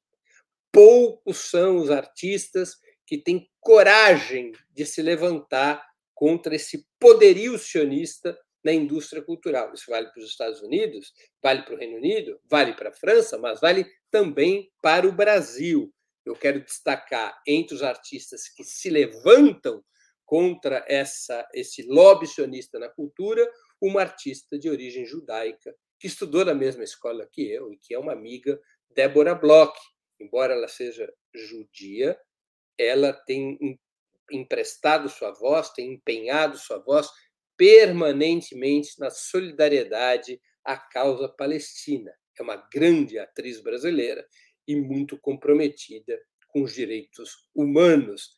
Poucos 0.71 1.37
são 1.49 1.77
os 1.77 1.89
artistas 1.89 2.75
que 3.07 3.17
têm 3.17 3.49
coragem 3.59 4.51
de 4.71 4.85
se 4.85 5.01
levantar 5.01 5.83
contra 6.13 6.55
esse 6.55 6.85
poderio 6.99 7.57
sionista 7.57 8.37
na 8.63 8.74
indústria 8.74 9.22
cultural. 9.22 9.74
Isso 9.74 9.86
vale 9.89 10.10
para 10.10 10.22
os 10.22 10.30
Estados 10.30 10.62
Unidos, 10.62 11.13
vale 11.41 11.63
para 11.63 11.76
o 11.76 11.78
Reino 11.78 11.98
Unido, 11.98 12.39
vale 12.50 12.74
para 12.74 12.89
a 12.89 12.93
França, 12.93 13.38
mas 13.38 13.60
vale 13.60 13.86
também 14.12 14.72
para 14.82 15.08
o 15.08 15.12
Brasil. 15.12 15.93
Eu 16.26 16.36
quero 16.36 16.63
destacar 16.63 17.39
entre 17.48 17.76
os 17.76 17.84
artistas 17.84 18.50
que 18.50 18.63
se 18.63 18.89
levantam 18.89 19.84
contra 20.26 20.84
essa, 20.88 21.48
esse 21.54 21.84
lobby 21.84 22.28
sionista 22.28 22.78
na 22.78 22.89
cultura, 22.89 23.50
uma 23.82 24.02
artista 24.02 24.60
de 24.60 24.70
origem 24.70 25.06
judaica, 25.06 25.74
que 26.00 26.08
estudou 26.08 26.43
na 26.43 26.54
mesma 26.54 26.84
escola 26.84 27.28
que 27.32 27.50
eu 27.50 27.72
e 27.72 27.78
que 27.78 27.93
é 27.93 28.00
uma 28.00 28.12
amiga, 28.12 28.60
Débora 28.93 29.34
Bloch. 29.34 29.78
Embora 30.20 30.54
ela 30.54 30.67
seja 30.67 31.12
judia, 31.34 32.20
ela 32.78 33.13
tem 33.13 33.58
emprestado 34.32 35.08
sua 35.08 35.32
voz, 35.32 35.70
tem 35.70 35.93
empenhado 35.93 36.58
sua 36.58 36.80
voz 36.80 37.10
permanentemente 37.58 39.00
na 39.00 39.10
solidariedade 39.10 40.39
à 40.63 40.78
causa 40.78 41.28
palestina. 41.28 42.13
É 42.39 42.43
uma 42.43 42.56
grande 42.72 43.17
atriz 43.17 43.60
brasileira 43.60 44.26
e 44.67 44.76
muito 44.76 45.17
comprometida 45.17 46.22
com 46.50 46.62
os 46.62 46.74
direitos 46.74 47.50
humanos, 47.56 48.36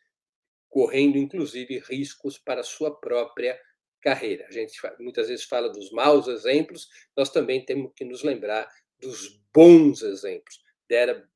correndo 0.70 1.18
inclusive 1.18 1.80
riscos 1.80 2.38
para 2.38 2.64
sua 2.64 2.98
própria 3.00 3.60
carreira. 4.02 4.46
A 4.48 4.52
gente 4.52 4.80
muitas 5.00 5.28
vezes 5.28 5.46
fala 5.46 5.70
dos 5.70 5.92
maus 5.92 6.28
exemplos, 6.28 6.88
nós 7.16 7.30
também 7.30 7.66
temos 7.66 7.92
que 7.96 8.06
nos 8.06 8.24
lembrar 8.24 8.70
dos 9.00 9.42
bons 9.54 10.02
exemplos. 10.02 10.62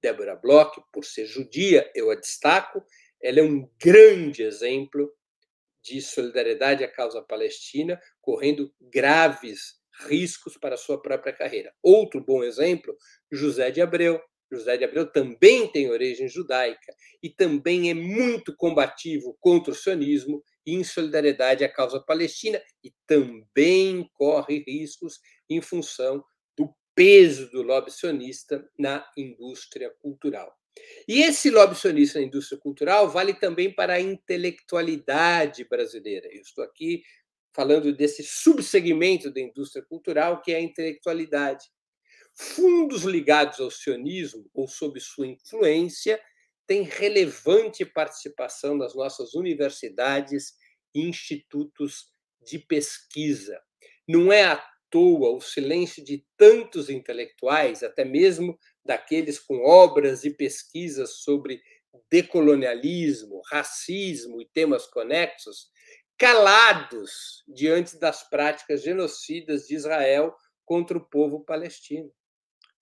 Débora 0.01 0.35
Bloch, 0.35 0.81
por 0.91 1.05
ser 1.05 1.25
judia, 1.25 1.89
eu 1.93 2.09
a 2.09 2.15
destaco, 2.15 2.83
ela 3.21 3.39
é 3.39 3.43
um 3.43 3.69
grande 3.79 4.43
exemplo 4.43 5.13
de 5.83 6.01
solidariedade 6.01 6.83
à 6.83 6.87
causa 6.87 7.21
palestina, 7.21 7.99
correndo 8.21 8.73
graves 8.81 9.81
riscos 10.07 10.57
para 10.57 10.75
a 10.75 10.77
sua 10.77 11.01
própria 11.01 11.33
carreira. 11.33 11.73
Outro 11.81 12.23
bom 12.23 12.43
exemplo, 12.43 12.95
José 13.31 13.69
de 13.69 13.81
Abreu. 13.81 14.19
José 14.51 14.77
de 14.77 14.83
Abreu 14.83 15.11
também 15.11 15.67
tem 15.71 15.89
origem 15.89 16.27
judaica 16.27 16.93
e 17.21 17.29
também 17.29 17.89
é 17.89 17.93
muito 17.93 18.55
combativo 18.55 19.35
contra 19.39 19.71
o 19.71 19.75
sionismo 19.75 20.43
e 20.65 20.75
em 20.75 20.83
solidariedade 20.83 21.63
à 21.63 21.69
causa 21.69 21.99
palestina 21.99 22.61
e 22.83 22.93
também 23.07 24.07
corre 24.13 24.63
riscos 24.67 25.19
em 25.49 25.59
função 25.59 26.23
do 26.55 26.71
peso 26.93 27.49
do 27.49 27.63
lobby 27.63 27.91
sionista 27.91 28.63
na 28.77 29.03
indústria 29.17 29.91
cultural. 29.99 30.55
E 31.07 31.21
esse 31.21 31.49
lobby 31.49 31.75
sionista 31.75 32.19
na 32.19 32.25
indústria 32.25 32.59
cultural 32.59 33.09
vale 33.09 33.33
também 33.33 33.73
para 33.73 33.93
a 33.93 34.01
intelectualidade 34.01 35.65
brasileira. 35.65 36.27
Eu 36.31 36.41
estou 36.41 36.63
aqui 36.63 37.03
falando 37.53 37.93
desse 37.93 38.23
subsegmento 38.23 39.31
da 39.31 39.39
indústria 39.39 39.83
cultural 39.83 40.41
que 40.41 40.51
é 40.51 40.55
a 40.55 40.61
intelectualidade. 40.61 41.65
Fundos 42.35 43.03
ligados 43.03 43.59
ao 43.59 43.69
sionismo 43.69 44.49
ou 44.53 44.67
sob 44.67 44.99
sua 44.99 45.27
influência 45.27 46.19
têm 46.65 46.81
relevante 46.83 47.85
participação 47.85 48.75
nas 48.75 48.95
nossas 48.95 49.35
universidades 49.35 50.53
e 50.95 51.01
institutos 51.01 52.07
de 52.41 52.57
pesquisa. 52.57 53.59
Não 54.07 54.31
é 54.33 54.43
à 54.45 54.65
toa 54.89 55.35
o 55.35 55.41
silêncio 55.41 56.03
de 56.03 56.25
tantos 56.37 56.89
intelectuais, 56.89 57.83
até 57.83 58.03
mesmo 58.03 58.57
daqueles 58.85 59.39
com 59.39 59.63
obras 59.63 60.23
e 60.23 60.31
pesquisas 60.31 61.17
sobre 61.17 61.61
decolonialismo, 62.09 63.41
racismo 63.45 64.41
e 64.41 64.45
temas 64.45 64.85
conexos, 64.85 65.69
calados 66.17 67.43
diante 67.47 67.97
das 67.97 68.27
práticas 68.29 68.81
genocidas 68.81 69.67
de 69.67 69.75
Israel 69.75 70.35
contra 70.65 70.97
o 70.97 71.05
povo 71.05 71.43
palestino. 71.43 72.11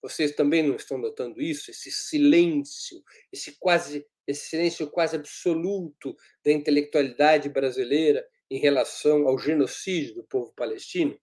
Vocês 0.00 0.34
também 0.34 0.62
não 0.62 0.76
estão 0.76 0.98
notando 0.98 1.40
isso? 1.40 1.70
Esse 1.70 1.90
silêncio, 1.90 3.02
esse 3.32 3.56
quase 3.58 4.06
esse 4.26 4.50
silêncio 4.50 4.88
quase 4.88 5.16
absoluto 5.16 6.16
da 6.44 6.52
intelectualidade 6.52 7.48
brasileira 7.48 8.24
em 8.48 8.58
relação 8.58 9.26
ao 9.26 9.36
genocídio 9.36 10.14
do 10.14 10.24
povo 10.24 10.52
palestino? 10.52 11.18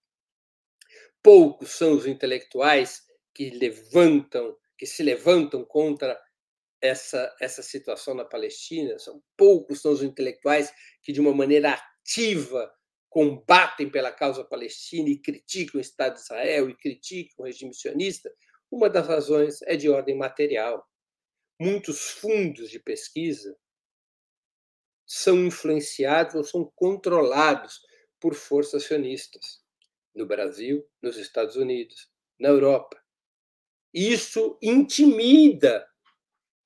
Poucos 1.23 1.71
são 1.71 1.93
os 1.93 2.05
intelectuais 2.05 3.03
que 3.33 3.49
levantam 3.51 4.55
que 4.79 4.85
se 4.85 5.03
levantam 5.03 5.65
contra 5.65 6.17
essa, 6.81 7.35
essa 7.41 7.61
situação 7.61 8.13
na 8.13 8.23
Palestina, 8.23 8.97
são 8.97 9.21
poucos 9.35 9.81
são 9.81 9.91
os 9.91 10.01
intelectuais 10.01 10.73
que, 11.03 11.11
de 11.11 11.19
uma 11.19 11.33
maneira 11.33 11.73
ativa, 11.73 12.73
combatem 13.09 13.89
pela 13.89 14.09
causa 14.09 14.45
palestina 14.45 15.09
e 15.09 15.19
criticam 15.19 15.79
o 15.79 15.81
Estado 15.81 16.13
de 16.13 16.21
Israel 16.21 16.69
e 16.69 16.77
criticam 16.77 17.43
o 17.43 17.43
regime 17.43 17.73
sionista. 17.75 18.33
Uma 18.71 18.89
das 18.89 19.05
razões 19.05 19.61
é 19.63 19.75
de 19.75 19.89
ordem 19.89 20.15
material. 20.15 20.87
Muitos 21.59 22.11
fundos 22.11 22.69
de 22.69 22.79
pesquisa 22.79 23.53
são 25.05 25.45
influenciados 25.45 26.35
ou 26.35 26.43
são 26.45 26.71
controlados 26.73 27.81
por 28.17 28.33
forças 28.33 28.83
sionistas 28.83 29.61
no 30.15 30.25
Brasil, 30.25 30.87
nos 31.01 31.17
Estados 31.17 31.57
Unidos, 31.57 32.09
na 32.39 32.47
Europa. 32.47 32.98
Isso 33.93 34.57
intimida 34.61 35.87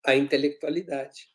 a 0.05 0.15
intelectualidade, 0.15 1.29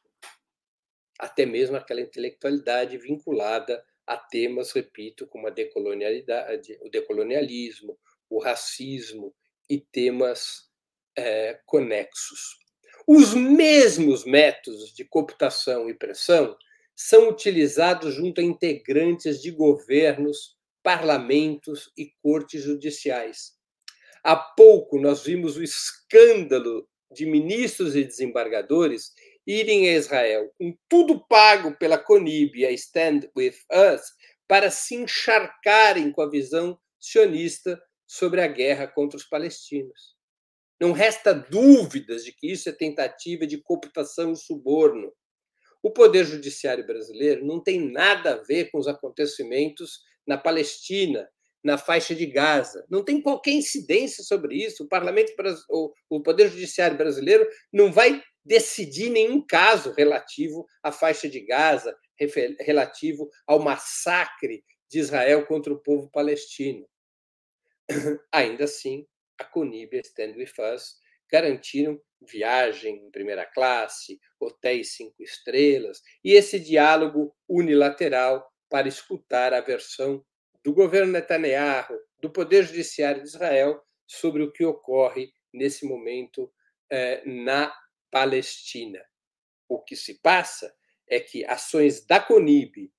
até 1.19 1.47
mesmo 1.47 1.77
aquela 1.77 2.01
intelectualidade 2.01 2.99
vinculada 2.99 3.85
a 4.07 4.17
temas, 4.17 4.73
repito, 4.73 5.27
como 5.27 5.47
a 5.47 5.51
decolonialidade, 5.51 6.79
o 6.83 6.89
decolonialismo, 6.89 7.99
o 8.31 8.39
racismo 8.39 9.35
e 9.69 9.79
temas 9.79 10.71
é, 11.17 11.61
conexos. 11.67 12.59
Os 13.07 13.35
mesmos 13.35 14.25
métodos 14.25 14.93
de 14.93 15.05
cooptação 15.05 15.89
e 15.89 15.95
pressão 15.95 16.57
são 16.95 17.29
utilizados 17.29 18.15
junto 18.15 18.41
a 18.41 18.45
integrantes 18.45 19.41
de 19.41 19.51
governos 19.51 20.57
parlamentos 20.83 21.93
e 21.97 22.13
cortes 22.23 22.63
judiciais. 22.63 23.58
Há 24.29 24.37
pouco 24.37 25.01
nós 25.01 25.25
vimos 25.25 25.57
o 25.57 25.63
escândalo 25.63 26.87
de 27.11 27.25
ministros 27.25 27.97
e 27.97 28.05
desembargadores 28.05 29.11
irem 29.47 29.89
a 29.89 29.95
Israel 29.95 30.53
com 30.59 30.77
tudo 30.87 31.27
pago 31.27 31.75
pela 31.79 31.97
CONIB 31.97 32.67
a 32.67 32.71
Stand 32.73 33.21
With 33.35 33.55
Us 33.73 34.03
para 34.47 34.71
se 34.71 34.97
encharcarem 34.97 36.13
com 36.13 36.21
a 36.21 36.29
visão 36.29 36.79
sionista 37.01 37.83
sobre 38.07 38.43
a 38.43 38.47
guerra 38.47 38.87
contra 38.87 39.17
os 39.17 39.25
palestinos. 39.25 40.15
Não 40.79 40.93
resta 40.93 41.33
dúvidas 41.33 42.23
de 42.23 42.33
que 42.33 42.53
isso 42.53 42.69
é 42.69 42.73
tentativa 42.73 43.47
de 43.47 43.57
cooptação 43.63 44.33
e 44.33 44.37
suborno. 44.37 45.11
O 45.83 45.91
Poder 45.91 46.27
Judiciário 46.27 46.87
brasileiro 46.87 47.47
não 47.47 47.63
tem 47.63 47.81
nada 47.91 48.35
a 48.35 48.43
ver 48.43 48.71
com 48.71 48.77
os 48.77 48.89
acontecimentos 48.89 50.01
na 50.27 50.37
Palestina, 50.37 51.27
na 51.63 51.77
faixa 51.77 52.15
de 52.15 52.27
Gaza. 52.27 52.85
Não 52.89 53.05
tem 53.05 53.21
qualquer 53.21 53.53
incidência 53.53 54.23
sobre 54.23 54.57
isso. 54.57 54.85
O 54.85 54.89
Parlamento, 54.89 55.33
o 56.09 56.21
Poder 56.21 56.49
Judiciário 56.49 56.97
brasileiro 56.97 57.47
não 57.73 57.93
vai 57.93 58.23
decidir 58.45 59.11
nenhum 59.11 59.45
caso 59.45 59.93
relativo 59.93 60.67
à 60.83 60.91
faixa 60.91 61.29
de 61.29 61.41
Gaza, 61.41 61.97
relativo 62.61 63.29
ao 63.47 63.59
massacre 63.59 64.65
de 64.89 64.99
Israel 64.99 65.47
contra 65.47 65.73
o 65.73 65.79
povo 65.79 66.11
palestino. 66.11 66.89
Ainda 68.33 68.65
assim, 68.65 69.07
a 69.39 69.45
Conib 69.45 69.95
e 69.95 69.99
a 69.99 70.01
Stand 70.01 70.35
garantiram 71.31 72.01
viagem 72.23 72.97
em 72.97 73.11
primeira 73.11 73.45
classe, 73.45 74.19
hotéis 74.41 74.95
cinco 74.95 75.23
estrelas 75.23 76.01
e 76.25 76.33
esse 76.33 76.59
diálogo 76.59 77.35
unilateral 77.49 78.51
para 78.69 78.89
escutar 78.89 79.55
a 79.55 79.61
versão 79.61 80.25
do 80.65 80.73
governo 80.73 81.13
Netanyahu, 81.13 81.99
do 82.21 82.31
Poder 82.31 82.65
Judiciário 82.65 83.23
de 83.23 83.29
Israel, 83.29 83.83
sobre 84.07 84.43
o 84.43 84.53
que 84.53 84.65
ocorre 84.65 85.33
nesse 85.53 85.87
momento 85.87 86.53
eh, 86.91 87.23
na 87.27 87.75
Palestina. 88.11 89.05
O 89.69 89.83
que 89.83 89.97
se 89.97 90.21
passa 90.21 90.75
é 91.07 91.21
que 91.21 91.45
ações 91.45 92.05
da 92.05 92.21
CONIB 92.21 92.93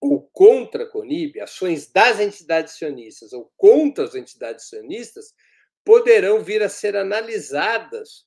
ou 0.00 0.28
contra 0.32 0.84
a 0.84 0.88
CONIB, 0.88 1.40
ações 1.40 1.90
das 1.90 2.20
entidades 2.20 2.74
sionistas 2.74 3.32
ou 3.32 3.52
contra 3.56 4.04
as 4.04 4.14
entidades 4.14 4.68
sionistas, 4.68 5.34
poderão 5.84 6.42
vir 6.42 6.62
a 6.62 6.68
ser 6.68 6.96
analisadas 6.96 8.25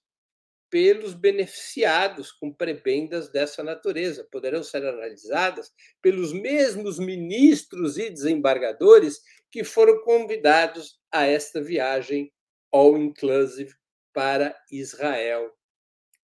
pelos 0.69 1.13
beneficiados 1.13 2.31
com 2.31 2.53
prebendas 2.53 3.29
dessa 3.29 3.63
natureza, 3.63 4.27
poderão 4.31 4.63
ser 4.63 4.85
analisadas 4.85 5.71
pelos 6.01 6.31
mesmos 6.31 6.99
ministros 6.99 7.97
e 7.97 8.09
desembargadores 8.09 9.21
que 9.51 9.63
foram 9.63 10.01
convidados 10.03 10.99
a 11.11 11.25
esta 11.25 11.61
viagem 11.61 12.31
all-inclusive 12.71 13.73
para 14.13 14.55
Israel. 14.71 15.51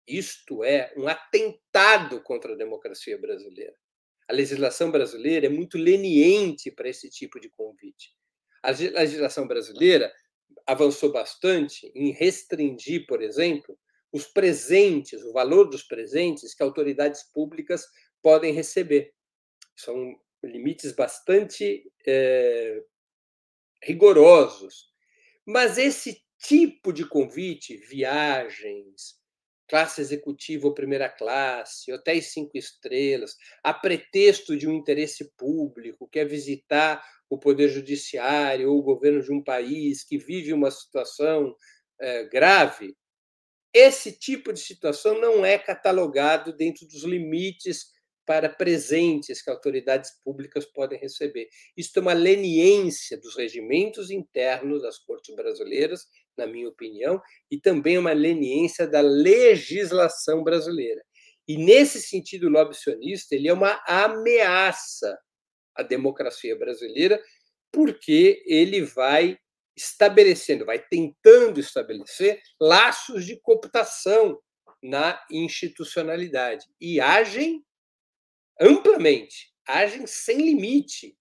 Isto 0.07 0.63
é 0.63 0.93
um 0.95 1.07
atentado 1.07 2.21
contra 2.21 2.53
a 2.53 2.57
democracia 2.57 3.17
brasileira. 3.17 3.73
A 4.27 4.33
legislação 4.33 4.91
brasileira 4.91 5.47
é 5.47 5.49
muito 5.49 5.77
leniente 5.77 6.71
para 6.71 6.89
esse 6.89 7.09
tipo 7.09 7.39
de 7.39 7.49
convite. 7.49 8.13
A 8.61 8.71
legislação 8.71 9.47
brasileira 9.47 10.11
avançou 10.65 11.11
bastante 11.11 11.91
em 11.95 12.11
restringir, 12.11 13.05
por 13.07 13.21
exemplo, 13.21 13.77
os 14.15 14.25
presentes, 14.25 15.21
o 15.25 15.33
valor 15.33 15.65
dos 15.65 15.83
presentes 15.83 16.55
que 16.55 16.63
autoridades 16.63 17.21
públicas 17.33 17.85
podem 18.21 18.53
receber. 18.53 19.13
São 19.75 20.17
limites 20.41 20.93
bastante 20.93 21.83
é, 22.07 22.81
rigorosos. 23.83 24.85
Mas 25.45 25.77
esse 25.77 26.23
tipo 26.39 26.93
de 26.93 27.05
convite, 27.05 27.75
viagens, 27.75 29.19
classe 29.67 29.99
executiva 29.99 30.65
ou 30.65 30.73
primeira 30.73 31.09
classe, 31.09 31.91
hotéis 31.91 32.31
cinco 32.31 32.57
estrelas, 32.57 33.35
a 33.61 33.73
pretexto 33.73 34.55
de 34.55 34.65
um 34.65 34.71
interesse 34.71 35.29
público, 35.35 36.07
que 36.07 36.19
é 36.19 36.23
visitar 36.23 37.03
o 37.29 37.37
poder 37.37 37.67
judiciário 37.67 38.71
ou 38.71 38.79
o 38.79 38.83
governo 38.83 39.21
de 39.21 39.33
um 39.33 39.43
país 39.43 40.05
que 40.05 40.17
vive 40.17 40.53
uma 40.53 40.71
situação 40.71 41.53
é, 41.99 42.23
grave, 42.29 42.95
esse 43.77 44.11
tipo 44.11 44.53
de 44.53 44.59
situação 44.59 45.19
não 45.19 45.45
é 45.45 45.57
catalogado 45.57 46.55
dentro 46.55 46.87
dos 46.87 47.03
limites 47.03 47.93
para 48.25 48.49
presentes 48.49 49.41
que 49.41 49.51
autoridades 49.51 50.11
públicas 50.23 50.65
podem 50.65 50.99
receber. 50.99 51.47
Isso 51.77 51.91
é 51.97 52.01
uma 52.01 52.13
leniência 52.13 53.19
dos 53.19 53.35
regimentos 53.35 54.09
internos 54.09 54.81
das 54.81 54.97
cortes 54.97 55.35
brasileiras 55.35 56.07
na 56.37 56.45
minha 56.45 56.67
opinião, 56.67 57.21
e 57.49 57.59
também 57.59 57.97
uma 57.97 58.13
leniência 58.13 58.87
da 58.87 59.01
legislação 59.01 60.43
brasileira. 60.43 61.03
E, 61.47 61.57
nesse 61.57 62.01
sentido, 62.01 62.47
o 62.47 62.49
lobby 62.49 62.75
sionista 62.75 63.35
ele 63.35 63.47
é 63.47 63.53
uma 63.53 63.81
ameaça 63.87 65.17
à 65.75 65.83
democracia 65.83 66.57
brasileira, 66.57 67.21
porque 67.71 68.43
ele 68.45 68.81
vai 68.81 69.37
estabelecendo, 69.75 70.65
vai 70.65 70.79
tentando 70.79 71.59
estabelecer 71.59 72.41
laços 72.59 73.25
de 73.25 73.39
cooptação 73.41 74.41
na 74.81 75.23
institucionalidade 75.31 76.65
e 76.79 76.99
agem 76.99 77.65
amplamente, 78.59 79.53
agem 79.67 80.07
sem 80.07 80.37
limite, 80.37 81.17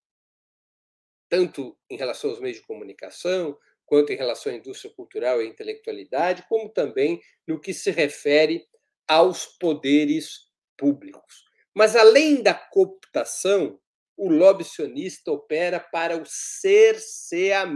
tanto 1.28 1.76
em 1.90 1.96
relação 1.96 2.30
aos 2.30 2.40
meios 2.40 2.58
de 2.58 2.66
comunicação, 2.66 3.58
quanto 3.86 4.12
em 4.12 4.16
relação 4.16 4.52
à 4.52 4.56
indústria 4.56 4.92
cultural 4.94 5.42
e 5.42 5.48
intelectualidade, 5.48 6.44
como 6.48 6.68
também 6.68 7.20
no 7.46 7.60
que 7.60 7.74
se 7.74 7.90
refere 7.90 8.66
aos 9.06 9.46
poderes 9.46 10.50
públicos. 10.76 11.44
Mas, 11.74 11.96
além 11.96 12.42
da 12.42 12.54
cooptação, 12.54 13.80
o 14.16 14.28
lobby 14.28 14.64
sionista 14.64 15.30
opera 15.32 15.80
para 15.80 16.16
o 16.16 16.24
cerceamento, 16.26 17.68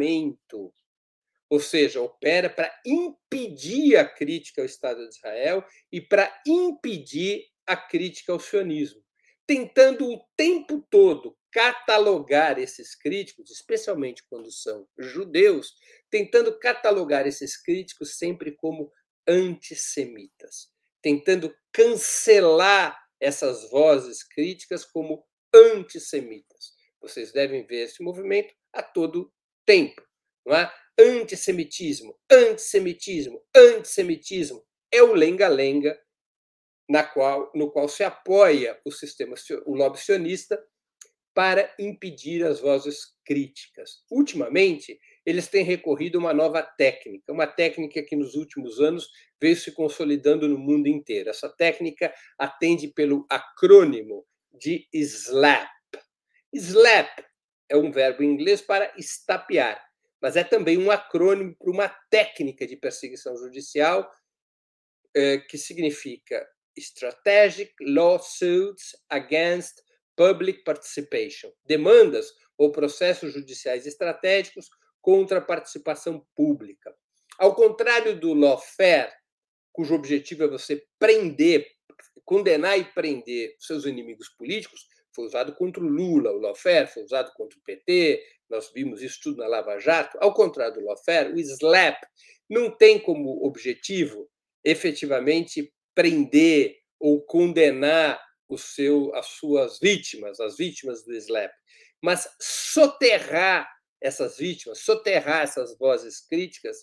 ou 1.51 1.61
seja, 1.61 2.01
opera 2.01 2.49
para 2.51 2.73
impedir 2.87 3.97
a 3.97 4.05
crítica 4.05 4.61
ao 4.63 4.67
Estado 4.67 5.09
de 5.09 5.15
Israel 5.15 5.65
e 5.91 6.01
para 6.01 6.33
impedir 6.47 7.45
a 7.67 7.77
crítica 7.77 8.33
ao 8.33 8.41
sionismo, 8.41 9.03
tentando 9.47 10.11
o 10.11 10.25
tempo 10.37 10.87
todo 10.91 11.37
catalogar 11.51 12.59
esses 12.59 12.95
críticos, 12.95 13.51
especialmente 13.51 14.23
quando 14.29 14.53
são 14.53 14.87
judeus, 14.99 15.75
tentando 16.11 16.59
catalogar 16.59 17.27
esses 17.27 17.61
críticos 17.61 18.19
sempre 18.19 18.53
como 18.53 18.93
antissemitas, 19.27 20.69
tentando 21.03 21.55
cancelar 21.73 22.99
essas 23.21 23.69
vozes 23.71 24.23
críticas 24.23 24.85
como 24.85 25.27
antissemitas. 25.59 26.73
Vocês 27.01 27.33
devem 27.33 27.67
ver 27.67 27.85
esse 27.85 28.03
movimento 28.03 28.55
a 28.73 28.83
todo 28.83 29.33
tempo, 29.67 30.03
não 30.47 30.57
é? 30.57 30.73
Antissemitismo, 30.99 32.19
antissemitismo, 32.31 33.41
antissemitismo 33.55 34.65
é 34.93 35.03
o 35.03 35.15
lenga-lenga 35.15 35.99
na 36.89 37.05
qual, 37.05 37.53
no 37.55 37.71
qual 37.71 37.89
se 37.89 38.03
apoia 38.03 38.81
o 38.85 38.91
sistema, 38.91 39.35
o 39.67 39.75
lobby 39.77 39.99
sionista 39.99 40.59
para 41.35 41.73
impedir 41.79 42.45
as 42.45 42.59
vozes 42.59 43.15
críticas. 43.25 44.03
Ultimamente, 44.11 44.99
eles 45.25 45.47
têm 45.47 45.63
recorrido 45.63 46.19
a 46.19 46.21
uma 46.21 46.35
nova 46.35 46.63
técnica, 46.63 47.33
uma 47.33 47.47
técnica 47.47 48.03
que 48.03 48.17
nos 48.17 48.35
últimos 48.35 48.81
anos 48.81 49.09
veio 49.41 49.55
se 49.55 49.71
consolidando 49.71 50.49
no 50.49 50.59
mundo 50.59 50.89
inteiro. 50.89 51.31
Essa 51.31 51.49
técnica 51.49 52.13
atende 52.37 52.89
pelo 52.89 53.25
acrônimo 53.31 54.27
de 54.53 54.89
SLAP. 54.93 55.69
SLAP 56.55 57.25
é 57.69 57.77
um 57.77 57.91
verbo 57.91 58.23
em 58.23 58.33
inglês 58.33 58.61
para 58.61 58.93
estapear, 58.97 59.83
mas 60.21 60.37
é 60.37 60.45
também 60.45 60.79
um 60.79 60.91
acrônimo 60.91 61.55
para 61.57 61.71
uma 61.71 61.89
técnica 62.11 62.67
de 62.67 62.77
perseguição 62.77 63.37
judicial 63.37 64.11
eh, 65.15 65.39
que 65.39 65.59
significa 65.59 66.47
Strategic 66.77 67.73
Lawsuits 67.81 68.97
Against 69.09 69.83
public 70.17 70.65
participation, 70.65 71.53
demandas 71.65 72.33
ou 72.59 72.73
processos 72.73 73.33
judiciais 73.33 73.87
estratégicos 73.87 74.69
contra 75.01 75.39
a 75.39 75.43
participação 75.43 76.27
pública. 76.35 76.93
Ao 77.39 77.55
contrário 77.55 78.19
do 78.19 78.35
lawfare, 78.35 79.13
cujo 79.73 79.95
objetivo 79.95 80.43
é 80.43 80.49
você 80.49 80.85
prender, 80.99 81.71
condenar 82.29 82.79
e 82.79 82.85
prender 82.85 83.57
seus 83.59 83.87
inimigos 83.87 84.29
políticos, 84.29 84.87
foi 85.15 85.25
usado 85.25 85.55
contra 85.55 85.83
o 85.83 85.89
Lula, 85.89 86.31
o 86.31 86.39
lawfare 86.39 86.87
foi 86.87 87.03
usado 87.03 87.33
contra 87.33 87.59
o 87.59 87.63
PT, 87.63 88.23
nós 88.51 88.71
vimos 88.71 89.01
isso 89.01 89.19
tudo 89.23 89.39
na 89.39 89.47
Lava 89.47 89.79
Jato. 89.79 90.19
Ao 90.21 90.35
contrário 90.35 90.75
do 90.75 90.85
lawfare, 90.85 91.33
o 91.33 91.39
SLAP 91.39 91.97
não 92.47 92.71
tem 92.71 92.99
como 92.99 93.47
objetivo 93.47 94.29
efetivamente 94.63 95.73
prender 95.95 96.77
ou 97.01 97.23
condenar 97.23 98.21
o 98.47 98.59
seu, 98.59 99.15
as 99.15 99.27
suas 99.29 99.79
vítimas, 99.79 100.39
as 100.39 100.59
vítimas 100.59 101.03
do 101.05 101.15
SLAP. 101.15 101.51
mas 102.03 102.29
soterrar 102.39 103.67
essas 104.03 104.37
vítimas, 104.37 104.81
soterrar 104.81 105.45
essas 105.45 105.79
vozes 105.79 106.21
críticas 106.21 106.77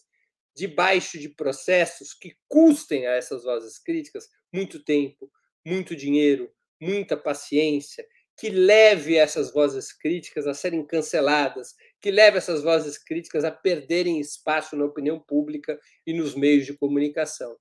debaixo 0.55 1.19
de 1.19 1.29
processos 1.29 2.15
que 2.15 2.35
custem 2.47 3.05
a 3.05 3.11
essas 3.11 3.43
vozes 3.43 3.77
críticas 3.77 4.27
muito 4.53 4.83
tempo, 4.83 5.31
muito 5.65 5.95
dinheiro, 5.95 6.51
muita 6.81 7.17
paciência, 7.17 8.05
que 8.37 8.49
leve 8.49 9.15
essas 9.15 9.51
vozes 9.51 9.93
críticas 9.93 10.45
a 10.45 10.53
serem 10.53 10.85
canceladas, 10.85 11.73
que 12.01 12.11
leve 12.11 12.37
essas 12.37 12.61
vozes 12.61 12.97
críticas 12.97 13.43
a 13.43 13.51
perderem 13.51 14.19
espaço 14.19 14.75
na 14.75 14.85
opinião 14.85 15.19
pública 15.19 15.79
e 16.05 16.13
nos 16.13 16.35
meios 16.35 16.65
de 16.65 16.77
comunicação. 16.77 17.55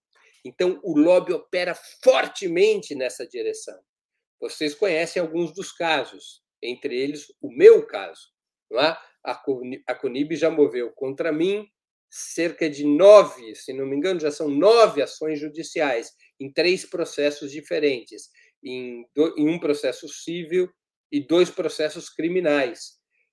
Então, 0.44 0.80
o 0.82 0.98
lobby 0.98 1.32
opera 1.32 1.74
fortemente 2.02 2.94
nessa 2.94 3.26
direção. 3.26 3.80
Vocês 4.40 4.74
conhecem 4.74 5.22
alguns 5.22 5.54
dos 5.54 5.72
casos, 5.72 6.42
entre 6.60 6.98
eles 6.98 7.32
o 7.40 7.50
meu 7.50 7.86
caso. 7.86 8.34
É? 8.72 8.96
A 9.22 9.94
Conib 9.94 10.34
já 10.34 10.50
moveu 10.50 10.90
contra 10.92 11.32
mim 11.32 11.66
cerca 12.10 12.68
de 12.68 12.84
nove, 12.84 13.54
se 13.54 13.72
não 13.72 13.86
me 13.86 13.96
engano, 13.96 14.20
já 14.20 14.30
são 14.30 14.48
nove 14.48 15.00
ações 15.02 15.40
judiciais 15.40 16.12
em 16.44 16.52
três 16.52 16.84
processos 16.84 17.50
diferentes, 17.50 18.28
em, 18.62 19.06
em 19.36 19.48
um 19.48 19.58
processo 19.58 20.08
civil 20.08 20.68
e 21.10 21.20
dois 21.20 21.50
processos 21.50 22.08
criminais. 22.08 22.92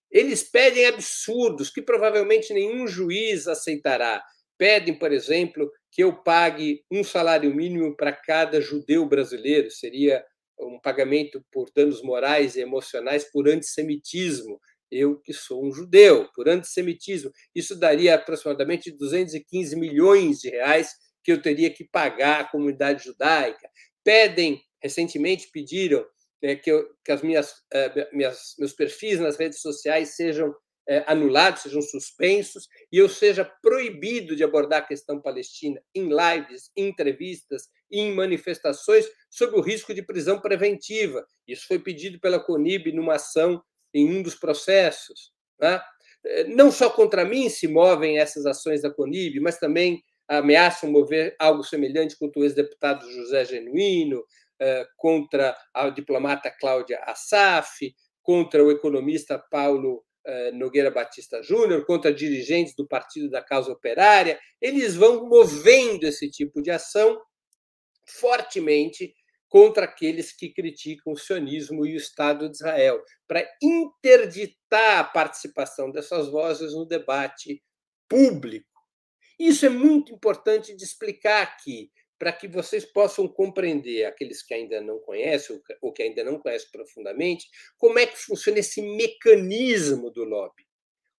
Eles 0.10 0.44
pedem 0.44 0.86
absurdos 0.86 1.70
que 1.70 1.82
provavelmente 1.82 2.54
nenhum 2.54 2.88
juiz 2.88 3.48
aceitará. 3.48 4.24
Pedem, 4.58 4.98
por 4.98 5.12
exemplo, 5.12 5.70
que 5.92 6.04
eu 6.04 6.22
pague 6.24 6.84
um 6.92 7.04
salário 7.04 7.54
mínimo 7.54 7.96
para 7.96 8.14
cada 8.14 8.62
judeu 8.62 9.06
brasileiro, 9.06 9.70
seria 9.72 10.24
um 10.60 10.80
pagamento 10.80 11.44
por 11.52 11.72
danos 11.76 12.04
morais 12.04 12.56
e 12.56 12.62
emocionais 12.62 13.30
por 13.32 13.48
antissemitismo 13.48 14.60
eu 14.92 15.18
que 15.18 15.34
sou 15.34 15.66
um 15.66 15.72
judeu, 15.72 16.28
por 16.36 16.50
antissemitismo. 16.50 17.32
Isso 17.56 17.76
daria 17.76 18.16
aproximadamente 18.16 18.92
215 18.92 19.76
milhões 19.78 20.40
de 20.40 20.50
reais 20.50 20.90
que 21.24 21.32
eu 21.32 21.42
teria 21.42 21.70
que 21.70 21.84
pagar 21.84 22.42
à 22.42 22.44
comunidade 22.44 23.04
judaica. 23.04 23.70
Pedem, 24.04 24.62
recentemente 24.82 25.50
pediram 25.52 26.06
é, 26.42 26.56
que, 26.56 26.72
eu, 26.72 26.88
que 27.06 27.12
as 27.12 27.22
minhas, 27.22 27.54
é, 27.72 28.10
minhas, 28.14 28.56
meus 28.58 28.74
perfis 28.74 29.20
nas 29.20 29.38
redes 29.38 29.62
sociais 29.62 30.16
sejam 30.16 30.54
é, 30.88 31.04
anulados, 31.08 31.62
sejam 31.62 31.82
suspensos, 31.82 32.68
e 32.92 32.98
eu 32.98 33.08
seja 33.08 33.46
proibido 33.62 34.36
de 34.36 34.44
abordar 34.44 34.80
a 34.80 34.88
questão 34.88 35.22
palestina 35.22 35.82
em 35.94 36.10
lives, 36.10 36.72
em 36.76 36.88
entrevistas, 36.90 37.70
em 37.92 38.14
manifestações, 38.14 39.06
sob 39.30 39.56
o 39.56 39.62
risco 39.62 39.94
de 39.94 40.02
prisão 40.02 40.40
preventiva. 40.42 41.26
Isso 41.48 41.68
foi 41.68 41.80
pedido 41.80 42.20
pela 42.20 42.40
CONIB 42.40 42.92
numa 42.92 43.16
ação 43.16 43.62
em 43.94 44.10
um 44.10 44.24
dos 44.24 44.36
processos. 44.36 45.32
Né? 45.60 45.80
Eh, 46.26 46.44
não 46.46 46.72
só 46.72 46.90
contra 46.90 47.26
mim 47.26 47.50
se 47.50 47.68
movem 47.68 48.18
essas 48.18 48.46
ações 48.46 48.82
da 48.82 48.92
CONIB, 48.92 49.40
mas 49.40 49.60
também 49.60 50.04
ameaçam 50.38 50.90
mover 50.90 51.36
algo 51.38 51.64
semelhante 51.64 52.18
contra 52.18 52.40
o 52.40 52.44
ex-deputado 52.44 53.10
José 53.12 53.44
Genuíno, 53.46 54.24
eh, 54.60 54.88
contra 54.96 55.58
a 55.74 55.90
diplomata 55.90 56.50
Cláudia 56.50 57.00
Assaf, 57.06 57.94
contra 58.22 58.64
o 58.64 58.72
economista 58.72 59.38
Paulo 59.38 60.04
eh, 60.26 60.52
Nogueira 60.52 60.90
Batista 60.90 61.44
Júnior, 61.44 61.86
contra 61.86 62.14
dirigentes 62.14 62.74
do 62.76 62.88
Partido 62.88 63.30
da 63.30 63.42
Causa 63.42 63.72
Operária. 63.72 64.40
Eles 64.62 64.96
vão 64.96 65.28
movendo 65.28 66.06
esse 66.06 66.30
tipo 66.30 66.62
de 66.62 66.72
ação 66.72 67.20
fortemente 68.08 69.14
contra 69.50 69.84
aqueles 69.84 70.32
que 70.32 70.54
criticam 70.54 71.12
o 71.12 71.18
sionismo 71.18 71.86
e 71.86 71.94
o 71.94 71.98
Estado 71.98 72.50
de 72.50 72.56
Israel, 72.56 73.04
para 73.28 73.46
interditar 73.62 75.00
a 75.00 75.04
participação 75.04 75.92
dessas 75.92 76.30
vozes 76.30 76.74
no 76.74 76.86
debate 76.86 77.62
público. 78.08 78.71
Isso 79.42 79.66
é 79.66 79.70
muito 79.70 80.14
importante 80.14 80.76
de 80.76 80.84
explicar 80.84 81.42
aqui, 81.42 81.92
para 82.20 82.32
que 82.32 82.48
vocês 82.48 82.86
possam 82.86 83.28
compreender, 83.28 84.06
aqueles 84.06 84.44
que 84.44 84.54
ainda 84.54 84.80
não 84.80 85.00
conhecem 85.00 85.60
ou 85.82 85.92
que 85.92 86.04
ainda 86.04 86.24
não 86.24 86.38
conhecem 86.38 86.70
profundamente, 86.72 87.48
como 87.76 87.98
é 87.98 88.06
que 88.06 88.20
funciona 88.20 88.60
esse 88.60 88.80
mecanismo 88.80 90.12
do 90.12 90.24
lobby. 90.24 90.64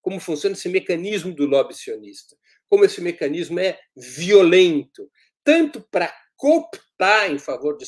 Como 0.01 0.20
funciona 0.20 0.55
esse 0.55 0.68
mecanismo 0.68 1.35
do 1.35 1.47
lobby 1.47 1.75
sionista. 1.75 2.37
Como 2.68 2.85
esse 2.85 3.01
mecanismo 3.01 3.59
é 3.59 3.81
violento, 3.97 5.11
tanto 5.43 5.83
para 5.91 6.14
cooptar 6.37 7.33
em 7.33 7.41
favor 7.41 7.77
de 7.77 7.87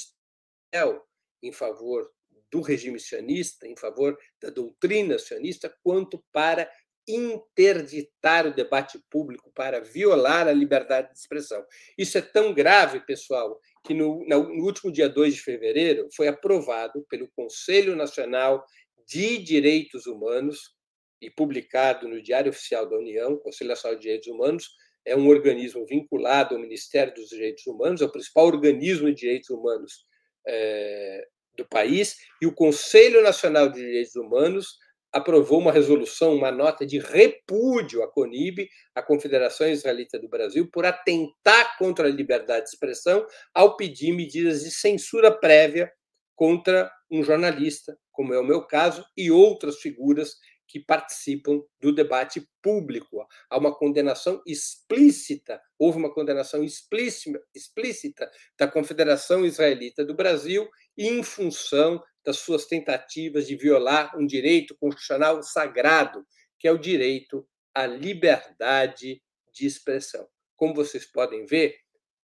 em 1.41 1.53
favor 1.53 2.11
do 2.51 2.61
regime 2.61 2.99
sionista, 2.99 3.69
em 3.69 3.77
favor 3.77 4.19
da 4.41 4.51
doutrina 4.51 5.17
sionista, 5.17 5.73
quanto 5.85 6.25
para 6.33 6.69
interditar 7.07 8.47
o 8.47 8.55
debate 8.55 8.99
público, 9.11 9.51
para 9.55 9.81
violar 9.81 10.49
a 10.49 10.53
liberdade 10.53 11.13
de 11.13 11.19
expressão. 11.19 11.65
Isso 11.99 12.17
é 12.17 12.23
tão 12.23 12.55
grave, 12.55 13.01
pessoal, 13.01 13.61
que 13.85 13.93
no, 13.93 14.27
no 14.27 14.65
último 14.65 14.91
dia 14.91 15.09
2 15.09 15.35
de 15.35 15.41
fevereiro 15.41 16.09
foi 16.17 16.29
aprovado 16.29 17.05
pelo 17.09 17.29
Conselho 17.37 17.95
Nacional 17.95 18.65
de 19.07 19.39
Direitos 19.39 20.07
Humanos 20.07 20.75
e 21.21 21.31
publicado 21.31 22.09
no 22.09 22.23
Diário 22.23 22.51
Oficial 22.51 22.89
da 22.89 22.97
União, 22.97 23.37
Conselho 23.39 23.69
Nacional 23.69 23.97
de 23.97 24.03
Direitos 24.03 24.29
Humanos, 24.29 24.71
é 25.07 25.15
um 25.15 25.29
organismo 25.29 25.85
vinculado 25.87 26.55
ao 26.55 26.61
Ministério 26.61 27.15
dos 27.15 27.29
Direitos 27.29 27.67
Humanos, 27.67 28.01
é 28.01 28.05
o 28.07 28.13
principal 28.13 28.47
organismo 28.47 29.09
de 29.09 29.15
direitos 29.15 29.51
humanos 29.51 30.07
é, 30.47 31.27
do 31.57 31.67
país, 31.67 32.17
e 32.41 32.47
o 32.47 32.55
Conselho 32.55 33.23
Nacional 33.23 33.69
de 33.69 33.81
Direitos 33.81 34.17
Humanos 34.17 34.79
aprovou 35.15 35.61
uma 35.61 35.71
resolução, 35.71 36.35
uma 36.35 36.51
nota 36.51 36.85
de 36.85 36.99
repúdio 36.99 38.03
à 38.03 38.11
CONIB, 38.11 38.69
a 38.93 39.01
Confederação 39.01 39.69
Israelita 39.69 40.19
do 40.19 40.29
Brasil, 40.29 40.69
por 40.73 40.85
atentar 40.85 41.79
contra 41.79 42.09
a 42.09 42.11
liberdade 42.11 42.65
de 42.65 42.71
expressão 42.71 43.25
ao 43.55 43.77
pedir 43.77 44.13
medidas 44.13 44.65
de 44.65 44.73
censura 44.73 45.31
prévia 45.31 45.89
contra 46.35 46.91
um 47.09 47.23
jornalista, 47.23 47.97
como 48.11 48.35
é 48.35 48.41
o 48.41 48.45
meu 48.45 48.67
caso, 48.67 49.05
e 49.17 49.31
outras 49.31 49.77
figuras 49.77 50.35
que 50.67 50.81
participam 50.81 51.63
do 51.81 51.95
debate 51.95 52.45
público. 52.61 53.25
Há 53.49 53.57
uma 53.57 53.73
condenação 53.73 54.43
explícita, 54.45 55.61
houve 55.79 55.99
uma 55.99 56.13
condenação 56.13 56.65
explícita, 56.65 57.41
explícita 57.55 58.29
da 58.59 58.67
Confederação 58.67 59.47
Israelita 59.47 60.05
do 60.05 60.15
Brasil 60.15 60.69
em 60.99 61.23
função 61.23 62.03
das 62.25 62.39
suas 62.39 62.67
tentativas 62.67 63.47
de 63.47 63.57
violar 63.57 64.17
um 64.17 64.27
direito 64.27 64.75
constitucional 64.77 65.43
sagrado, 65.43 66.27
que 66.59 66.67
é 66.67 66.73
o 66.73 66.79
direito 66.79 67.47
à 67.75 67.87
liberdade 67.87 69.23
de 69.53 69.67
expressão. 69.67 70.27
Como 70.57 70.75
vocês 70.75 71.05
podem 71.05 71.45
ver, 71.45 71.77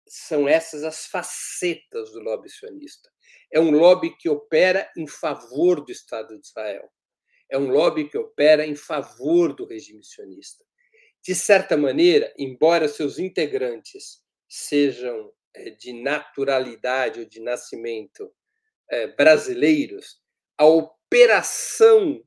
são 0.08 0.48
essas 0.48 0.84
as 0.84 1.06
facetas 1.06 2.12
do 2.12 2.20
lobby 2.20 2.50
sionista. 2.50 3.10
É 3.52 3.60
um 3.60 3.72
lobby 3.72 4.16
que 4.18 4.30
opera 4.30 4.90
em 4.98 5.08
favor 5.08 5.84
do 5.84 5.92
Estado 5.92 6.40
de 6.40 6.46
Israel 6.46 6.90
é 7.52 7.58
um 7.58 7.70
lobby 7.70 8.08
que 8.08 8.18
opera 8.18 8.66
em 8.66 8.76
favor 8.76 9.54
do 9.54 9.66
regime 9.66 10.04
sionista. 10.04 10.64
De 11.22 11.36
certa 11.36 11.76
maneira, 11.76 12.34
embora 12.38 12.88
seus 12.88 13.20
integrantes 13.20 14.24
sejam 14.48 15.32
eh, 15.54 15.72
de 15.72 15.92
naturalidade 16.02 17.20
ou 17.20 17.26
de 17.26 17.42
nascimento 17.42 18.34
eh, 18.92 19.08
brasileiros, 19.08 20.22
a 20.58 20.66
operação 20.66 22.24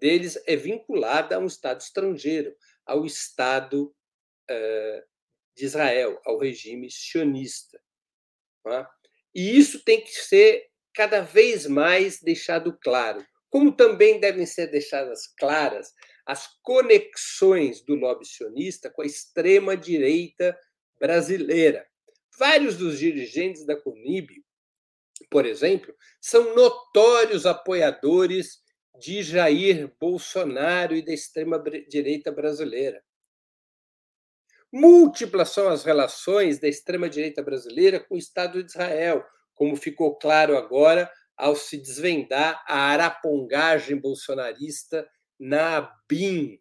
deles 0.00 0.38
é 0.46 0.56
vinculada 0.56 1.36
a 1.36 1.38
um 1.38 1.46
Estado 1.46 1.80
estrangeiro, 1.80 2.54
ao 2.84 3.06
Estado 3.06 3.94
eh, 4.50 5.04
de 5.56 5.64
Israel, 5.64 6.20
ao 6.24 6.38
regime 6.38 6.90
sionista. 6.90 7.80
É? 8.66 8.86
E 9.34 9.56
isso 9.58 9.82
tem 9.82 10.02
que 10.02 10.10
ser 10.10 10.68
cada 10.92 11.20
vez 11.22 11.66
mais 11.66 12.20
deixado 12.20 12.76
claro 12.82 13.24
como 13.50 13.72
também 13.72 14.20
devem 14.20 14.46
ser 14.46 14.68
deixadas 14.68 15.26
claras 15.38 15.92
as 16.26 16.46
conexões 16.62 17.80
do 17.80 17.94
lobby 17.94 18.26
sionista 18.26 18.90
com 18.90 19.02
a 19.02 19.06
extrema-direita 19.06 20.58
brasileira. 21.00 21.86
Vários 22.38 22.76
dos 22.76 22.98
dirigentes 22.98 23.64
da 23.64 23.80
CONIB, 23.80 24.44
por 25.30 25.46
exemplo, 25.46 25.94
são 26.20 26.54
notórios 26.54 27.46
apoiadores 27.46 28.60
de 28.98 29.22
Jair 29.22 29.92
Bolsonaro 30.00 30.94
e 30.94 31.04
da 31.04 31.12
extrema-direita 31.12 32.32
brasileira. 32.32 33.02
Múltiplas 34.72 35.50
são 35.50 35.68
as 35.68 35.84
relações 35.84 36.58
da 36.58 36.68
extrema-direita 36.68 37.42
brasileira 37.42 38.00
com 38.00 38.16
o 38.16 38.18
Estado 38.18 38.62
de 38.62 38.70
Israel, 38.70 39.24
como 39.54 39.76
ficou 39.76 40.18
claro 40.18 40.56
agora 40.56 41.10
ao 41.36 41.54
se 41.54 41.78
desvendar 41.78 42.62
a 42.66 42.90
arapongagem 42.90 43.96
bolsonarista 43.96 45.08
na 45.38 45.90
BIM. 46.08 46.60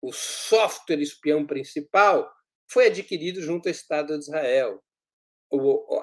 O 0.00 0.12
software 0.12 1.00
espião 1.00 1.46
principal 1.46 2.32
foi 2.66 2.86
adquirido 2.86 3.42
junto 3.42 3.68
ao 3.68 3.72
Estado 3.72 4.16
de 4.16 4.24
Israel. 4.24 4.82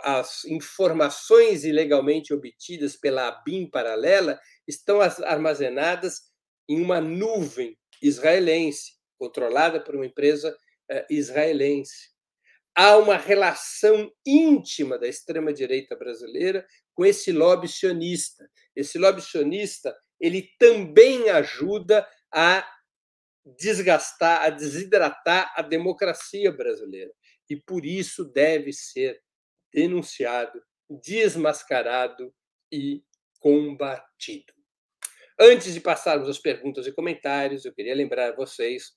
As 0.01 0.43
informações 0.45 1.63
ilegalmente 1.63 2.33
obtidas 2.33 2.95
pela 2.95 3.31
BIM 3.43 3.69
paralela 3.69 4.39
estão 4.67 4.99
armazenadas 5.01 6.21
em 6.67 6.81
uma 6.81 6.99
nuvem 6.99 7.77
israelense, 8.01 8.93
controlada 9.17 9.79
por 9.79 9.95
uma 9.95 10.05
empresa 10.05 10.57
eh, 10.89 11.05
israelense. 11.09 12.15
Há 12.75 12.97
uma 12.97 13.17
relação 13.17 14.11
íntima 14.25 14.97
da 14.97 15.07
extrema-direita 15.07 15.95
brasileira 15.95 16.65
com 16.93 17.05
esse 17.05 17.31
lobby 17.31 17.67
sionista. 17.67 18.49
Esse 18.75 18.97
lobby 18.97 19.21
sionista 19.21 19.95
ele 20.19 20.49
também 20.59 21.29
ajuda 21.29 22.07
a 22.33 22.67
desgastar, 23.57 24.41
a 24.41 24.49
desidratar 24.49 25.53
a 25.55 25.61
democracia 25.61 26.51
brasileira. 26.51 27.11
E 27.49 27.55
por 27.55 27.85
isso 27.85 28.25
deve 28.25 28.73
ser 28.73 29.21
denunciado, 29.75 30.63
desmascarado 30.89 32.33
e 32.71 33.03
combatido. 33.41 34.53
Antes 35.37 35.73
de 35.73 35.81
passarmos 35.81 36.29
às 36.29 36.39
perguntas 36.39 36.87
e 36.87 36.93
comentários, 36.93 37.65
eu 37.65 37.73
queria 37.73 37.93
lembrar 37.93 38.29
a 38.29 38.35
vocês 38.35 38.93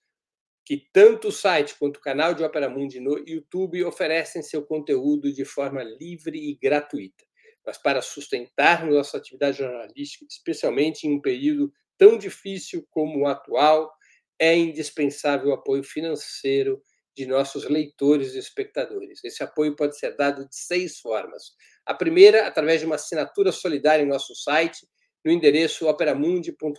que 0.65 0.89
tanto 0.93 1.29
o 1.29 1.33
site 1.33 1.75
quanto 1.77 1.97
o 1.97 2.01
canal 2.01 2.33
de 2.33 2.45
Opera 2.45 2.71
Mundi 2.71 3.01
no 3.01 3.19
YouTube 3.27 3.83
oferecem 3.85 4.41
seu 4.41 4.65
conteúdo 4.65 5.33
de 5.33 5.45
forma 5.45 5.83
livre 5.83 6.39
e 6.39 6.57
gratuita. 6.57 7.25
Mas 7.67 7.77
para 7.77 8.01
sustentarmos 8.01 8.95
nossa 8.95 9.17
atividade 9.17 9.59
jornalística, 9.59 10.25
especialmente 10.31 11.09
em 11.09 11.17
um 11.17 11.21
período 11.21 11.73
tão 11.97 12.17
difícil 12.17 12.87
como 12.91 13.25
o 13.25 13.27
atual, 13.27 13.93
é 14.39 14.57
indispensável 14.57 15.49
o 15.49 15.55
apoio 15.55 15.83
financeiro 15.83 16.81
de 17.19 17.27
nossos 17.27 17.69
leitores 17.69 18.35
e 18.35 18.39
espectadores. 18.39 19.25
Esse 19.25 19.43
apoio 19.43 19.75
pode 19.75 19.99
ser 19.99 20.17
dado 20.17 20.49
de 20.49 20.55
seis 20.55 21.01
formas. 21.01 21.51
A 21.85 21.93
primeira, 21.93 22.47
através 22.47 22.79
de 22.79 22.87
uma 22.87 22.95
assinatura 22.95 23.51
solidária 23.51 24.05
em 24.05 24.07
nosso 24.07 24.37
site, 24.37 24.87
no 25.25 25.33
endereço 25.33 25.89
operamundi.com.br 25.89 26.79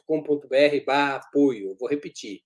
apoio. 0.88 1.76
Vou 1.78 1.90
repetir, 1.90 2.40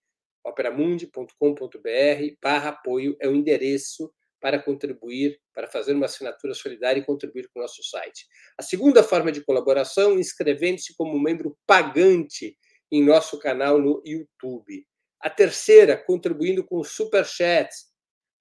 operamundi.com.br 0.43 2.35
apoio 2.41 3.15
é 3.21 3.27
o 3.27 3.35
endereço 3.35 4.11
para 4.41 4.59
contribuir, 4.59 5.39
para 5.53 5.67
fazer 5.67 5.93
uma 5.93 6.07
assinatura 6.07 6.55
solidária 6.55 6.99
e 6.99 7.05
contribuir 7.05 7.47
com 7.53 7.59
o 7.59 7.61
nosso 7.61 7.83
site. 7.83 8.25
A 8.57 8.63
segunda 8.63 9.03
forma 9.03 9.31
de 9.31 9.45
colaboração, 9.45 10.17
inscrevendo-se 10.17 10.95
como 10.95 11.19
membro 11.19 11.55
pagante 11.67 12.57
em 12.91 13.03
nosso 13.03 13.37
canal 13.37 13.79
no 13.79 14.01
YouTube. 14.03 14.83
A 15.23 15.29
terceira, 15.29 15.97
contribuindo 15.97 16.63
com 16.63 16.83
super 16.83 17.25
chats. 17.25 17.91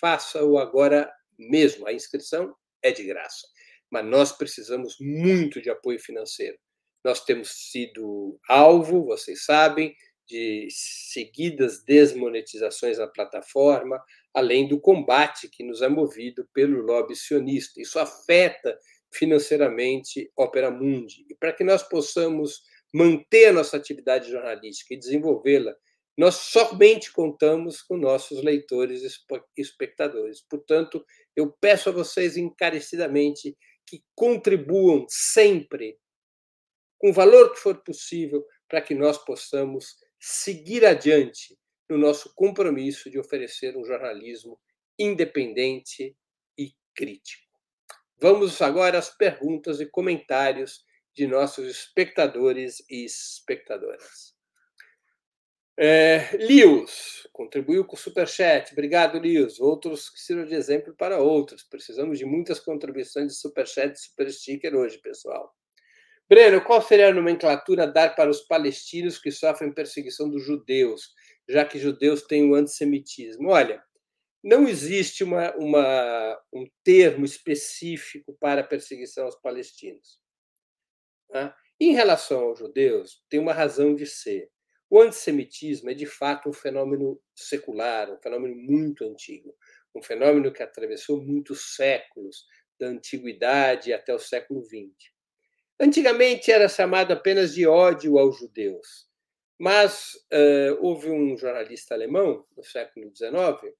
faça-o 0.00 0.58
agora 0.58 1.12
mesmo. 1.36 1.88
A 1.88 1.92
inscrição 1.92 2.54
é 2.80 2.92
de 2.92 3.02
graça. 3.02 3.48
Mas 3.90 4.06
nós 4.06 4.30
precisamos 4.30 4.94
muito 5.00 5.60
de 5.60 5.70
apoio 5.70 5.98
financeiro. 5.98 6.56
Nós 7.04 7.24
temos 7.24 7.50
sido 7.72 8.38
alvo, 8.48 9.06
vocês 9.06 9.44
sabem, 9.44 9.92
de 10.28 10.68
seguidas 10.70 11.82
desmonetizações 11.84 12.98
na 12.98 13.06
plataforma, 13.06 14.02
além 14.34 14.68
do 14.68 14.80
combate 14.80 15.48
que 15.48 15.64
nos 15.64 15.82
é 15.82 15.88
movido 15.88 16.48
pelo 16.52 16.82
lobby 16.82 17.14
sionista. 17.14 17.80
Isso 17.80 17.98
afeta 17.98 18.78
financeiramente 19.10 20.30
Opera 20.36 20.70
Mundi. 20.70 21.24
E 21.30 21.34
para 21.34 21.52
que 21.52 21.64
nós 21.64 21.82
possamos 21.82 22.62
manter 22.92 23.46
a 23.46 23.52
nossa 23.52 23.76
atividade 23.76 24.30
jornalística 24.30 24.94
e 24.94 24.98
desenvolvê-la 24.98 25.74
nós 26.16 26.36
somente 26.36 27.12
contamos 27.12 27.82
com 27.82 27.96
nossos 27.96 28.42
leitores 28.42 29.02
e 29.02 29.60
espectadores. 29.60 30.40
Portanto, 30.40 31.04
eu 31.34 31.52
peço 31.60 31.90
a 31.90 31.92
vocês 31.92 32.36
encarecidamente 32.38 33.56
que 33.86 34.02
contribuam 34.14 35.04
sempre, 35.08 35.98
com 36.98 37.10
o 37.10 37.12
valor 37.12 37.52
que 37.52 37.58
for 37.58 37.82
possível, 37.82 38.44
para 38.66 38.80
que 38.80 38.94
nós 38.94 39.18
possamos 39.18 39.96
seguir 40.18 40.84
adiante 40.84 41.58
no 41.88 41.96
nosso 41.98 42.34
compromisso 42.34 43.10
de 43.10 43.18
oferecer 43.18 43.76
um 43.76 43.84
jornalismo 43.84 44.58
independente 44.98 46.16
e 46.58 46.72
crítico. 46.94 47.46
Vamos 48.18 48.60
agora 48.62 48.98
às 48.98 49.10
perguntas 49.10 49.80
e 49.80 49.86
comentários 49.86 50.84
de 51.14 51.26
nossos 51.26 51.66
espectadores 51.66 52.82
e 52.90 53.04
espectadoras. 53.04 54.34
É, 55.78 56.34
Lios 56.38 57.28
contribuiu 57.32 57.84
com 57.84 57.96
o 57.96 57.98
Superchat. 57.98 58.72
Obrigado, 58.72 59.18
Lios. 59.18 59.60
Outros 59.60 60.08
que 60.08 60.18
sirvam 60.18 60.46
de 60.46 60.54
exemplo 60.54 60.94
para 60.96 61.20
outros. 61.20 61.62
Precisamos 61.62 62.18
de 62.18 62.24
muitas 62.24 62.58
contribuições 62.58 63.28
de 63.28 63.38
Superchat 63.38 63.94
e 63.94 64.00
Super 64.00 64.32
Sticker 64.32 64.74
hoje, 64.74 64.98
pessoal. 64.98 65.54
Breno, 66.28 66.62
qual 66.62 66.82
seria 66.82 67.08
a 67.08 67.14
nomenclatura 67.14 67.84
a 67.84 67.86
dar 67.86 68.16
para 68.16 68.30
os 68.30 68.40
palestinos 68.40 69.18
que 69.18 69.30
sofrem 69.30 69.72
perseguição 69.72 70.28
dos 70.28 70.44
judeus, 70.44 71.14
já 71.48 71.64
que 71.64 71.78
judeus 71.78 72.22
têm 72.22 72.50
o 72.50 72.54
antissemitismo? 72.54 73.50
Olha, 73.50 73.82
não 74.42 74.68
existe 74.68 75.22
uma, 75.22 75.54
uma, 75.56 76.40
um 76.52 76.66
termo 76.82 77.24
específico 77.24 78.36
para 78.40 78.64
perseguição 78.64 79.24
aos 79.24 79.36
palestinos. 79.36 80.20
Tá? 81.28 81.54
Em 81.80 81.92
relação 81.92 82.40
aos 82.40 82.58
judeus, 82.58 83.22
tem 83.28 83.38
uma 83.38 83.52
razão 83.52 83.94
de 83.94 84.06
ser 84.06 84.50
o 84.88 85.00
antissemitismo 85.00 85.90
é, 85.90 85.94
de 85.94 86.06
fato, 86.06 86.48
um 86.48 86.52
fenômeno 86.52 87.20
secular, 87.34 88.10
um 88.10 88.18
fenômeno 88.20 88.54
muito 88.54 89.04
antigo, 89.04 89.54
um 89.94 90.02
fenômeno 90.02 90.52
que 90.52 90.62
atravessou 90.62 91.20
muitos 91.20 91.74
séculos, 91.74 92.44
da 92.78 92.88
antiguidade 92.88 93.92
até 93.92 94.14
o 94.14 94.18
século 94.18 94.62
XX. 94.62 95.15
Antigamente 95.78 96.50
era 96.50 96.68
chamado 96.68 97.12
apenas 97.12 97.54
de 97.54 97.66
ódio 97.66 98.18
aos 98.18 98.38
judeus, 98.38 99.06
mas 99.58 100.14
uh, 100.32 100.78
houve 100.80 101.10
um 101.10 101.36
jornalista 101.36 101.94
alemão, 101.94 102.46
no 102.56 102.64
século 102.64 103.14
XIX, 103.14 103.74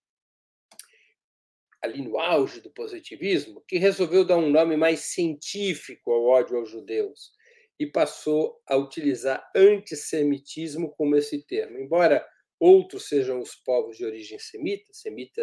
ali 1.82 2.02
no 2.02 2.18
auge 2.18 2.60
do 2.60 2.70
positivismo, 2.70 3.64
que 3.66 3.78
resolveu 3.78 4.26
dar 4.26 4.36
um 4.36 4.50
nome 4.50 4.76
mais 4.76 5.00
científico 5.00 6.12
ao 6.12 6.24
ódio 6.24 6.58
aos 6.58 6.70
judeus 6.70 7.32
e 7.78 7.86
passou 7.86 8.60
a 8.66 8.76
utilizar 8.76 9.50
antissemitismo 9.54 10.94
como 10.96 11.16
esse 11.16 11.46
termo. 11.46 11.78
Embora 11.78 12.26
outros 12.60 13.08
sejam 13.08 13.40
os 13.40 13.54
povos 13.54 13.96
de 13.96 14.04
origem 14.04 14.38
semita, 14.38 14.92
semita 14.92 15.42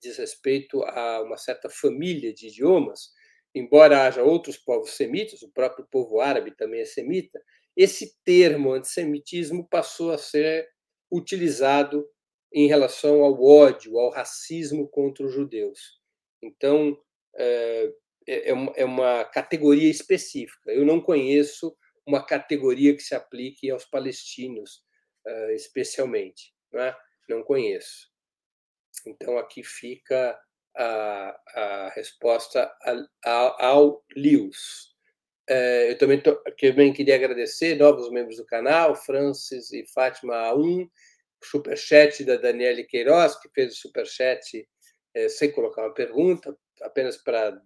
diz 0.00 0.16
respeito 0.16 0.82
a 0.84 1.22
uma 1.22 1.36
certa 1.36 1.68
família 1.68 2.32
de 2.32 2.48
idiomas, 2.48 3.10
embora 3.54 4.06
haja 4.06 4.22
outros 4.22 4.56
povos 4.56 4.90
semitas, 4.90 5.42
o 5.42 5.50
próprio 5.52 5.86
povo 5.90 6.20
árabe 6.20 6.54
também 6.56 6.80
é 6.80 6.84
semita, 6.84 7.40
esse 7.76 8.16
termo 8.24 8.72
antissemitismo 8.72 9.66
passou 9.68 10.10
a 10.10 10.18
ser 10.18 10.68
utilizado 11.10 12.06
em 12.52 12.66
relação 12.66 13.22
ao 13.22 13.42
ódio, 13.42 13.98
ao 13.98 14.10
racismo 14.10 14.88
contra 14.88 15.24
os 15.24 15.32
judeus. 15.32 16.00
Então, 16.42 16.98
eh, 17.36 17.92
é, 18.28 18.50
é, 18.50 18.54
é 18.76 18.84
uma 18.84 19.24
categoria 19.24 19.90
específica. 19.90 20.70
Eu 20.70 20.84
não 20.84 21.00
conheço 21.00 21.74
uma 22.06 22.24
categoria 22.24 22.94
que 22.94 23.02
se 23.02 23.14
aplique 23.14 23.70
aos 23.70 23.86
palestinos, 23.86 24.82
uh, 25.26 25.50
especialmente. 25.52 26.54
Não, 26.70 26.82
é? 26.82 26.96
não 27.26 27.42
conheço. 27.42 28.08
Então, 29.06 29.38
aqui 29.38 29.62
fica 29.62 30.38
a, 30.78 31.40
a 31.54 31.88
resposta 31.90 32.72
ao, 33.24 34.04
Lewis. 34.16 34.88
É, 35.48 35.90
eu 35.90 35.98
também, 35.98 36.20
tô, 36.20 36.36
também 36.60 36.92
queria 36.92 37.16
agradecer 37.16 37.74
novos 37.74 38.10
membros 38.10 38.36
do 38.36 38.46
canal, 38.46 38.94
Francis 38.94 39.72
e 39.72 39.84
Fátima 39.86 40.34
A1, 40.34 40.88
superchat 41.42 42.22
da 42.24 42.36
Daniele 42.36 42.84
Queiroz, 42.84 43.34
que 43.40 43.48
fez 43.54 43.72
o 43.72 43.76
superchat 43.76 44.68
é, 45.14 45.28
sem 45.28 45.50
colocar 45.50 45.82
uma 45.82 45.94
pergunta, 45.94 46.56
apenas 46.82 47.16
para 47.16 47.60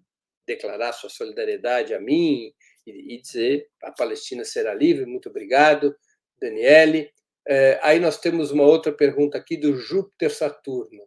declarar 0.47 0.93
sua 0.93 1.11
solidariedade 1.11 1.95
a 1.95 2.01
mim 2.01 2.53
e, 2.87 3.21
dizer 3.21 3.69
a 3.83 3.93
Palestina 3.93 4.45
será 4.45 4.75
livre. 4.75 5.05
Muito 5.07 5.29
obrigado, 5.29 5.95
Daniele. 6.41 7.11
É, 7.47 7.79
aí 7.83 7.99
nós 7.99 8.19
temos 8.19 8.51
uma 8.51 8.65
outra 8.65 8.93
pergunta 8.93 9.37
aqui 9.37 9.57
do 9.57 9.77
Júpiter 9.77 10.33
Saturno. 10.33 11.03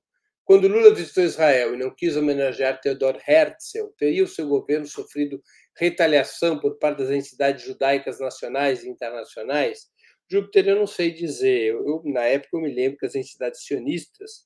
Quando 0.45 0.67
Lula 0.67 0.93
visitou 0.93 1.23
Israel 1.23 1.73
e 1.73 1.77
não 1.77 1.89
quis 1.89 2.15
homenagear 2.15 2.79
Theodor 2.79 3.19
Herzl, 3.27 3.87
teria 3.97 4.23
o 4.23 4.27
seu 4.27 4.47
governo 4.47 4.85
sofrido 4.85 5.41
retaliação 5.75 6.59
por 6.59 6.77
parte 6.77 6.99
das 6.99 7.09
entidades 7.09 7.65
judaicas 7.65 8.19
nacionais 8.19 8.83
e 8.83 8.89
internacionais? 8.89 9.87
Júpiter, 10.29 10.67
eu 10.67 10.75
não 10.75 10.85
sei 10.85 11.11
dizer. 11.11 11.73
Eu, 11.73 12.03
na 12.05 12.25
época, 12.25 12.57
eu 12.57 12.61
me 12.61 12.71
lembro 12.71 12.99
que 12.99 13.07
as 13.07 13.15
entidades 13.15 13.65
sionistas 13.65 14.45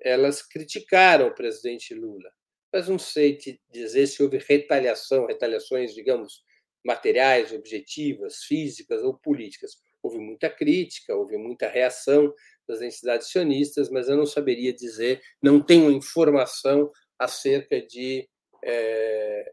elas 0.00 0.42
criticaram 0.42 1.26
o 1.26 1.34
presidente 1.34 1.92
Lula, 1.92 2.30
mas 2.72 2.88
não 2.88 2.98
sei 2.98 3.36
te 3.36 3.60
dizer 3.68 4.06
se 4.06 4.22
houve 4.22 4.38
retaliação, 4.38 5.26
retaliações, 5.26 5.92
digamos, 5.92 6.44
materiais, 6.84 7.52
objetivas, 7.52 8.44
físicas 8.44 9.02
ou 9.02 9.18
políticas. 9.18 9.72
Houve 10.02 10.18
muita 10.18 10.48
crítica, 10.48 11.16
houve 11.16 11.36
muita 11.36 11.68
reação 11.68 12.32
das 12.68 12.80
entidades 12.80 13.28
sionistas, 13.28 13.90
mas 13.90 14.08
eu 14.08 14.16
não 14.16 14.26
saberia 14.26 14.72
dizer, 14.72 15.20
não 15.42 15.60
tenho 15.60 15.90
informação 15.90 16.90
acerca 17.18 17.80
de 17.80 18.28
é, 18.64 19.52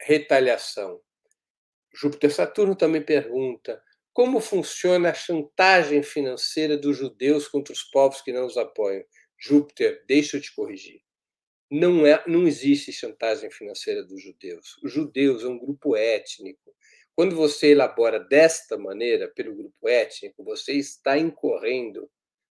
retaliação. 0.00 1.00
Júpiter 1.94 2.32
Saturno 2.32 2.74
também 2.74 3.02
pergunta 3.02 3.80
como 4.12 4.40
funciona 4.40 5.10
a 5.10 5.14
chantagem 5.14 6.02
financeira 6.02 6.78
dos 6.78 6.96
judeus 6.96 7.48
contra 7.48 7.72
os 7.72 7.82
povos 7.82 8.20
que 8.20 8.32
não 8.32 8.46
os 8.46 8.56
apoiam. 8.56 9.04
Júpiter, 9.36 10.04
deixa 10.06 10.36
eu 10.36 10.40
te 10.40 10.54
corrigir. 10.54 11.00
Não, 11.70 12.06
é, 12.06 12.22
não 12.26 12.46
existe 12.46 12.92
chantagem 12.92 13.50
financeira 13.50 14.04
dos 14.04 14.22
judeus. 14.22 14.76
Os 14.82 14.92
judeus 14.92 15.42
é 15.42 15.48
um 15.48 15.58
grupo 15.58 15.96
étnico. 15.96 16.72
Quando 17.16 17.34
você 17.34 17.72
elabora 17.72 18.20
desta 18.20 18.78
maneira, 18.78 19.28
pelo 19.28 19.54
grupo 19.54 19.88
étnico, 19.88 20.44
você 20.44 20.72
está 20.74 21.18
incorrendo 21.18 22.08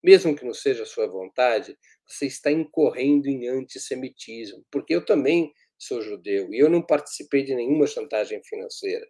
mesmo 0.03 0.35
que 0.35 0.45
não 0.45 0.53
seja 0.53 0.83
a 0.83 0.85
sua 0.85 1.07
vontade, 1.07 1.77
você 2.07 2.25
está 2.25 2.51
incorrendo 2.51 3.27
em 3.27 3.47
antissemitismo, 3.47 4.65
porque 4.71 4.95
eu 4.95 5.05
também 5.05 5.53
sou 5.77 6.01
judeu 6.01 6.53
e 6.53 6.59
eu 6.59 6.69
não 6.69 6.81
participei 6.81 7.43
de 7.43 7.55
nenhuma 7.55 7.87
chantagem 7.87 8.41
financeira. 8.43 9.05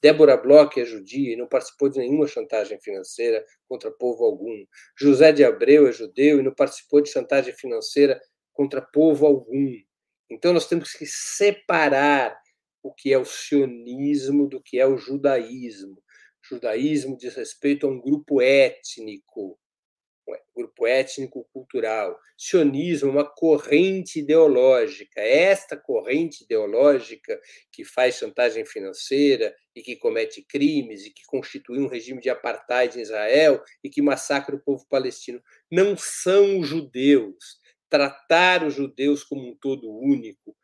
Débora 0.00 0.36
Bloch 0.36 0.78
é 0.80 0.84
judia 0.84 1.32
e 1.32 1.36
não 1.36 1.48
participou 1.48 1.88
de 1.88 1.98
nenhuma 1.98 2.26
chantagem 2.26 2.80
financeira 2.80 3.44
contra 3.68 3.90
povo 3.90 4.24
algum. 4.24 4.64
José 4.98 5.32
de 5.32 5.44
Abreu 5.44 5.88
é 5.88 5.92
judeu 5.92 6.38
e 6.38 6.42
não 6.42 6.54
participou 6.54 7.00
de 7.00 7.10
chantagem 7.10 7.54
financeira 7.54 8.20
contra 8.52 8.80
povo 8.80 9.26
algum. 9.26 9.74
Então 10.30 10.52
nós 10.52 10.66
temos 10.66 10.92
que 10.92 11.06
separar 11.06 12.36
o 12.82 12.92
que 12.92 13.12
é 13.12 13.18
o 13.18 13.24
sionismo 13.24 14.48
do 14.48 14.60
que 14.60 14.78
é 14.78 14.86
o 14.86 14.96
judaísmo. 14.96 15.94
O 15.94 16.54
judaísmo 16.54 17.16
diz 17.16 17.34
respeito 17.34 17.86
a 17.86 17.90
um 17.90 18.00
grupo 18.00 18.40
étnico, 18.40 19.58
grupo 20.54 20.86
étnico-cultural. 20.86 22.18
Sionismo 22.36 23.08
é 23.08 23.12
uma 23.12 23.24
corrente 23.24 24.20
ideológica. 24.20 25.20
É 25.20 25.44
esta 25.44 25.76
corrente 25.76 26.44
ideológica 26.44 27.40
que 27.70 27.84
faz 27.84 28.16
chantagem 28.16 28.64
financeira 28.64 29.54
e 29.74 29.82
que 29.82 29.96
comete 29.96 30.42
crimes 30.42 31.04
e 31.04 31.10
que 31.10 31.24
constitui 31.26 31.78
um 31.78 31.88
regime 31.88 32.20
de 32.20 32.30
apartheid 32.30 32.98
em 32.98 33.02
Israel 33.02 33.62
e 33.82 33.88
que 33.88 34.02
massacra 34.02 34.54
o 34.54 34.62
povo 34.62 34.86
palestino. 34.88 35.42
Não 35.70 35.96
são 35.96 36.60
os 36.60 36.68
judeus. 36.68 37.60
Tratar 37.88 38.64
os 38.64 38.74
judeus 38.74 39.22
como 39.22 39.46
um 39.46 39.54
todo 39.54 39.90
único, 39.90 40.56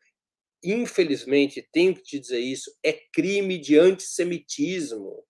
infelizmente, 0.63 1.67
tenho 1.71 1.93
que 1.93 2.01
te 2.01 2.19
dizer 2.19 2.39
isso, 2.39 2.71
é 2.83 2.91
crime 2.91 3.57
de 3.57 3.77
antissemitismo. 3.77 5.23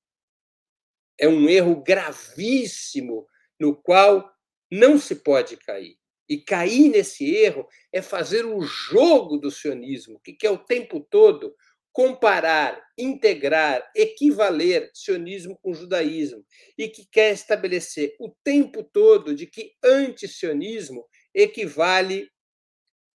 É 1.19 1.27
um 1.27 1.49
erro 1.49 1.83
gravíssimo 1.83 3.27
no 3.59 3.75
qual 3.75 4.31
não 4.71 4.97
se 4.97 5.15
pode 5.15 5.57
cair. 5.57 5.97
E 6.27 6.37
cair 6.37 6.89
nesse 6.89 7.35
erro 7.35 7.67
é 7.91 8.01
fazer 8.01 8.45
o 8.45 8.61
jogo 8.61 9.37
do 9.37 9.49
sionismo, 9.49 10.19
que 10.23 10.33
quer 10.33 10.51
o 10.51 10.59
tempo 10.59 10.99
todo 11.09 11.55
comparar, 11.91 12.81
integrar, 12.97 13.89
equivaler 13.95 14.91
sionismo 14.93 15.57
com 15.61 15.73
judaísmo, 15.73 16.45
e 16.77 16.87
que 16.87 17.05
quer 17.11 17.33
estabelecer 17.33 18.15
o 18.19 18.29
tempo 18.43 18.83
todo 18.83 19.33
de 19.33 19.47
que 19.47 19.73
antisionismo 19.83 21.05
equivale 21.33 22.29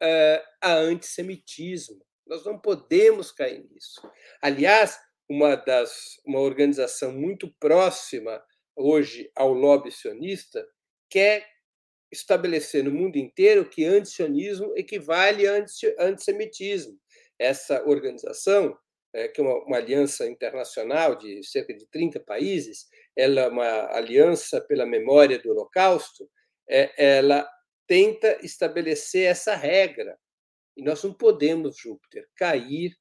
uh, 0.01 0.43
a 0.61 0.73
antissemitismo. 0.73 2.05
Nós 2.27 2.45
não 2.45 2.59
podemos 2.59 3.31
cair 3.31 3.67
nisso. 3.71 4.01
Aliás, 4.39 4.99
uma 5.27 5.55
das 5.55 6.19
uma 6.25 6.39
organização 6.39 7.11
muito 7.11 7.53
próxima 7.59 8.41
hoje 8.79 9.29
ao 9.35 9.53
lobby 9.53 9.91
sionista, 9.91 10.65
quer 11.09 11.45
estabelecer 12.11 12.83
no 12.83 12.91
mundo 12.91 13.17
inteiro 13.17 13.69
que 13.69 13.85
antisionismo 13.85 14.73
equivale 14.75 15.47
a 15.47 15.63
antissemitismo. 15.99 16.97
Essa 17.37 17.83
organização, 17.87 18.77
é, 19.13 19.27
que 19.27 19.41
é 19.41 19.43
uma, 19.43 19.63
uma, 19.65 19.77
aliança 19.77 20.27
internacional 20.27 21.15
de 21.15 21.43
cerca 21.43 21.73
de 21.73 21.85
30 21.87 22.19
países, 22.21 22.87
ela 23.15 23.41
é 23.41 23.47
uma 23.47 23.95
aliança 23.95 24.59
pela 24.61 24.85
memória 24.85 25.37
do 25.37 25.51
Holocausto, 25.51 26.29
é, 26.67 27.17
ela 27.17 27.47
tenta 27.87 28.39
estabelecer 28.43 29.27
essa 29.27 29.55
regra. 29.55 30.17
E 30.77 30.83
nós 30.83 31.03
não 31.03 31.13
podemos, 31.13 31.77
Júpiter, 31.77 32.27
cair 32.35 32.95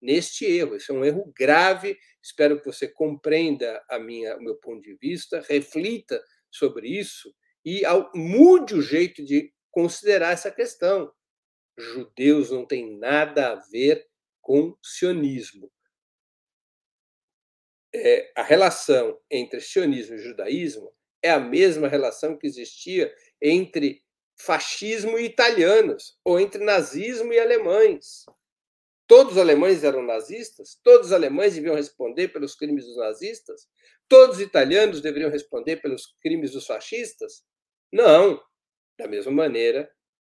neste 0.00 0.44
erro. 0.44 0.76
Esse 0.76 0.90
é 0.90 0.94
um 0.94 1.04
erro 1.04 1.32
grave. 1.36 1.96
Espero 2.28 2.60
que 2.60 2.66
você 2.66 2.86
compreenda 2.86 3.82
a 3.88 3.98
minha, 3.98 4.36
o 4.36 4.42
meu 4.42 4.54
ponto 4.56 4.82
de 4.82 4.94
vista, 4.96 5.40
reflita 5.48 6.22
sobre 6.50 6.86
isso 6.86 7.34
e 7.64 7.82
mude 8.14 8.74
o 8.74 8.82
jeito 8.82 9.24
de 9.24 9.50
considerar 9.70 10.32
essa 10.32 10.50
questão. 10.50 11.10
Judeus 11.78 12.50
não 12.50 12.66
têm 12.66 12.98
nada 12.98 13.52
a 13.52 13.54
ver 13.54 14.06
com 14.42 14.76
sionismo. 14.82 15.72
É, 17.94 18.30
a 18.36 18.42
relação 18.42 19.18
entre 19.30 19.62
sionismo 19.62 20.16
e 20.16 20.18
judaísmo 20.18 20.92
é 21.22 21.30
a 21.30 21.40
mesma 21.40 21.88
relação 21.88 22.36
que 22.36 22.46
existia 22.46 23.10
entre 23.40 24.04
fascismo 24.38 25.18
e 25.18 25.24
italianos, 25.24 26.18
ou 26.22 26.38
entre 26.38 26.62
nazismo 26.62 27.32
e 27.32 27.40
alemães. 27.40 28.26
Todos 29.08 29.32
os 29.32 29.38
alemães 29.38 29.82
eram 29.84 30.02
nazistas? 30.02 30.78
Todos 30.84 31.06
os 31.06 31.12
alemães 31.14 31.54
deviam 31.54 31.74
responder 31.74 32.28
pelos 32.28 32.54
crimes 32.54 32.84
dos 32.84 32.98
nazistas? 32.98 33.66
Todos 34.06 34.36
os 34.36 34.42
italianos 34.42 35.00
deveriam 35.00 35.30
responder 35.30 35.76
pelos 35.76 36.14
crimes 36.20 36.52
dos 36.52 36.66
fascistas? 36.66 37.42
Não. 37.90 38.38
Da 38.98 39.08
mesma 39.08 39.32
maneira, 39.32 39.90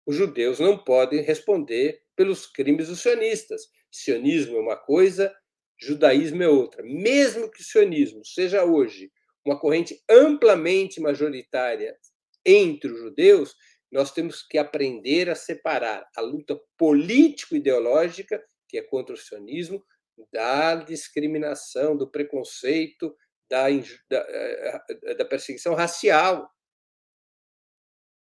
os 0.04 0.14
judeus 0.14 0.60
não 0.60 0.76
podem 0.76 1.22
responder 1.22 2.02
pelos 2.14 2.46
crimes 2.46 2.88
dos 2.88 3.00
sionistas. 3.00 3.62
Sionismo 3.90 4.58
é 4.58 4.60
uma 4.60 4.76
coisa, 4.76 5.34
judaísmo 5.80 6.42
é 6.42 6.48
outra. 6.48 6.82
Mesmo 6.82 7.50
que 7.50 7.62
o 7.62 7.64
sionismo 7.64 8.22
seja 8.22 8.64
hoje 8.64 9.10
uma 9.46 9.58
corrente 9.58 9.98
amplamente 10.10 11.00
majoritária 11.00 11.96
entre 12.44 12.92
os 12.92 12.98
judeus, 12.98 13.56
nós 13.90 14.12
temos 14.12 14.42
que 14.42 14.58
aprender 14.58 15.30
a 15.30 15.34
separar 15.34 16.06
a 16.14 16.20
luta 16.20 16.60
político-ideológica 16.76 18.44
que 18.68 18.78
é 18.78 18.82
contra 18.82 19.14
o 19.14 19.18
sionismo, 19.18 19.84
da 20.32 20.74
discriminação, 20.76 21.96
do 21.96 22.10
preconceito, 22.10 23.16
da, 23.48 23.68
da, 24.10 24.26
eh, 24.28 25.14
da 25.14 25.24
perseguição 25.24 25.74
racial, 25.74 26.50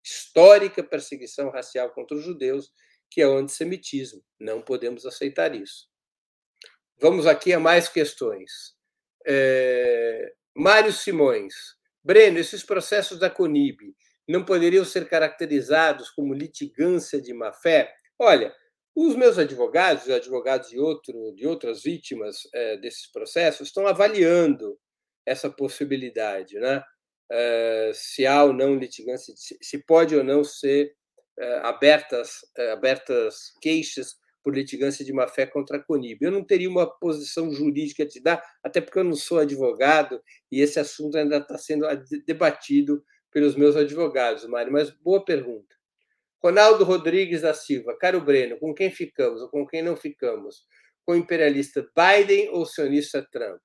histórica 0.05 0.83
perseguição 0.83 1.51
racial 1.51 1.91
contra 1.93 2.17
os 2.17 2.25
judeus, 2.25 2.73
que 3.11 3.21
é 3.21 3.29
o 3.29 3.37
antissemitismo. 3.37 4.25
Não 4.41 4.61
podemos 4.61 5.07
aceitar 5.07 5.55
isso. 5.55 5.89
Vamos 7.01 7.27
aqui 7.27 7.53
a 7.53 7.61
mais 7.61 7.89
questões. 7.89 8.75
É... 9.27 10.33
Mário 10.57 10.93
Simões. 10.93 11.55
Breno, 12.03 12.39
esses 12.39 12.65
processos 12.65 13.19
da 13.19 13.31
CONIB 13.31 13.95
não 14.29 14.45
poderiam 14.45 14.85
ser 14.85 15.09
caracterizados 15.09 16.11
como 16.11 16.35
litigância 16.35 17.21
de 17.21 17.33
má-fé? 17.33 17.95
Olha, 18.19 18.55
os 18.95 19.17
meus 19.17 19.39
advogados, 19.39 20.05
os 20.05 20.11
advogados 20.11 20.69
de, 20.71 20.79
outro, 20.79 21.33
de 21.35 21.47
outras 21.47 21.83
vítimas 21.83 22.49
é, 22.55 22.77
desses 22.77 23.11
processos, 23.11 23.69
estão 23.69 23.87
avaliando 23.87 24.79
essa 25.27 25.51
possibilidade, 25.51 26.59
né? 26.59 26.83
É, 27.31 27.93
se 27.95 28.27
há 28.27 28.45
ou 28.45 28.53
não 28.53 28.77
litigância, 28.77 29.33
se 29.37 29.79
pode 29.87 30.15
ou 30.15 30.23
não 30.23 30.45
ser 30.45 30.95
é, 31.39 31.59
abertas, 31.61 32.41
abertas 32.73 33.53
queixas 33.63 34.17
por 34.43 34.55
litigância 34.55 35.05
de 35.05 35.13
má-fé 35.13 35.47
contra 35.47 35.77
a 35.79 35.83
CONIB. 35.83 36.25
Eu 36.25 36.33
não 36.33 36.45
teria 36.45 36.69
uma 36.69 36.87
posição 36.87 37.51
jurídica 37.51 38.03
a 38.03 38.09
te 38.09 38.21
dar, 38.21 38.43
até 38.63 38.81
porque 38.81 38.99
eu 38.99 39.05
não 39.05 39.15
sou 39.15 39.39
advogado 39.39 40.21
e 40.51 40.61
esse 40.61 40.79
assunto 40.81 41.17
ainda 41.17 41.39
está 41.39 41.57
sendo 41.57 41.87
debatido 42.27 43.03
pelos 43.31 43.57
meus 43.57 43.77
advogados, 43.77 44.45
Mário. 44.47 44.73
Mas 44.73 44.91
boa 44.91 45.25
pergunta. 45.25 45.75
Ronaldo 46.43 46.85
Rodrigues 46.85 47.43
da 47.43 47.55
Silva, 47.55 47.97
caro 47.97 48.21
Breno, 48.21 48.59
com 48.59 48.75
quem 48.75 48.91
ficamos 48.91 49.41
ou 49.43 49.49
com 49.49 49.67
quem 49.67 49.81
não 49.81 49.97
ficamos? 49.97 50.67
Com 51.05 51.13
o 51.13 51.17
imperialista 51.17 51.87
Biden 51.97 52.51
ou 52.51 52.67
sionista 52.67 53.27
Trump? 53.31 53.61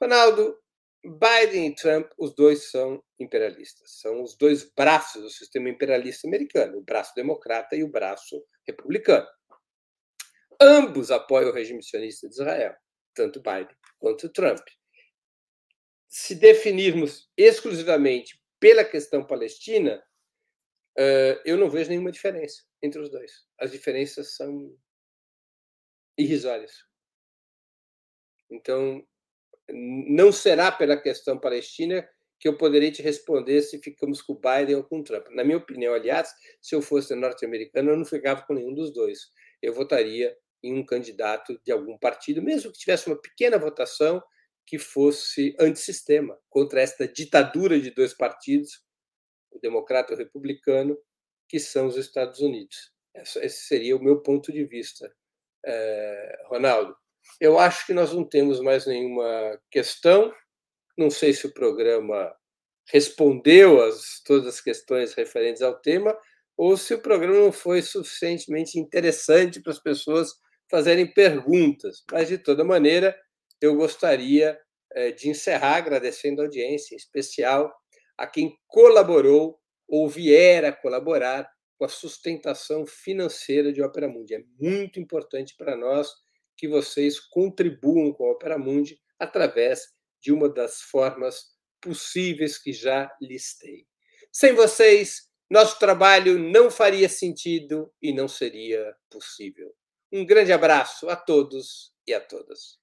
Ronaldo, 0.00 0.58
Biden 1.04 1.68
e 1.68 1.74
Trump, 1.74 2.10
os 2.18 2.34
dois 2.34 2.70
são 2.70 3.02
imperialistas. 3.18 4.00
São 4.00 4.22
os 4.22 4.36
dois 4.36 4.68
braços 4.74 5.22
do 5.22 5.30
sistema 5.30 5.68
imperialista 5.68 6.26
americano, 6.26 6.78
o 6.78 6.82
braço 6.82 7.12
democrata 7.14 7.76
e 7.76 7.84
o 7.84 7.90
braço 7.90 8.44
republicano. 8.66 9.26
Ambos 10.60 11.10
apoiam 11.10 11.50
o 11.50 11.54
regime 11.54 11.82
sionista 11.82 12.28
de 12.28 12.34
Israel, 12.34 12.74
tanto 13.14 13.40
Biden 13.40 13.76
quanto 13.98 14.28
Trump. 14.28 14.64
Se 16.08 16.34
definirmos 16.34 17.28
exclusivamente 17.36 18.40
pela 18.60 18.84
questão 18.84 19.24
palestina, 19.24 20.02
eu 21.44 21.56
não 21.56 21.70
vejo 21.70 21.90
nenhuma 21.90 22.12
diferença 22.12 22.62
entre 22.82 23.00
os 23.00 23.10
dois. 23.10 23.46
As 23.58 23.70
diferenças 23.70 24.36
são 24.36 24.74
irrisórias. 26.18 26.84
Então, 28.50 29.02
não 29.70 30.30
será 30.30 30.70
pela 30.70 31.00
questão 31.00 31.38
palestina 31.38 32.06
que 32.38 32.48
eu 32.48 32.56
poderei 32.56 32.90
te 32.90 33.00
responder 33.00 33.62
se 33.62 33.78
ficamos 33.78 34.20
com 34.20 34.32
o 34.32 34.40
Biden 34.40 34.74
ou 34.76 34.84
com 34.84 34.98
o 34.98 35.04
Trump. 35.04 35.28
Na 35.30 35.44
minha 35.44 35.56
opinião, 35.56 35.94
aliás, 35.94 36.28
se 36.60 36.74
eu 36.74 36.82
fosse 36.82 37.14
norte-americano, 37.14 37.90
eu 37.90 37.96
não 37.96 38.04
ficava 38.04 38.42
com 38.42 38.54
nenhum 38.54 38.74
dos 38.74 38.92
dois. 38.92 39.30
Eu 39.62 39.72
votaria 39.72 40.36
em 40.62 40.74
um 40.74 40.84
candidato 40.84 41.60
de 41.64 41.72
algum 41.72 41.96
partido, 41.96 42.42
mesmo 42.42 42.72
que 42.72 42.78
tivesse 42.78 43.06
uma 43.06 43.20
pequena 43.20 43.58
votação 43.58 44.22
que 44.66 44.78
fosse 44.78 45.54
antissistema, 45.58 46.38
contra 46.48 46.80
esta 46.80 47.06
ditadura 47.06 47.80
de 47.80 47.90
dois 47.90 48.12
partidos, 48.14 48.82
o 49.52 49.60
democrata 49.60 50.12
e 50.12 50.16
o 50.16 50.18
republicano, 50.18 50.98
que 51.48 51.58
são 51.60 51.86
os 51.86 51.96
Estados 51.96 52.40
Unidos. 52.40 52.92
Esse 53.14 53.66
seria 53.66 53.96
o 53.96 54.02
meu 54.02 54.22
ponto 54.22 54.50
de 54.52 54.64
vista, 54.64 55.12
eh, 55.66 56.38
Ronaldo. 56.46 56.96
Eu 57.40 57.58
acho 57.58 57.86
que 57.86 57.92
nós 57.92 58.12
não 58.12 58.24
temos 58.24 58.60
mais 58.60 58.86
nenhuma 58.86 59.60
questão. 59.70 60.32
Não 60.96 61.10
sei 61.10 61.32
se 61.32 61.46
o 61.46 61.52
programa 61.52 62.34
respondeu 62.88 63.82
as 63.82 64.20
todas 64.24 64.46
as 64.46 64.60
questões 64.60 65.14
referentes 65.14 65.62
ao 65.62 65.78
tema 65.80 66.16
ou 66.56 66.76
se 66.76 66.94
o 66.94 67.02
programa 67.02 67.38
não 67.38 67.52
foi 67.52 67.82
suficientemente 67.82 68.78
interessante 68.78 69.60
para 69.60 69.72
as 69.72 69.78
pessoas 69.78 70.34
fazerem 70.70 71.12
perguntas. 71.12 72.02
Mas, 72.10 72.28
de 72.28 72.38
toda 72.38 72.64
maneira, 72.64 73.18
eu 73.60 73.76
gostaria 73.76 74.58
eh, 74.94 75.12
de 75.12 75.28
encerrar 75.28 75.76
agradecendo 75.76 76.40
a 76.40 76.44
audiência, 76.44 76.94
em 76.94 76.96
especial 76.96 77.72
a 78.16 78.26
quem 78.26 78.58
colaborou 78.66 79.58
ou 79.88 80.08
vier 80.08 80.64
a 80.64 80.72
colaborar 80.72 81.50
com 81.78 81.84
a 81.84 81.88
sustentação 81.88 82.86
financeira 82.86 83.72
de 83.72 83.82
Opera 83.82 84.08
Mundi. 84.08 84.34
É 84.34 84.44
muito 84.58 85.00
importante 85.00 85.54
para 85.56 85.76
nós 85.76 86.12
que 86.56 86.68
vocês 86.68 87.18
contribuam 87.18 88.12
com 88.12 88.24
a 88.24 88.32
Opera 88.32 88.58
Mundi 88.58 89.00
através 89.18 89.88
de 90.20 90.32
uma 90.32 90.48
das 90.48 90.80
formas 90.80 91.52
possíveis 91.80 92.56
que 92.56 92.72
já 92.72 93.12
listei. 93.20 93.86
Sem 94.30 94.54
vocês, 94.54 95.28
nosso 95.50 95.78
trabalho 95.78 96.38
não 96.38 96.70
faria 96.70 97.08
sentido 97.08 97.92
e 98.00 98.12
não 98.12 98.28
seria 98.28 98.94
possível. 99.10 99.74
Um 100.10 100.24
grande 100.24 100.52
abraço 100.52 101.08
a 101.08 101.16
todos 101.16 101.92
e 102.06 102.14
a 102.14 102.20
todas. 102.20 102.81